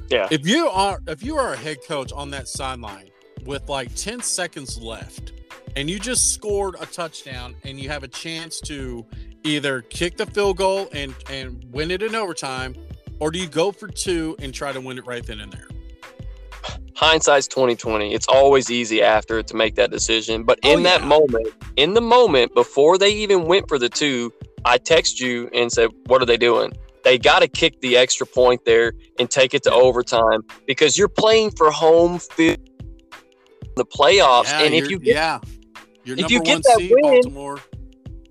Yeah. 0.09 0.27
If 0.31 0.47
you 0.47 0.67
are 0.69 0.99
if 1.05 1.21
you 1.21 1.37
are 1.37 1.53
a 1.53 1.57
head 1.57 1.77
coach 1.87 2.11
on 2.11 2.31
that 2.31 2.47
sideline 2.47 3.11
with 3.45 3.69
like 3.69 3.93
10 3.93 4.21
seconds 4.21 4.81
left 4.81 5.33
and 5.75 5.91
you 5.91 5.99
just 5.99 6.33
scored 6.33 6.75
a 6.79 6.87
touchdown 6.87 7.53
and 7.65 7.79
you 7.79 7.87
have 7.89 8.01
a 8.01 8.07
chance 8.07 8.59
to 8.61 9.05
either 9.43 9.83
kick 9.83 10.17
the 10.17 10.25
field 10.25 10.57
goal 10.57 10.89
and 10.91 11.13
and 11.29 11.63
win 11.71 11.91
it 11.91 12.01
in 12.01 12.15
overtime 12.15 12.73
or 13.21 13.31
do 13.31 13.39
you 13.39 13.47
go 13.47 13.71
for 13.71 13.87
two 13.87 14.35
and 14.39 14.53
try 14.53 14.73
to 14.73 14.81
win 14.81 14.97
it 14.97 15.05
right 15.05 15.25
then 15.25 15.39
and 15.39 15.51
there? 15.53 15.67
hindsight's 16.95 17.47
2020 17.47 18.13
it's 18.13 18.27
always 18.27 18.69
easy 18.69 19.01
after 19.01 19.41
to 19.41 19.55
make 19.55 19.73
that 19.75 19.89
decision. 19.89 20.43
But 20.43 20.59
Oh, 20.63 20.71
in 20.73 20.83
that 20.83 21.03
moment 21.03 21.47
in 21.77 21.93
the 21.93 22.01
moment 22.01 22.53
before 22.53 22.97
they 22.97 23.09
even 23.11 23.45
went 23.45 23.67
for 23.67 23.79
the 23.79 23.89
two 23.89 24.31
i 24.65 24.77
text 24.77 25.19
you 25.19 25.49
and 25.53 25.71
said 25.71 25.89
what 26.07 26.21
are 26.21 26.25
they 26.25 26.37
doing? 26.37 26.73
They 27.03 27.17
got 27.17 27.39
to 27.39 27.47
kick 27.47 27.81
the 27.81 27.97
extra 27.97 28.27
point 28.27 28.63
there 28.65 28.93
and 29.17 29.27
take 29.29 29.55
it 29.55 29.63
to 29.63 29.71
overtime 29.71 30.41
because 30.67 30.97
you're 30.99 31.07
playing 31.07 31.51
for 31.51 31.71
home 31.71 32.19
field 32.19 32.59
the 33.75 33.85
playoffs. 33.85 34.49
Yeah, 34.51 34.59
and 34.63 34.73
if 34.75 34.89
you're- 34.89 35.03
get, 35.03 35.15
yeah, 35.15 35.39
if 36.05 36.29
you 36.29 36.41
get 36.43 36.61
that 36.63 36.77
win- 36.77 37.01
Baltimore. 37.01 37.59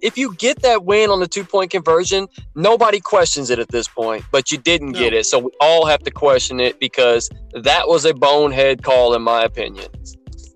If 0.02 0.16
you 0.18 0.34
get 0.36 0.62
that 0.62 0.84
win 0.84 1.10
on 1.10 1.20
the 1.20 1.28
two 1.28 1.44
point 1.44 1.70
conversion 1.70 2.26
nobody 2.54 3.00
questions 3.00 3.50
it 3.50 3.58
at 3.58 3.68
this 3.68 3.88
point 3.88 4.24
but 4.32 4.50
you 4.50 4.58
didn't 4.58 4.92
get 4.92 5.12
it 5.12 5.24
so 5.26 5.38
we 5.38 5.50
all 5.60 5.86
have 5.86 6.00
to 6.02 6.10
question 6.10 6.60
it 6.60 6.78
because 6.80 7.28
that 7.62 7.88
was 7.88 8.04
a 8.04 8.14
bonehead 8.14 8.82
call 8.82 9.14
in 9.14 9.22
my 9.22 9.44
opinion 9.44 9.86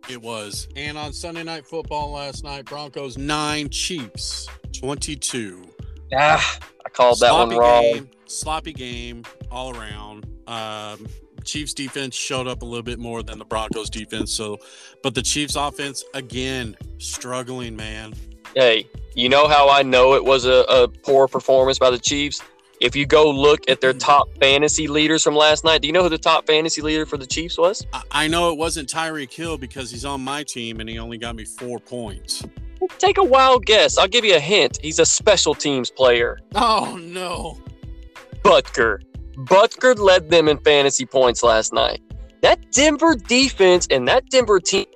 It 0.09 0.21
was. 0.21 0.69
And 0.77 0.99
on 0.99 1.15
Sunday 1.15 1.43
Night 1.45 1.67
Football 1.67 2.13
last 2.13 2.45
night, 2.45 2.67
Broncos 2.67 3.17
nine, 3.17 3.71
Chiefs 3.71 4.47
twenty-two. 4.79 5.65
ah, 6.15 6.59
i 6.85 6.89
called 6.91 7.21
that 7.21 7.31
sloppy 7.31 7.55
one 7.55 7.59
wrong 7.59 7.83
game, 7.83 8.11
sloppy 8.27 8.73
game 8.75 9.25
all 9.51 9.75
around. 9.75 10.27
Um, 10.47 11.07
Chiefs 11.43 11.73
defense 11.73 12.15
showed 12.15 12.47
up 12.47 12.61
a 12.61 12.65
little 12.67 12.83
bit 12.83 12.99
more 12.99 13.23
than 13.23 13.39
the 13.39 13.45
Broncos 13.47 13.89
defense. 13.89 14.31
So, 14.31 14.59
but 15.03 15.15
the 15.15 15.23
Chiefs 15.23 15.57
offense 15.57 16.05
again 16.13 16.77
struggling, 16.99 17.75
man. 17.75 18.13
Hey, 18.55 18.89
you 19.15 19.29
know 19.29 19.49
how 19.49 19.69
I 19.69 19.83
know 19.83 20.15
it 20.15 20.25
was 20.25 20.45
a, 20.45 20.65
a 20.69 20.87
poor 20.87 21.27
performance 21.27 21.79
by 21.79 21.91
the 21.91 21.99
Chiefs? 21.99 22.41
If 22.81 22.95
you 22.95 23.05
go 23.05 23.29
look 23.29 23.69
at 23.69 23.81
their 23.81 23.93
top 23.93 24.29
fantasy 24.39 24.87
leaders 24.87 25.25
from 25.25 25.35
last 25.35 25.65
night, 25.65 25.83
do 25.83 25.89
you 25.89 25.93
know 25.93 26.03
who 26.05 26.09
the 26.09 26.19
top 26.19 26.47
fantasy 26.47 26.81
leader 26.81 27.05
for 27.05 27.17
the 27.17 27.27
Chiefs 27.27 27.59
was? 27.59 27.85
I, 27.93 28.03
I 28.13 28.29
know 28.29 28.53
it 28.53 28.59
wasn't 28.59 28.89
Tyreek 28.89 29.33
Hill 29.33 29.59
because 29.59 29.91
he's 29.91 30.05
on 30.05 30.21
my 30.21 30.45
team 30.45 30.79
and 30.79 30.89
he 30.89 31.01
only 31.01 31.19
got 31.19 31.35
me 31.35 31.45
four 31.45 31.81
points. 31.81 32.45
Take 32.99 33.19
a 33.19 33.25
wild 33.25 33.67
guess. 33.67 33.99
I'll 33.99 34.09
give 34.09 34.25
you 34.25 34.37
a 34.37 34.41
hint. 34.41 34.79
He's 34.81 35.01
a 35.01 35.07
special 35.07 35.55
teams 35.55 35.91
player. 35.91 36.39
Oh 36.55 36.97
no! 37.01 37.59
Butker. 38.43 39.01
Butker 39.35 39.99
led 39.99 40.31
them 40.31 40.49
in 40.49 40.59
fantasy 40.59 41.07
points 41.07 41.43
last 41.43 41.73
night. 41.73 42.03
That 42.43 42.71
Denver 42.73 43.17
defense 43.17 43.89
and 43.91 44.07
that 44.07 44.29
Denver 44.29 44.61
team, 44.61 44.87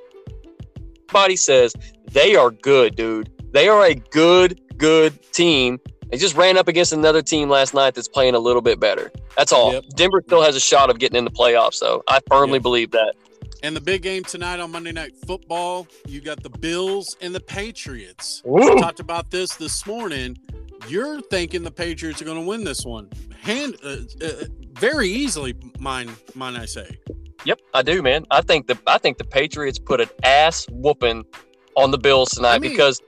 body 1.11 1.37
says 1.37 1.73
they 2.13 2.37
are 2.37 2.51
good, 2.51 2.95
dude. 2.95 3.33
They 3.53 3.69
are 3.69 3.85
a 3.85 3.95
good, 3.95 4.61
good 4.77 5.21
team. 5.33 5.79
They 6.11 6.17
just 6.17 6.37
ran 6.37 6.57
up 6.57 6.69
against 6.69 6.93
another 6.93 7.23
team 7.23 7.49
last 7.51 7.75
night 7.75 7.95
that's 7.95 8.09
playing 8.09 8.35
a 8.35 8.39
little 8.39 8.63
bit 8.63 8.81
better. 8.81 9.11
That's 9.37 9.53
all. 9.53 9.73
Yep. 9.73 9.85
Denver 9.95 10.23
still 10.27 10.43
has 10.43 10.57
a 10.57 10.61
shot 10.61 10.91
of 10.91 10.99
getting 10.99 11.17
in 11.17 11.25
the 11.25 11.31
playoffs, 11.31 11.81
though. 11.81 12.03
I 12.09 12.21
firmly 12.29 12.57
Yep. 12.57 12.63
believe 12.63 12.91
that. 12.93 13.15
And 13.63 13.75
the 13.75 13.81
big 13.81 14.03
game 14.03 14.23
tonight 14.25 14.61
on 14.61 14.71
Monday 14.71 14.93
Night 14.93 15.13
Football, 15.27 15.87
you 16.07 16.21
got 16.21 16.43
the 16.43 16.51
Bills 16.51 17.17
and 17.21 17.35
the 17.35 17.41
Patriots. 17.41 18.41
We 18.45 18.63
talked 18.81 19.01
about 19.01 19.31
this 19.31 19.55
this 19.57 19.85
morning. 19.87 20.39
You're 20.87 21.21
thinking 21.23 21.65
the 21.65 21.71
Patriots 21.71 22.23
are 22.23 22.25
going 22.25 22.41
to 22.41 22.47
win 22.47 22.63
this 22.65 22.85
one, 22.85 23.11
hand 23.43 23.77
uh, 23.85 23.97
uh, 24.25 24.31
very 24.75 25.09
easily. 25.09 25.55
Mine, 25.81 26.09
mine, 26.37 26.55
I 26.57 26.67
say. 26.67 26.99
Yep, 27.45 27.61
I 27.75 27.83
do, 27.83 28.01
man. 28.01 28.27
I 28.31 28.43
think 28.43 28.69
the 28.69 28.79
I 28.87 28.99
think 28.99 29.19
the 29.19 29.25
Patriots 29.25 29.79
put 29.79 30.01
an 30.01 30.09
ass 30.23 30.67
whooping 30.71 31.25
on 31.77 31.91
the 31.91 31.99
Bills 31.99 32.31
tonight 32.31 32.55
I 32.55 32.59
mean, 32.61 32.71
because 32.71 33.01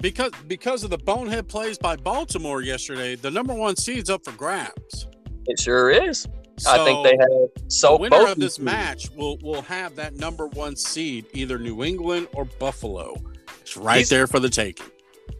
because 0.00 0.30
because 0.46 0.84
of 0.84 0.90
the 0.90 0.98
bonehead 0.98 1.48
plays 1.48 1.78
by 1.78 1.96
Baltimore 1.96 2.62
yesterday, 2.62 3.14
the 3.14 3.30
number 3.30 3.54
one 3.54 3.76
seed's 3.76 4.10
up 4.10 4.24
for 4.24 4.32
grabs. 4.32 5.06
it 5.46 5.58
sure 5.60 5.90
is. 5.90 6.26
I 6.68 6.84
think 6.84 7.04
they 7.04 7.16
have 7.18 7.50
so 7.68 7.96
the 7.96 8.02
winner 8.02 8.16
both 8.18 8.28
of 8.32 8.38
this 8.38 8.56
teams- 8.56 8.64
match 8.64 9.10
will 9.16 9.38
will 9.42 9.62
have 9.62 9.96
that 9.96 10.14
number 10.14 10.46
one 10.48 10.76
seed, 10.76 11.26
either 11.32 11.58
New 11.58 11.82
England 11.82 12.28
or 12.32 12.44
Buffalo. 12.44 13.16
It's 13.60 13.76
right 13.76 13.98
These- 13.98 14.08
there 14.10 14.26
for 14.26 14.38
the 14.38 14.48
taking. 14.50 14.86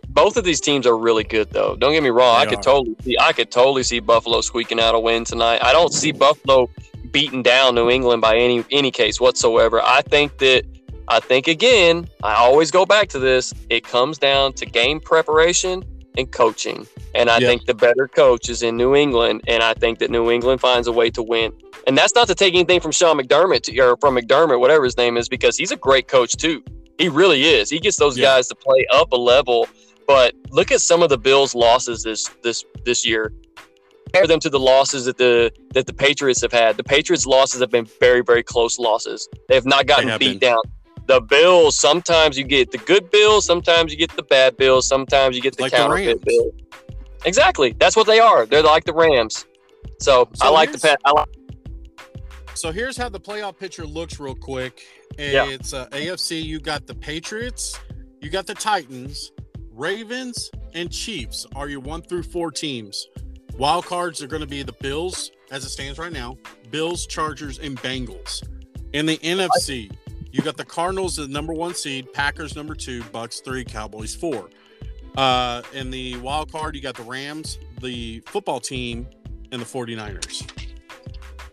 both 0.08 0.36
of 0.36 0.44
these 0.44 0.60
teams 0.60 0.86
are 0.86 0.96
really 0.96 1.24
good 1.24 1.50
though. 1.50 1.76
Don't 1.76 1.92
get 1.92 2.02
me 2.02 2.10
wrong. 2.10 2.36
I 2.36 2.44
They 2.44 2.50
could 2.50 2.58
are. 2.60 2.62
totally 2.62 2.96
see 3.04 3.16
I 3.20 3.32
could 3.32 3.50
totally 3.50 3.82
see 3.84 4.00
Buffalo 4.00 4.40
squeaking 4.40 4.80
out 4.80 4.94
a 4.94 4.98
win 5.00 5.24
tonight. 5.24 5.60
I 5.62 5.72
don't 5.72 5.92
see 5.92 6.10
Buffalo 6.12 6.68
beating 7.12 7.42
down 7.44 7.74
New 7.76 7.90
England 7.90 8.20
by 8.20 8.36
any 8.36 8.64
any 8.72 8.90
case 8.90 9.20
whatsoever. 9.20 9.80
I 9.82 10.02
think 10.02 10.38
that 10.38 10.64
I 11.08 11.20
think 11.20 11.48
again, 11.48 12.08
I 12.22 12.34
always 12.34 12.70
go 12.70 12.86
back 12.86 13.08
to 13.10 13.18
this. 13.18 13.52
It 13.70 13.84
comes 13.84 14.18
down 14.18 14.52
to 14.54 14.66
game 14.66 15.00
preparation 15.00 15.84
and 16.16 16.30
coaching. 16.30 16.86
And 17.14 17.28
I 17.30 17.38
Yep. 17.38 17.48
think 17.48 17.66
the 17.66 17.74
better 17.74 18.08
coach 18.08 18.48
is 18.48 18.62
in 18.62 18.76
New 18.76 18.94
England, 18.94 19.42
and 19.46 19.62
I 19.62 19.74
think 19.74 19.98
that 19.98 20.10
New 20.10 20.30
England 20.30 20.60
finds 20.60 20.88
a 20.88 20.92
way 20.92 21.10
to 21.10 21.22
win. 21.22 21.52
And 21.86 21.96
that's 21.98 22.14
not 22.14 22.26
to 22.28 22.34
take 22.34 22.54
anything 22.54 22.80
from 22.80 22.92
Sean 22.92 23.18
McDermott 23.18 23.62
to, 23.64 23.78
or 23.80 23.96
from 24.00 24.16
McDermott, 24.16 24.58
whatever 24.60 24.84
his 24.84 24.96
name 24.96 25.16
is, 25.16 25.28
because 25.28 25.56
he's 25.56 25.70
a 25.72 25.76
great 25.76 26.08
coach 26.08 26.32
too. 26.36 26.62
He 26.98 27.08
really 27.08 27.44
is. 27.44 27.68
He 27.70 27.78
gets 27.80 27.96
those 27.96 28.16
Yeah. 28.16 28.24
guys 28.26 28.48
to 28.48 28.54
play 28.54 28.86
up 28.92 29.12
a 29.12 29.16
level. 29.16 29.68
But 30.06 30.34
look 30.50 30.70
at 30.70 30.80
some 30.80 31.02
of 31.02 31.08
the 31.08 31.18
Bills' 31.18 31.54
losses 31.54 32.02
this 32.02 32.28
this 32.42 32.64
this 32.84 33.06
year. 33.06 33.32
Compare 34.06 34.26
them 34.28 34.38
to 34.40 34.50
the 34.50 34.60
losses 34.60 35.06
that 35.06 35.16
the 35.18 35.50
that 35.72 35.86
the 35.86 35.92
Patriots 35.94 36.40
have 36.42 36.52
had. 36.52 36.76
The 36.76 36.84
Patriots' 36.84 37.26
losses 37.26 37.60
have 37.60 37.70
been 37.70 37.86
very 38.00 38.20
very 38.22 38.42
close 38.42 38.78
losses. 38.78 39.28
They 39.48 39.54
have 39.54 39.64
not 39.66 39.86
gotten 39.86 40.08
have 40.08 40.20
beat 40.20 40.40
been. 40.40 40.50
down. 40.50 40.60
The 41.06 41.20
Bills, 41.20 41.76
sometimes 41.76 42.38
you 42.38 42.44
get 42.44 42.70
the 42.70 42.78
good 42.78 43.10
Bills, 43.10 43.44
sometimes 43.44 43.92
you 43.92 43.98
get 43.98 44.14
the 44.16 44.22
bad 44.22 44.56
Bills, 44.56 44.88
sometimes 44.88 45.36
you 45.36 45.42
get 45.42 45.56
the 45.56 45.64
Like 45.64 45.72
counterfeit. 45.72 46.24
Bills. 46.24 46.54
Exactly, 47.24 47.74
that's 47.78 47.96
what 47.96 48.06
they 48.06 48.20
are. 48.20 48.46
They're 48.46 48.62
like 48.62 48.84
the 48.84 48.94
Rams. 48.94 49.46
So, 49.98 50.28
So 50.34 50.46
I 50.46 50.50
like 50.50 50.72
the 50.72 50.98
I 51.04 51.10
like 51.12 51.28
So 52.54 52.72
here's 52.72 52.96
how 52.96 53.08
the 53.08 53.20
playoff 53.20 53.58
picture 53.58 53.86
looks 53.86 54.18
real 54.18 54.34
quick. 54.34 54.82
Yeah. 55.18 55.46
It's 55.46 55.72
uh, 55.72 55.86
AFC. 55.88 56.42
You 56.42 56.58
got 56.58 56.86
the 56.86 56.94
Patriots, 56.94 57.78
you 58.20 58.30
got 58.30 58.46
the 58.46 58.54
Titans, 58.54 59.32
Ravens, 59.72 60.50
and 60.74 60.90
Chiefs 60.90 61.46
are 61.54 61.68
your 61.68 61.80
one 61.80 62.02
through 62.02 62.24
four 62.24 62.50
teams. 62.50 63.08
Wild 63.56 63.84
cards 63.86 64.22
are 64.22 64.26
going 64.26 64.40
to 64.42 64.48
be 64.48 64.62
the 64.62 64.72
Bills, 64.80 65.30
as 65.50 65.64
it 65.64 65.68
stands 65.68 65.98
right 65.98 66.12
now, 66.12 66.36
Bills, 66.70 67.06
Chargers, 67.06 67.58
and 67.58 67.76
Bengals. 67.80 68.42
In 68.92 69.06
the 69.06 69.18
NFC, 69.18 69.94
you 70.34 70.42
got 70.42 70.56
the 70.56 70.64
Cardinals, 70.64 71.14
the 71.14 71.28
number 71.28 71.52
one 71.52 71.76
seed, 71.76 72.12
Packers 72.12 72.56
number 72.56 72.74
two, 72.74 73.02
Bucs 73.04 73.40
three, 73.40 73.64
Cowboys 73.64 74.16
four. 74.16 74.50
Uh, 75.16 75.62
in 75.72 75.92
the 75.92 76.16
wild 76.16 76.50
card, 76.50 76.74
you 76.74 76.82
got 76.82 76.96
the 76.96 77.04
Rams, 77.04 77.60
the 77.80 78.18
football 78.26 78.58
team, 78.58 79.06
and 79.52 79.62
the 79.62 79.64
49ers. 79.64 80.50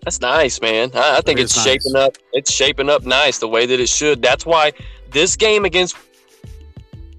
That's 0.01 0.19
nice, 0.19 0.59
man. 0.61 0.89
I, 0.95 1.17
I 1.17 1.21
think 1.21 1.37
It 1.37 1.43
it's 1.43 1.55
is 1.55 1.63
shaping 1.63 1.95
up. 1.95 2.17
It's 2.33 2.51
shaping 2.51 2.89
up 2.89 3.05
nice 3.05 3.37
the 3.37 3.47
way 3.47 3.67
that 3.67 3.79
it 3.79 3.87
should. 3.87 4.19
That's 4.19 4.47
why 4.47 4.73
this 5.11 5.35
game 5.35 5.63
against 5.63 5.95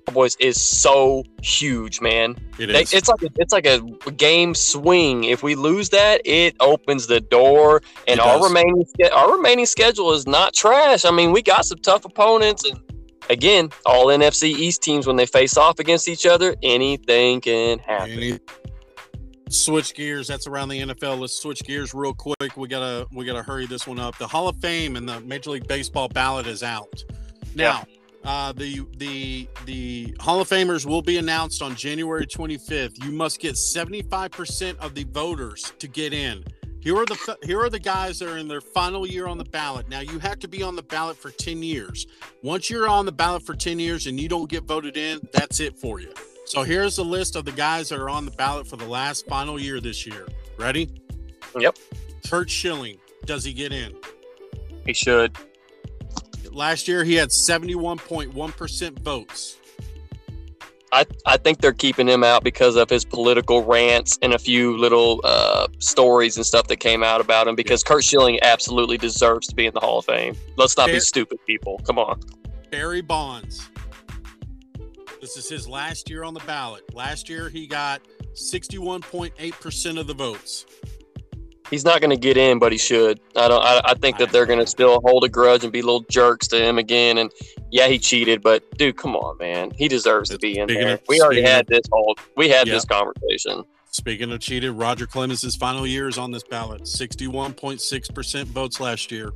Cowboys 0.07 0.37
is 0.41 0.63
so 0.63 1.25
huge, 1.43 2.01
man. 2.01 2.37
It 2.59 2.67
They- 2.67 2.83
It's 2.97 3.09
like 3.09 3.23
a, 3.23 3.29
it's 3.37 3.53
like 3.53 3.67
a 3.67 3.81
game 4.13 4.55
swing. 4.55 5.25
If 5.25 5.43
we 5.43 5.55
lose 5.55 5.91
that, 5.91 6.21
it 6.25 6.55
opens 6.61 7.07
the 7.07 7.21
door, 7.21 7.83
and 8.09 8.19
It 8.19 8.21
our 8.21 8.39
does. 8.39 8.49
remaining 8.49 8.85
our 9.13 9.33
remaining 9.37 9.67
schedule 9.67 10.13
is 10.13 10.27
not 10.27 10.55
trash. 10.55 11.05
I 11.05 11.11
mean, 11.11 11.33
we 11.33 11.43
got 11.43 11.65
some 11.67 11.79
tough 11.79 12.05
opponents, 12.05 12.65
and 12.69 12.81
again, 13.31 13.71
all 13.87 14.07
NFC 14.07 14.51
East 14.51 14.83
teams 14.83 15.07
when 15.07 15.17
they 15.17 15.27
face 15.27 15.57
off 15.57 15.79
against 15.79 16.09
each 16.09 16.27
other, 16.27 16.57
anything 16.63 17.41
can 17.41 17.79
happen. 17.79 18.11
Any- 18.11 18.39
switch 19.49 19.95
gears. 19.95 20.27
That's 20.27 20.47
around 20.47 20.71
the 20.71 20.81
NFL. 20.81 21.21
Let's 21.21 21.35
switch 21.41 21.63
gears 21.65 21.95
real 21.95 22.15
quick. 22.15 22.57
We 22.57 22.69
gotta 22.69 23.07
we 23.13 23.25
gotta 23.25 23.43
hurry 23.43 23.67
this 23.67 23.87
one 23.87 23.99
up. 24.01 24.17
The 24.19 24.27
Hall 24.27 24.49
of 24.49 24.57
Fame 24.57 24.97
and 24.97 25.09
the 25.09 25.21
Major 25.21 25.51
League 25.51 25.69
Baseball 25.69 26.09
ballot 26.09 26.47
is 26.47 26.63
out 26.63 27.05
now. 27.55 27.85
Uh, 28.25 28.53
the 28.53 28.87
the 28.99 29.49
the 29.65 30.15
Hall 30.21 30.41
of 30.41 30.49
Famers 30.49 30.87
will 30.87 31.03
be 31.03 31.19
announced 31.19 31.61
on 31.61 31.75
January 31.75 32.27
25th. 32.27 33.05
You 33.05 33.11
must 33.11 33.41
get 33.41 33.55
75% 33.55 34.79
of 34.79 34.95
the 34.95 35.05
voters 35.05 35.73
to 35.79 35.89
get 35.89 36.13
in. 36.13 36.45
Here 36.81 36.97
are 36.97 37.07
the 37.07 37.39
here 37.45 37.61
are 37.61 37.71
the 37.71 37.79
guys 37.79 38.19
that 38.19 38.29
are 38.29 38.39
in 38.39 38.49
their 38.49 38.61
final 38.61 39.07
year 39.07 39.27
on 39.27 39.39
the 39.39 39.45
ballot. 39.45 39.89
Now 39.89 40.01
you 40.01 40.19
have 40.19 40.39
to 40.41 40.49
be 40.49 40.63
on 40.63 40.77
the 40.77 40.83
ballot 40.83 41.17
for 41.17 41.31
10 41.31 41.63
years. 41.63 42.07
Once 42.43 42.71
you're 42.71 42.89
on 42.89 43.07
the 43.07 43.13
ballot 43.13 43.45
for 43.45 43.55
10 43.55 43.79
years 43.79 44.07
and 44.07 44.21
you 44.21 44.29
don't 44.29 44.51
get 44.51 44.65
voted 44.65 44.97
in, 44.97 45.21
that's 45.33 45.61
it 45.61 45.77
for 45.77 46.01
you. 46.01 46.13
So 46.45 46.63
here's 46.63 46.97
the 46.97 47.05
list 47.05 47.37
of 47.37 47.45
the 47.45 47.53
guys 47.53 47.89
that 47.89 48.01
are 48.01 48.11
on 48.11 48.25
the 48.25 48.33
ballot 48.33 48.67
for 48.67 48.77
the 48.77 48.87
last 48.87 49.27
final 49.29 49.61
year 49.61 49.81
this 49.81 50.07
year. 50.07 50.27
Ready? 50.59 50.91
Yep. 51.57 51.79
Curt 52.29 52.51
Schilling, 52.51 52.99
does 53.27 53.45
he 53.45 53.53
get 53.53 53.73
in? 53.73 53.95
He 54.85 54.93
should. 54.93 55.37
Last 56.53 56.87
year 56.87 57.05
he 57.05 57.15
had 57.15 57.31
71.1% 57.31 58.99
votes. 59.01 59.57
I, 60.93 61.07
I 61.25 61.39
think 61.39 61.63
they're 61.63 61.73
keeping 61.73 62.07
him 62.07 62.23
out 62.23 62.45
because 62.45 62.77
of 62.77 62.91
his 62.91 63.05
political 63.05 63.65
rants 63.65 64.19
and 64.21 64.35
a 64.35 64.39
few 64.39 64.77
little 64.77 65.23
uh, 65.25 65.69
stories 65.79 66.37
and 66.37 66.45
stuff 66.45 66.67
that 66.67 66.77
came 66.77 67.03
out 67.03 67.23
about 67.23 67.49
him. 67.49 67.55
Because 67.55 67.83
Curt 67.83 68.05
Schilling 68.05 68.39
absolutely 68.43 68.99
deserves 68.99 69.47
to 69.49 69.55
be 69.55 69.65
in 69.65 69.73
the 69.73 69.81
Hall 69.81 70.01
of 70.01 70.05
Fame. 70.05 70.37
Let's 70.57 70.77
not 70.77 70.87
Fair- 70.87 70.97
be 70.97 71.01
stupid, 71.01 71.39
people. 71.47 71.81
Come 71.87 71.99
on. 71.99 72.21
Barry 72.71 73.01
Bonds. 73.01 73.71
This 75.23 75.37
is 75.37 75.49
his 75.49 75.67
last 75.67 76.11
year 76.11 76.25
on 76.25 76.35
the 76.35 76.41
ballot. 76.41 76.95
Last 76.95 77.29
year 77.29 77.49
he 77.49 77.67
got 77.67 78.03
61.8% 78.35 79.99
of 79.99 80.07
the 80.07 80.15
votes. 80.15 80.67
He's 81.73 81.85
not 81.87 82.03
going 82.03 82.11
to 82.11 82.19
get 82.19 82.37
in, 82.37 82.59
but 82.59 82.71
he 82.71 82.77
should. 82.77 83.19
I 83.35 83.49
don't. 83.49 83.63
I, 83.65 83.81
I 83.83 83.95
think 83.95 84.19
that 84.19 84.31
they're 84.31 84.45
going 84.45 84.59
to 84.59 84.67
still 84.67 85.01
hold 85.07 85.25
a 85.25 85.29
grudge 85.31 85.65
and 85.65 85.73
be 85.73 85.81
little 85.81 86.05
jerks 86.11 86.47
to 86.49 86.63
him 86.63 86.77
again. 86.77 87.17
And 87.17 87.33
yeah, 87.71 87.89
he 87.89 87.99
cheated, 87.99 88.43
but 88.43 88.63
dude, 88.77 88.99
come 88.99 89.17
on, 89.17 89.39
man, 89.39 89.73
he 89.75 89.89
deserves 89.89 90.29
to 90.31 90.39
be 90.39 90.59
in 90.59 90.69
Speaking 90.69 90.85
there. 90.85 90.95
of- 90.97 91.03
we 91.09 91.23
already 91.23 91.41
had 91.43 91.67
this 91.69 91.81
whole. 91.91 92.15
We 92.37 92.51
had 92.51 92.67
Yeah. 92.69 92.75
this 92.75 92.85
conversation. 92.85 93.65
Speaking 93.91 94.31
of 94.33 94.41
cheated, 94.41 94.73
Roger 94.73 95.07
Clemens' 95.07 95.57
final 95.57 95.87
year 95.87 96.09
is 96.09 96.19
on 96.19 96.31
this 96.31 96.43
ballot. 96.45 96.83
61.6% 96.87 98.45
votes 98.49 98.79
last 98.79 99.11
year. 99.11 99.33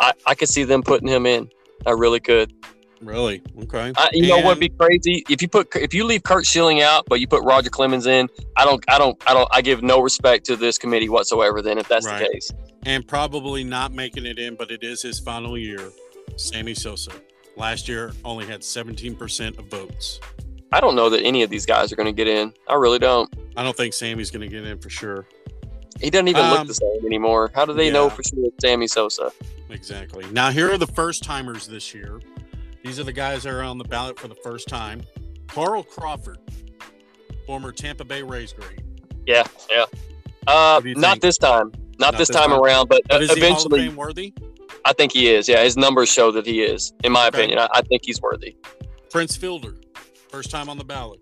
I 0.00 0.12
I 0.26 0.34
could 0.34 0.48
see 0.48 0.64
them 0.64 0.82
putting 0.82 1.06
him 1.08 1.26
in. 1.26 1.48
I 1.86 1.92
really 1.92 2.18
could. 2.20 2.52
Really? 3.04 3.42
Okay. 3.64 3.92
I, 3.96 4.08
you 4.12 4.28
know 4.28 4.40
what'd 4.40 4.60
be 4.60 4.68
crazy 4.70 5.24
if 5.28 5.42
you 5.42 5.48
put 5.48 5.74
if 5.76 5.92
you 5.94 6.04
leave 6.04 6.22
Curt 6.22 6.46
Schilling 6.46 6.82
out, 6.82 7.04
but 7.08 7.20
you 7.20 7.26
put 7.28 7.42
Roger 7.44 7.70
Clemens 7.70 8.06
in. 8.06 8.28
I 8.56 8.64
don't 8.64 8.82
I 8.88 8.98
don't 8.98 9.20
I 9.28 9.34
don't 9.34 9.48
I 9.52 9.60
give 9.62 9.82
no 9.82 10.00
respect 10.00 10.44
to 10.46 10.56
this 10.56 10.78
committee 10.78 11.08
whatsoever. 11.08 11.62
Then 11.62 11.78
if 11.78 11.88
that's 11.88 12.06
Right. 12.06 12.20
the 12.20 12.28
case, 12.32 12.50
and 12.86 13.06
probably 13.06 13.64
not 13.64 13.92
making 13.92 14.26
it 14.26 14.38
in, 14.38 14.54
but 14.56 14.70
it 14.70 14.82
is 14.82 15.02
his 15.02 15.18
final 15.20 15.56
year. 15.58 15.90
Sammy 16.36 16.74
Sosa. 16.74 17.12
Last 17.56 17.88
year 17.88 18.12
only 18.24 18.46
had 18.46 18.62
17% 18.62 19.58
of 19.58 19.66
votes. 19.66 20.18
I 20.72 20.80
don't 20.80 20.96
know 20.96 21.08
that 21.10 21.22
any 21.22 21.44
of 21.44 21.50
these 21.50 21.64
guys 21.66 21.92
are 21.92 21.96
going 21.96 22.06
to 22.06 22.12
get 22.12 22.26
in. 22.26 22.52
I 22.68 22.74
really 22.74 22.98
don't. 22.98 23.32
I 23.56 23.62
don't 23.62 23.76
think 23.76 23.94
Sammy's 23.94 24.32
going 24.32 24.40
to 24.40 24.48
get 24.48 24.64
in 24.66 24.78
for 24.78 24.90
sure. 24.90 25.26
He 26.00 26.10
doesn't 26.10 26.26
even 26.26 26.44
Um, 26.44 26.50
look 26.50 26.66
the 26.66 26.74
same 26.74 27.06
anymore. 27.06 27.52
How 27.54 27.64
do 27.64 27.72
they 27.72 27.92
know 27.92 28.10
for 28.10 28.24
sure 28.24 28.40
it's 28.46 28.56
Sammy 28.60 28.88
Sosa? 28.88 29.30
Exactly. 29.70 30.24
Now, 30.32 30.50
here 30.50 30.72
are 30.72 30.78
the 30.78 30.88
first 30.88 31.22
timers 31.22 31.68
this 31.68 31.94
year. 31.94 32.20
These 32.84 33.00
are 33.00 33.04
the 33.04 33.12
guys 33.14 33.42
that 33.44 33.52
are 33.52 33.62
on 33.62 33.78
the 33.78 33.84
ballot 33.84 34.18
for 34.18 34.28
the 34.28 34.34
first 34.36 34.68
time. 34.68 35.00
Carl 35.48 35.82
Crawford, 35.82 36.38
former 37.46 37.72
Tampa 37.72 38.04
Bay 38.04 38.22
Rays 38.22 38.52
great. 38.52 38.78
Yeah, 39.26 39.44
yeah. 39.70 39.86
Uh, 40.46 40.74
What 40.74 40.82
do 40.84 40.88
you 40.90 40.94
not 40.96 41.20
this 41.22 41.38
time. 41.38 41.72
Not, 41.98 42.12
Not 42.12 42.18
this 42.18 42.28
this 42.28 42.36
time, 42.36 42.50
time? 42.50 42.60
around, 42.60 42.88
but, 42.90 43.00
But 43.08 43.22
is 43.22 43.30
Hall 43.30 43.36
of 43.38 43.42
eventually, 43.42 43.88
worthy? 43.88 44.34
I 44.84 44.92
think 44.92 45.12
he 45.12 45.30
is. 45.32 45.48
Yeah, 45.48 45.62
his 45.64 45.78
numbers 45.78 46.12
show 46.12 46.30
that 46.32 46.44
he 46.44 46.60
is. 46.62 46.92
In 47.04 47.12
my 47.12 47.28
Okay. 47.28 47.38
opinion, 47.38 47.58
I, 47.60 47.68
I 47.72 47.80
think 47.82 48.02
he's 48.04 48.20
worthy. 48.20 48.54
Prince 49.10 49.34
Fielder, 49.34 49.76
first 50.28 50.50
time 50.50 50.68
on 50.68 50.76
the 50.76 50.84
ballot. 50.84 51.20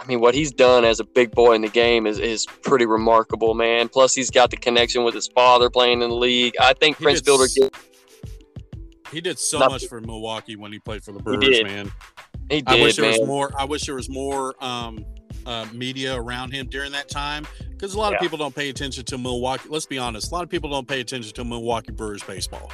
I 0.00 0.06
mean, 0.06 0.20
what 0.20 0.34
he's 0.34 0.50
done 0.50 0.84
as 0.84 0.98
a 0.98 1.04
big 1.04 1.30
boy 1.32 1.52
in 1.52 1.60
the 1.60 1.68
game 1.68 2.06
is, 2.06 2.18
is 2.18 2.46
pretty 2.62 2.86
remarkable, 2.86 3.54
man. 3.54 3.88
Plus, 3.88 4.14
he's 4.14 4.30
got 4.30 4.50
the 4.50 4.56
connection 4.56 5.04
with 5.04 5.14
his 5.14 5.28
father 5.28 5.68
playing 5.70 6.00
in 6.02 6.08
the 6.08 6.16
league. 6.16 6.54
I 6.60 6.72
think 6.72 6.96
He 6.96 7.04
Prince 7.04 7.20
Fielder 7.20 7.44
gets, 7.44 7.70
He 9.10 9.20
did 9.20 9.38
so 9.38 9.58
much 9.58 9.86
for 9.86 10.00
Milwaukee 10.00 10.56
when 10.56 10.72
he 10.72 10.78
played 10.78 11.02
for 11.02 11.12
the 11.12 11.20
Brewers, 11.20 11.62
man. 11.62 11.90
he 12.48 12.62
did, 12.62 12.68
I 12.68 12.80
wish 12.82 12.96
there 12.96 13.10
man. 13.10 13.20
was 13.20 13.26
more. 13.26 13.50
I 13.58 13.64
wish 13.64 13.86
there 13.86 13.96
was 13.96 14.08
more 14.08 14.54
um, 14.62 15.04
uh, 15.46 15.66
media 15.72 16.14
around 16.14 16.52
him 16.52 16.66
during 16.66 16.92
that 16.92 17.08
time 17.08 17.46
because 17.70 17.94
a 17.94 17.98
lot 17.98 18.14
of 18.14 18.20
people 18.20 18.38
don't 18.38 18.54
pay 18.54 18.68
attention 18.68 19.04
to 19.06 19.18
Milwaukee. 19.18 19.68
Let's 19.68 19.86
be 19.86 19.98
honest, 19.98 20.30
a 20.30 20.34
lot 20.34 20.44
of 20.44 20.50
people 20.50 20.70
don't 20.70 20.86
pay 20.86 21.00
attention 21.00 21.32
to 21.34 21.44
Milwaukee 21.44 21.92
Brewers 21.92 22.22
baseball. 22.22 22.70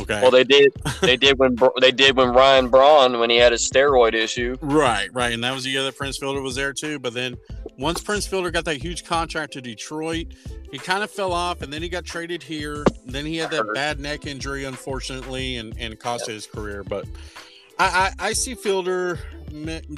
Okay, 0.00 0.20
Well, 0.20 0.30
they 0.30 0.44
did. 0.44 0.72
They 1.00 1.16
did 1.16 1.38
when 1.38 1.56
they 1.80 1.92
did 1.92 2.16
when 2.16 2.32
Ryan 2.32 2.68
Braun 2.68 3.18
when 3.18 3.30
he 3.30 3.36
had 3.36 3.52
his 3.52 3.68
steroid 3.70 4.14
issue. 4.14 4.56
right, 4.60 5.08
right, 5.12 5.32
and 5.32 5.44
that 5.44 5.54
was 5.54 5.64
the 5.64 5.70
year 5.70 5.82
that 5.84 5.96
Prince 5.96 6.18
Fielder 6.18 6.40
was 6.40 6.56
there 6.56 6.72
too. 6.72 6.98
But 6.98 7.14
then 7.14 7.36
once 7.78 8.00
Prince 8.00 8.26
Fielder 8.26 8.50
got 8.50 8.64
that 8.66 8.76
huge 8.76 9.04
contract 9.04 9.52
to 9.54 9.60
Detroit, 9.60 10.28
he 10.70 10.78
kind 10.78 11.02
of 11.02 11.10
fell 11.10 11.32
off, 11.32 11.62
and 11.62 11.72
then 11.72 11.82
he 11.82 11.88
got 11.88 12.04
traded 12.04 12.42
here. 12.42 12.84
Then 13.06 13.26
he 13.26 13.36
had 13.36 13.50
that 13.50 13.64
bad 13.74 14.00
neck 14.00 14.26
injury, 14.26 14.64
unfortunately, 14.64 15.56
and 15.56 15.74
and 15.78 15.98
cost 15.98 16.26
his 16.26 16.46
career. 16.46 16.84
But 16.84 17.06
I, 17.78 18.12
I 18.20 18.28
I 18.28 18.32
see 18.32 18.54
Fielder 18.54 19.18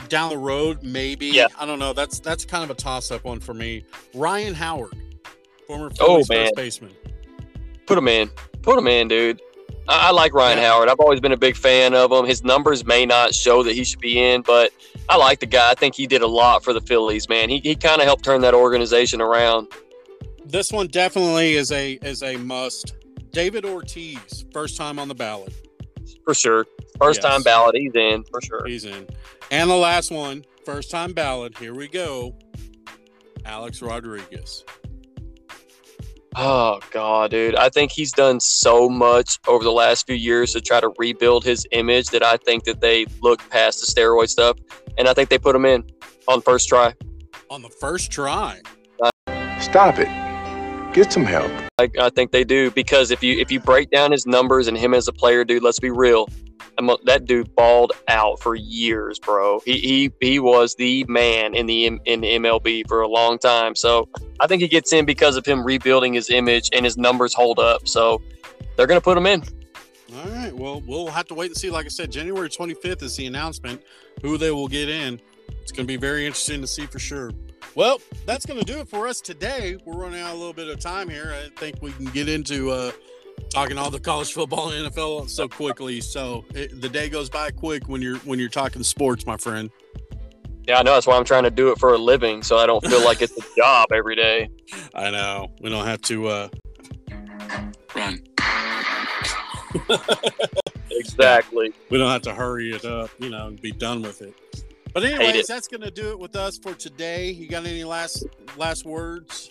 down 0.09 0.31
the 0.31 0.39
road, 0.39 0.83
maybe. 0.83 1.27
Yeah. 1.27 1.47
I 1.59 1.67
don't 1.67 1.79
know. 1.79 1.93
That's 1.93 2.21
that's 2.21 2.45
kind 2.45 2.65
of 2.65 2.71
a 2.71 2.75
toss 2.75 3.11
up 3.11 3.25
one 3.25 3.41
for 3.41 3.55
me. 3.55 3.85
Ryan 4.15 4.55
Howard, 4.55 4.95
former 5.67 5.91
Oh, 6.01 6.17
man. 6.29 6.45
first 6.47 6.55
baseman. 6.57 6.93
Put 7.87 7.97
him 7.99 8.09
in. 8.09 8.31
Put 8.63 8.79
him 8.79 8.87
in, 8.89 9.09
dude. 9.09 9.41
I, 9.89 10.09
I 10.09 10.11
like 10.11 10.35
Ryan 10.35 10.59
Yeah. 10.59 10.71
Howard. 10.73 10.89
I've 10.89 10.99
always 11.01 11.21
been 11.21 11.33
a 11.33 11.37
big 11.37 11.57
fan 11.57 11.95
of 11.95 12.11
him. 12.11 12.25
His 12.27 12.43
numbers 12.43 12.85
may 12.85 13.07
not 13.07 13.35
show 13.35 13.63
that 13.63 13.75
he 13.75 13.85
should 13.85 14.01
be 14.01 14.19
in, 14.19 14.43
but 14.43 14.73
I 15.09 15.17
like 15.17 15.41
the 15.41 15.47
guy. 15.47 15.71
I 15.71 15.75
think 15.75 15.95
he 15.95 16.07
did 16.07 16.23
a 16.23 16.27
lot 16.27 16.65
for 16.65 16.73
the 16.73 16.81
Phillies, 16.81 17.29
man. 17.29 17.49
He, 17.49 17.59
he 17.61 17.77
kind 17.77 18.01
of 18.01 18.07
helped 18.07 18.25
turn 18.25 18.41
that 18.43 18.55
organization 18.55 19.21
around. 19.21 19.69
This 20.45 20.73
one 20.73 20.87
definitely 20.89 21.55
is 21.55 21.73
a 21.73 21.93
is 22.03 22.23
a 22.23 22.37
must. 22.37 22.95
David 23.31 23.65
Ortiz, 23.65 24.45
first 24.53 24.77
time 24.77 24.99
on 24.99 25.09
the 25.09 25.15
ballot. 25.15 25.53
For 26.25 26.35
sure. 26.35 26.67
First 26.99 27.21
Yes. 27.23 27.31
time 27.33 27.43
ballot, 27.43 27.77
he's 27.77 27.95
in 27.95 28.25
for 28.25 28.41
sure. 28.41 28.65
He's 28.67 28.85
in. 28.85 29.07
And 29.51 29.69
the 29.71 29.77
last 29.77 30.11
one, 30.11 30.45
first 30.65 30.91
time 30.91 31.13
ballot. 31.13 31.57
Here 31.59 31.75
we 31.75 31.89
go. 31.89 32.35
Alex 33.45 33.83
Rodriguez. 33.83 34.65
Oh 36.39 36.81
god, 36.91 37.31
dude. 37.31 37.55
I 37.55 37.71
think 37.71 37.93
he's 37.93 38.13
done 38.13 38.41
so 38.41 38.91
much 38.91 39.39
over 39.49 39.65
the 39.65 39.73
last 39.73 40.07
few 40.07 40.17
years 40.17 40.53
to 40.53 40.61
try 40.61 40.81
to 40.81 40.93
rebuild 40.99 41.45
his 41.45 41.67
image 41.73 42.09
that 42.09 42.23
I 42.23 42.37
think 42.37 42.65
that 42.65 42.83
they 42.83 43.07
look 43.23 43.49
past 43.49 43.81
the 43.81 43.87
steroid 43.87 44.29
stuff 44.29 44.59
and 44.99 45.09
I 45.09 45.15
think 45.15 45.31
they 45.31 45.39
put 45.39 45.57
him 45.57 45.65
in 45.65 45.83
on 46.29 46.43
first 46.43 46.69
try. 46.69 46.93
On 47.51 47.63
the 47.63 47.71
first 47.71 48.11
try. 48.11 48.61
Stop 49.61 49.99
it. 49.99 50.09
Get 50.95 51.11
some 51.11 51.25
help. 51.25 51.51
I, 51.79 51.89
I 51.99 52.11
think 52.11 52.33
they 52.33 52.45
do 52.45 52.71
because 52.71 53.11
if 53.11 53.23
you 53.23 53.39
if 53.39 53.51
you 53.51 53.59
break 53.59 53.91
down 53.91 54.13
his 54.13 54.27
numbers 54.27 54.69
and 54.69 54.77
him 54.77 54.93
as 54.93 55.09
a 55.09 55.13
player, 55.13 55.45
dude, 55.45 55.63
let's 55.63 55.81
be 55.81 55.91
real. 55.91 56.29
That 57.05 57.25
dude 57.25 57.55
balled 57.55 57.93
out 58.09 58.41
for 58.41 58.55
years, 58.55 59.19
bro. 59.19 59.61
He 59.65 59.79
he 59.79 60.13
he 60.21 60.39
was 60.39 60.75
the 60.75 61.05
man 61.09 61.55
in 61.55 61.67
the 61.67 61.87
in 61.87 62.21
the 62.21 62.39
MLB 62.39 62.87
for 62.89 63.01
a 63.01 63.09
long 63.09 63.39
time. 63.39 63.75
So 63.75 64.09
I 64.41 64.47
think 64.47 64.63
he 64.63 64.69
gets 64.69 64.93
in 64.93 65.05
because 65.05 65.37
of 65.37 65.47
him 65.47 65.65
rebuilding 65.65 66.15
his 66.15 66.31
image 66.31 66.69
and 66.73 66.85
his 66.85 66.97
numbers 66.97 67.35
hold 67.35 67.59
up. 67.59 67.89
So 67.89 68.21
they're 68.77 68.87
gonna 68.87 69.01
put 69.01 69.17
him 69.17 69.27
in. 69.27 69.43
All 70.15 70.31
right. 70.31 70.53
Well, 70.55 70.83
we'll 70.87 71.09
have 71.09 71.27
to 71.27 71.35
wait 71.35 71.47
and 71.47 71.57
see. 71.57 71.71
Like 71.71 71.87
I 71.87 71.89
said, 71.89 72.13
January 72.13 72.49
25th 72.49 73.03
is 73.03 73.17
the 73.17 73.27
announcement 73.27 73.83
who 74.23 74.39
they 74.39 74.51
will 74.51 74.69
get 74.69 74.89
in. 74.89 75.21
It's 75.63 75.73
going 75.73 75.87
to 75.87 75.93
be 75.93 75.97
very 75.97 76.27
interesting 76.27 76.61
to 76.61 76.67
see 76.67 76.87
for 76.87 76.99
sure. 76.99 77.33
Well, 77.75 78.01
that's 78.25 78.47
going 78.47 78.61
to 78.61 78.65
do 78.65 78.79
it 78.79 78.89
for 78.89 79.09
us 79.09 79.21
today. 79.21 79.77
We're 79.85 79.97
running 79.97 80.21
out 80.21 80.33
a 80.33 80.39
little 80.39 80.53
bit 80.53 80.69
of 80.69 80.79
time 80.79 81.09
here. 81.09 81.35
I 81.35 81.51
think 81.59 81.83
we 81.83 81.91
can 81.93 82.07
get 82.07 82.29
into 82.29 82.71
uh, 82.71 82.93
talking 83.51 83.79
all 83.79 83.91
the 83.91 84.01
college 84.01 84.33
football 84.33 84.71
and 84.71 84.93
NFL 84.93 85.29
so 85.29 85.49
quickly. 85.49 86.01
So 86.01 86.45
it, 86.55 86.81
the 86.81 86.89
day 86.89 87.09
goes 87.09 87.29
by 87.31 87.51
quick 87.51 87.89
when 87.89 88.03
you're 88.03 88.19
when 88.19 88.39
you're 88.39 88.49
talking 88.49 88.83
sports, 88.83 89.27
my 89.27 89.37
friend. 89.37 89.71
Yeah, 90.67 90.79
I 90.79 90.83
know. 90.83 90.95
That's 90.95 91.07
why 91.07 91.17
I'm 91.17 91.25
trying 91.25 91.45
to 91.45 91.51
do 91.51 91.71
it 91.71 91.79
for 91.79 91.95
a 91.95 91.99
living, 91.99 92.43
so 92.43 92.59
I 92.59 92.67
don't 92.67 92.85
feel 92.85 93.05
like 93.05 93.23
it's 93.23 93.37
a 93.39 93.45
job 93.57 93.93
every 93.93 94.17
day. 94.17 94.51
I 94.95 95.11
know 95.11 95.53
we 95.61 95.71
don't 95.71 95.87
have 95.87 96.01
to 96.03 96.29
uh, 96.29 96.49
run. 97.95 98.23
Exactly. 100.99 101.73
we 101.91 101.99
don't 101.99 102.11
have 102.11 102.23
to 102.23 102.35
hurry 102.35 102.73
it 102.73 102.85
up, 102.85 103.11
you 103.19 103.29
know, 103.29 103.49
and 103.49 103.61
be 103.61 103.71
done 103.71 104.03
with 104.03 104.23
it. 104.23 104.35
But 104.93 105.05
anyways, 105.05 105.37
it. 105.37 105.47
that's 105.47 105.69
gonna 105.69 105.91
do 105.91 106.11
it 106.11 106.19
with 106.19 106.37
us 106.37 106.59
for 106.59 106.73
today. 106.75 107.31
You 107.31 107.49
got 107.49 107.67
any 107.67 107.85
last 107.85 108.25
last 108.57 108.85
words? 108.87 109.51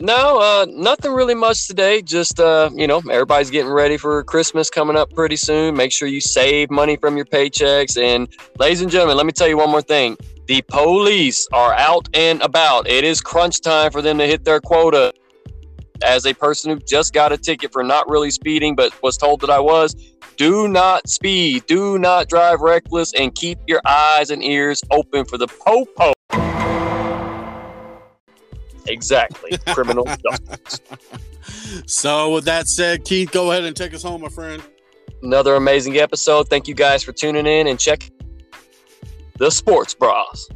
No, 0.00 0.40
uh, 0.40 0.66
nothing 0.68 1.12
really 1.12 1.34
much 1.36 1.68
today. 1.68 2.02
Just 2.02 2.40
uh, 2.40 2.70
you 2.74 2.86
know, 2.86 2.98
everybody's 3.10 3.50
getting 3.50 3.70
ready 3.70 3.96
for 3.96 4.24
Christmas 4.24 4.68
coming 4.68 4.96
up 4.96 5.12
pretty 5.14 5.36
soon. 5.36 5.76
Make 5.76 5.92
sure 5.92 6.08
you 6.08 6.20
save 6.20 6.70
money 6.70 6.96
from 6.96 7.16
your 7.16 7.26
paychecks. 7.26 7.96
And 7.96 8.28
ladies 8.58 8.80
and 8.80 8.90
gentlemen, 8.90 9.16
let 9.16 9.24
me 9.24 9.32
tell 9.32 9.46
you 9.46 9.56
one 9.56 9.70
more 9.70 9.82
thing: 9.82 10.16
the 10.46 10.62
police 10.62 11.46
are 11.52 11.74
out 11.74 12.08
and 12.12 12.42
about. 12.42 12.88
It 12.88 13.04
is 13.04 13.20
crunch 13.20 13.60
time 13.60 13.92
for 13.92 14.02
them 14.02 14.18
to 14.18 14.26
hit 14.26 14.44
their 14.44 14.60
quota. 14.60 15.12
As 16.04 16.26
a 16.26 16.34
person 16.34 16.72
who 16.72 16.80
just 16.80 17.14
got 17.14 17.30
a 17.30 17.38
ticket 17.38 17.72
for 17.72 17.84
not 17.84 18.10
really 18.10 18.32
speeding, 18.32 18.74
but 18.74 18.92
was 19.00 19.16
told 19.16 19.40
that 19.42 19.48
I 19.48 19.60
was, 19.60 19.94
do 20.36 20.66
not 20.66 21.08
speed, 21.08 21.66
do 21.66 22.00
not 22.00 22.28
drive 22.28 22.60
reckless, 22.60 23.12
and 23.14 23.32
keep 23.32 23.60
your 23.68 23.80
eyes 23.86 24.30
and 24.30 24.42
ears 24.42 24.82
open 24.90 25.24
for 25.24 25.38
the 25.38 25.46
po-po. 25.46 26.13
Exactly, 28.86 29.56
criminal 29.68 30.04
justice. 30.30 30.80
So 31.86 32.34
with 32.34 32.44
that 32.44 32.68
said, 32.68 33.04
Keith, 33.04 33.30
go 33.32 33.50
ahead 33.50 33.64
and 33.64 33.76
take 33.76 33.94
us 33.94 34.02
home, 34.02 34.22
my 34.22 34.28
friend. 34.28 34.62
Another 35.22 35.54
amazing 35.54 35.96
episode. 35.96 36.48
Thank 36.48 36.68
you 36.68 36.74
guys 36.74 37.02
for 37.02 37.12
tuning 37.12 37.46
in 37.46 37.66
and 37.66 37.78
check 37.78 38.10
the 39.38 39.50
Sports 39.50 39.94
Bras. 39.94 40.48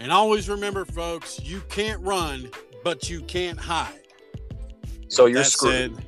And 0.00 0.12
always 0.12 0.48
remember, 0.48 0.84
folks, 0.84 1.40
you 1.42 1.60
can't 1.68 2.00
run, 2.02 2.48
but 2.84 3.10
you 3.10 3.20
can't 3.22 3.58
hide. 3.58 3.94
So 5.08 5.26
you're 5.26 5.40
that 5.40 5.46
screwed. 5.46 5.96
Said, 5.96 6.06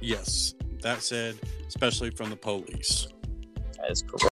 yes, 0.00 0.54
that 0.80 1.02
said, 1.02 1.38
especially 1.68 2.10
from 2.10 2.30
the 2.30 2.36
police. 2.36 3.08
That 3.78 3.90
is 3.90 4.02
correct. 4.02 4.28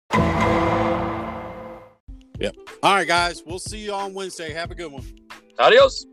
Yep. 2.39 2.55
All 2.83 2.95
right, 2.95 3.09
guys, 3.09 3.43
we'll 3.47 3.59
see 3.59 3.79
you 3.79 3.95
on 3.95 4.13
Wednesday. 4.13 4.53
Have 4.53 4.71
a 4.71 4.75
good 4.75 4.93
one. 4.93 5.05
Adios. 5.59 6.05